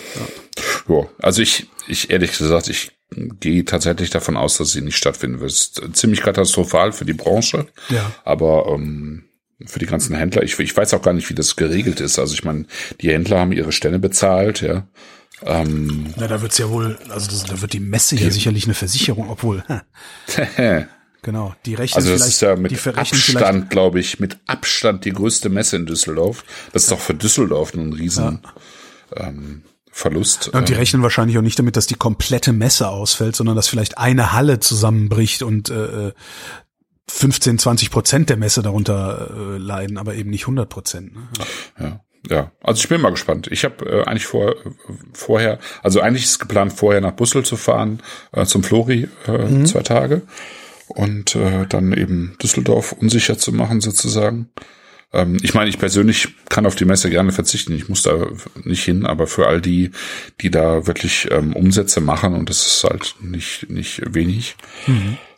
[0.88, 0.94] Ja.
[0.94, 1.06] ja.
[1.20, 2.92] also ich, ich ehrlich gesagt, ich
[3.40, 5.52] gehe tatsächlich davon aus, dass sie nicht stattfinden wird.
[5.92, 7.66] Ziemlich katastrophal für die Branche.
[7.90, 8.12] Ja.
[8.24, 9.27] Aber ähm,
[9.66, 10.42] für die ganzen Händler.
[10.42, 12.18] Ich, ich weiß auch gar nicht, wie das geregelt ist.
[12.18, 12.66] Also ich meine,
[13.00, 14.86] die Händler haben ihre Stände bezahlt, ja.
[15.42, 18.74] Ähm, Na, da wird's ja wohl, also das, da wird die Messe ja sicherlich eine
[18.74, 19.62] Versicherung, obwohl.
[21.22, 25.04] genau, die rechnen Also das vielleicht, ist ja mit die Abstand, glaube ich, mit Abstand
[25.04, 26.44] die größte Messe in Düsseldorf.
[26.72, 28.40] Das ist doch für Düsseldorf ein riesen
[29.14, 29.62] ähm,
[29.92, 30.48] Verlust.
[30.48, 33.68] Und die Ähm, rechnen wahrscheinlich auch nicht damit, dass die komplette Messe ausfällt, sondern dass
[33.68, 36.12] vielleicht eine Halle zusammenbricht und äh,
[37.10, 41.14] 15, 20 Prozent der Messe darunter äh, leiden, aber eben nicht 100 Prozent.
[41.14, 41.28] Ne?
[41.78, 42.52] Ja, ja.
[42.62, 43.48] Also ich bin mal gespannt.
[43.50, 44.56] Ich habe äh, eigentlich vor,
[45.12, 48.02] vorher, also eigentlich ist geplant, vorher nach Bussel zu fahren,
[48.32, 50.22] äh, zum Flori äh, zwei Tage
[50.88, 54.50] und äh, dann eben Düsseldorf unsicher zu machen sozusagen.
[55.12, 57.72] Ähm, ich meine, ich persönlich kann auf die Messe gerne verzichten.
[57.72, 58.26] Ich muss da
[58.64, 59.92] nicht hin, aber für all die,
[60.40, 64.56] die da wirklich ähm, Umsätze machen und das ist halt nicht nicht wenig,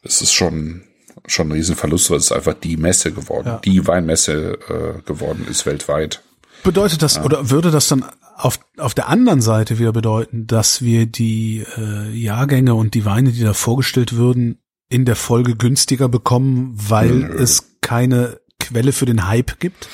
[0.03, 0.83] es ist schon
[1.27, 3.59] schon ein Riesenverlust, weil es einfach die Messe geworden, Ja.
[3.65, 6.23] die Weinmesse äh, geworden ist weltweit.
[6.63, 8.05] Bedeutet das, oder würde das dann
[8.37, 13.33] auf, auf der anderen Seite wieder bedeuten, dass wir die äh, Jahrgänge und die Weine,
[13.33, 14.59] die da vorgestellt würden,
[14.89, 17.35] in der Folge günstiger bekommen, weil Nö.
[17.43, 19.89] es keine Quelle für den Hype gibt?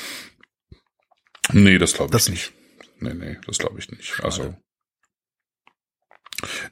[1.53, 2.53] Nee, das glaube ich Das nicht.
[2.99, 4.21] Nee, nee, das glaube ich nicht.
[4.23, 4.55] Also.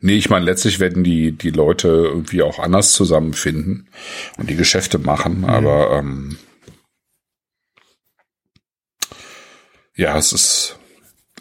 [0.01, 3.89] Nee, ich meine, letztlich werden die, die Leute irgendwie auch anders zusammenfinden
[4.37, 6.37] und die Geschäfte machen, aber ähm,
[9.97, 10.79] ja, es ist,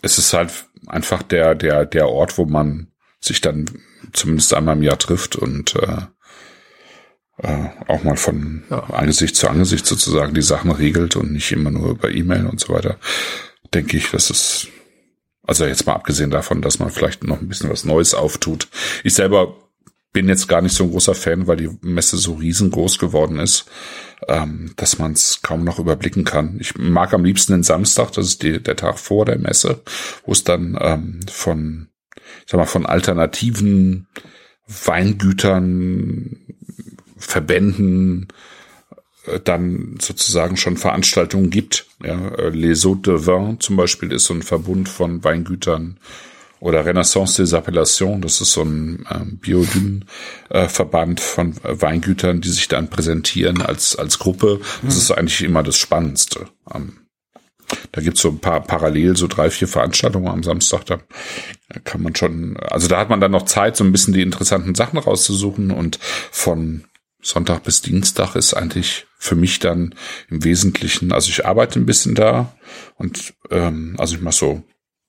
[0.02, 0.52] es ist halt
[0.88, 2.88] einfach der, der, der Ort, wo man
[3.20, 3.66] sich dann
[4.12, 6.02] zumindest einmal im Jahr trifft und äh,
[7.38, 8.84] äh, auch mal von Ja.
[8.92, 12.74] Angesicht zu Angesicht sozusagen die Sachen regelt und nicht immer nur über E-Mail und so
[12.74, 12.98] weiter,
[13.74, 14.68] denke ich, dass es,
[15.46, 18.68] also jetzt mal abgesehen davon, dass man vielleicht noch ein bisschen was Neues auftut.
[19.04, 19.56] Ich selber
[20.14, 23.66] bin jetzt gar nicht so ein großer Fan, weil die Messe so riesengroß geworden ist,
[24.28, 26.58] ähm, dass man es kaum noch überblicken kann.
[26.60, 29.82] Ich mag am liebsten den Samstag, das ist die, der Tag vor der Messe,
[30.26, 34.08] wo es dann ähm, von, ich sag mal, von alternativen
[34.68, 36.38] Weingütern,
[37.18, 38.28] Verbänden
[39.44, 41.86] dann sozusagen schon Veranstaltungen gibt.
[42.04, 45.98] Ja, äh, Les Eaux de Vin zum Beispiel ist so ein Verbund von Weingütern
[46.60, 52.70] oder Renaissance des Appellations, das ist so ein ähm, Biodyn-Verband von äh, Weingütern, die sich
[52.70, 54.62] dann präsentieren als, als Gruppe.
[54.82, 56.46] Das ist eigentlich immer das Spannendste.
[56.74, 57.00] Ähm,
[57.92, 60.86] da gibt's so ein paar parallel, so drei, vier Veranstaltungen am Samstag.
[60.86, 61.00] Da
[61.84, 64.74] kann man schon, also da hat man dann noch Zeit, so ein bisschen die interessanten
[64.74, 66.00] Sachen rauszusuchen und
[66.32, 66.86] von
[67.24, 69.96] Sonntag bis Dienstag ist eigentlich für mich dann
[70.30, 72.54] im Wesentlichen, also ich arbeite ein bisschen da
[72.96, 74.64] und ähm, also ich mache so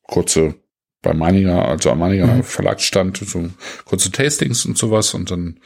[0.06, 0.54] kurze
[1.02, 3.50] bei Meininger, also am Meininger Verlagsstand, so
[3.84, 5.60] kurze Tastings und sowas und dann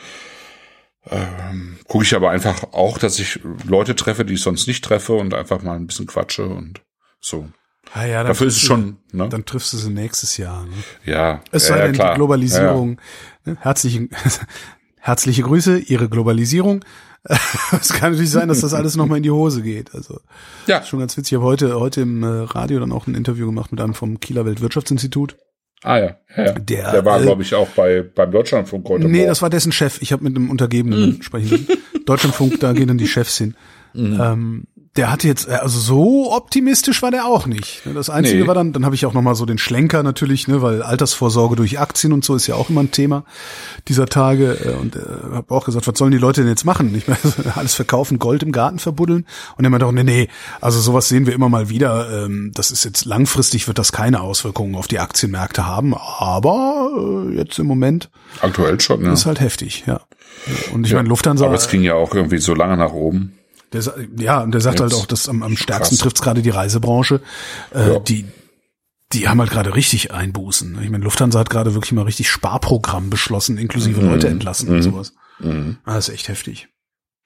[1.11, 5.15] ähm, gucke ich aber einfach auch, dass ich Leute treffe, die ich sonst nicht treffe
[5.15, 6.83] und einfach mal ein bisschen quatsche und
[7.21, 7.49] so.
[7.95, 9.29] Ah ja, Dafür ist es schon, ne?
[9.29, 10.65] Dann triffst du sie nächstes Jahr.
[10.65, 10.73] Ne?
[11.05, 12.13] Ja, Es ja, sei ja, denn, klar.
[12.13, 13.01] die Globalisierung.
[13.45, 13.57] Ne?
[13.61, 14.09] Herzliche,
[15.01, 16.85] herzliche Grüße, Ihre Globalisierung.
[17.73, 19.95] Es kann natürlich sein, dass das alles nochmal in die Hose geht.
[19.95, 20.21] Also
[20.67, 20.83] Ja, ja.
[20.85, 21.33] schon ganz witzig.
[21.33, 24.21] Ich habe heute, heute im äh, Radio dann auch ein Interview gemacht mit einem vom
[24.21, 25.37] Kieler Weltwirtschaftsinstitut.
[25.83, 26.53] Ah ja, ja, ja.
[26.53, 29.29] Der, Der, war, äh, glaube ich, auch bei beim Deutschlandfunk heute Nee, Morgen.
[29.29, 30.01] das war dessen Chef.
[30.01, 31.23] Ich habe mit einem Untergebenen Hm.
[31.23, 31.67] sprechen.
[32.07, 33.55] Deutschlandfunk, da gehen dann die Chefs hin.
[33.95, 34.21] Mhm.
[34.21, 34.65] Ähm,
[34.99, 37.87] der hatte jetzt, also so optimistisch war der auch nicht.
[37.87, 38.47] Ne, Das Einzige Nee.
[38.47, 41.79] war dann, dann habe ich auch nochmal so den Schlenker natürlich, ne, weil Altersvorsorge durch
[41.79, 43.25] Aktien und so ist ja auch immer ein Thema
[43.89, 44.59] dieser Tage.
[44.65, 45.01] äh, Und äh,
[45.33, 46.93] habe auch gesagt, was sollen die Leute denn jetzt machen?
[46.93, 47.17] Nicht mehr
[47.55, 49.25] alles verkaufen, Gold im Garten verbuddeln.
[49.57, 50.29] Und er meinte auch, nee, nee,
[50.61, 52.25] also sowas sehen wir immer mal wieder.
[52.27, 56.91] Ähm, das ist jetzt langfristig wird das keine Auswirkungen auf die Aktienmärkte haben, aber
[57.33, 58.11] äh, jetzt im Moment
[58.41, 59.13] Aktuell schon, ja.
[59.13, 60.01] ist halt heftig, ja.
[60.73, 63.38] Und ich meine, Lufthansa, Aber es ging ja auch irgendwie so lange nach oben.
[63.73, 63.83] Der,
[64.19, 66.03] ja, und der sagt Jetzt halt auch, dass am, am stärksten krass.
[66.03, 67.21] trifft's gerade die Reisebranche.
[67.75, 67.99] Äh, Ja.
[68.01, 68.27] Die
[69.15, 70.79] die haben halt gerade richtig Einbußen.
[70.83, 74.09] Ich meine, Lufthansa hat gerade wirklich mal richtig Sparprogramm beschlossen, inklusive Mhm.
[74.11, 75.15] Leute entlassen und sowas.
[75.43, 76.69] Ah, Das ist echt heftig.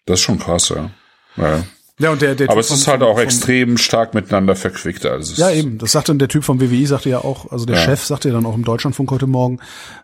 [0.06, 0.90] Das ist schon krass, ja.
[1.36, 1.64] ja.
[1.98, 4.55] Ja, und der, der Aber Typ es vom- ist halt auch vom- extrem stark miteinander
[4.55, 5.05] verquickt.
[5.06, 5.78] Also es Ja, eben.
[5.78, 7.82] Das sagte der Typ vom WWI, sagte ja auch, also der Ja.
[7.82, 9.59] Chef sagte ja dann auch im Deutschlandfunk heute Morgen,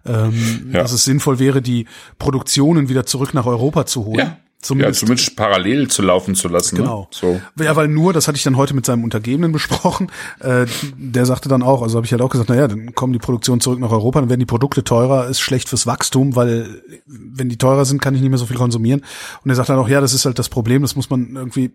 [0.04, 0.82] ähm, Ja.
[0.82, 1.86] dass es sinnvoll wäre, die
[2.18, 4.18] Produktionen wieder zurück nach Europa zu holen.
[4.18, 4.36] Ja.
[4.58, 6.76] Ja, Zumindest zumindest parallel zu laufen zu lassen.
[6.76, 7.02] Genau.
[7.02, 7.06] Ne?
[7.10, 7.40] So.
[7.62, 10.10] Ja, weil nur, das hatte ich dann heute mit seinem Untergebenen besprochen,
[10.40, 10.66] äh,
[10.96, 13.60] der sagte dann auch, also habe ich halt auch gesagt, naja, dann kommen die Produktionen
[13.60, 17.56] zurück nach Europa, dann werden die Produkte teurer, ist schlecht fürs Wachstum, weil wenn die
[17.56, 19.04] teurer sind, kann ich nicht mehr so viel konsumieren.
[19.44, 21.70] Und er sagt dann auch, ja, das ist halt das Problem, das muss man irgendwie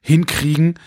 [0.00, 0.78] hinkriegen,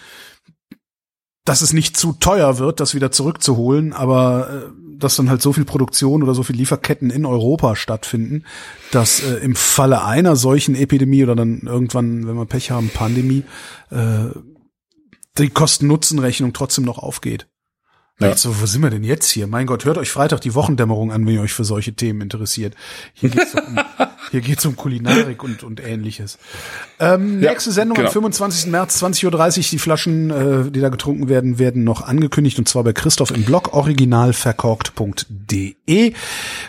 [1.46, 5.54] dass es nicht zu teuer wird, das wieder zurückzuholen, aber äh, dass dann halt so
[5.54, 8.44] viel Produktion oder so viel Lieferketten in Europa stattfinden,
[8.92, 13.44] dass äh, im Falle einer solchen Epidemie oder dann irgendwann, wenn wir Pech haben, Pandemie,
[13.92, 14.26] äh,
[15.38, 17.48] die Kosten-Nutzen-Rechnung trotzdem noch aufgeht.
[18.20, 18.30] Ja.
[18.30, 19.46] Jetzt, so, wo sind wir denn jetzt hier?
[19.46, 22.76] Mein Gott, hört euch Freitag die Wochendämmerung an, wenn ihr euch für solche Themen interessiert.
[23.14, 23.80] Hier geht's um,
[24.32, 26.38] hier geht's um Kulinarik und, und ähnliches.
[27.00, 28.08] Ähm, Ja, nächste Sendung genau.
[28.10, 28.72] am 25.
[28.72, 29.32] März, 20.30 Uhr.
[29.72, 33.44] Die Flaschen, äh, die da getrunken werden, werden noch angekündigt und zwar bei Christoph im
[33.44, 36.14] Blog originalverkorkt.de.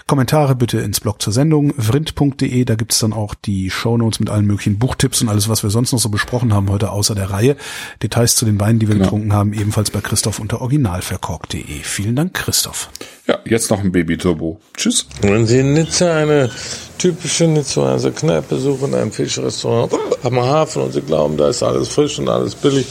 [0.06, 2.64] Kommentare bitte ins Blog zur Sendung, vrind.de.
[2.64, 5.92] Da gibt's dann auch die Shownotes mit allen möglichen Buchtipps und alles, was wir sonst
[5.92, 7.56] noch so besprochen haben heute außer der Reihe.
[8.02, 9.06] Details zu den Weinen, die wir Genau.
[9.06, 11.62] getrunken haben, ebenfalls bei Christoph unter originalverkorkt.de.
[11.82, 12.90] Vielen Dank, Christoph.
[13.26, 14.60] Ja, jetzt noch ein Baby-Turbo.
[14.76, 15.06] Tschüss.
[15.20, 16.50] Wenn Sie in Nizza eine
[16.98, 19.92] typische Nizzaer Kneipe suchen, ein Fischrestaurant
[20.22, 22.86] am Hafen und Sie glauben, da ist alles frisch und alles billig,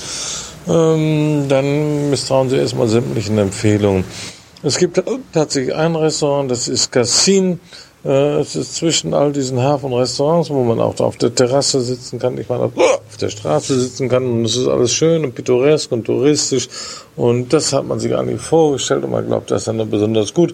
[0.68, 4.04] ähm, dann misstrauen Sie erstmal sämtlichen Empfehlungen.
[4.64, 5.02] Es gibt
[5.34, 7.60] tatsächlich ein Restaurant, das ist Cassin.
[8.04, 12.38] Äh, Es ist zwischen all diesen Hafenrestaurants, wo man auch auf der Terrasse sitzen kann,
[12.38, 16.06] ich meine auf der Straße sitzen kann und es ist alles schön und pittoresk und
[16.06, 16.70] touristisch
[17.16, 20.54] und das hat man sich eigentlich vorgestellt und man glaubt, das ist dann besonders gut.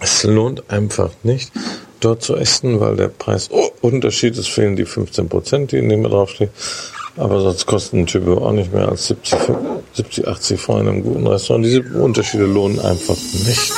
[0.00, 1.52] Es lohnt einfach nicht,
[2.00, 6.50] dort zu essen, weil der Preisunterschied ist, fehlen die 15 Prozent, die in dem draufstehen.
[7.16, 9.38] Aber sonst kosten ein Typ auch nicht mehr als 70,
[9.94, 11.64] 70 80 Francs in einem guten Restaurant.
[11.64, 13.72] Diese Unterschiede lohnen einfach nicht.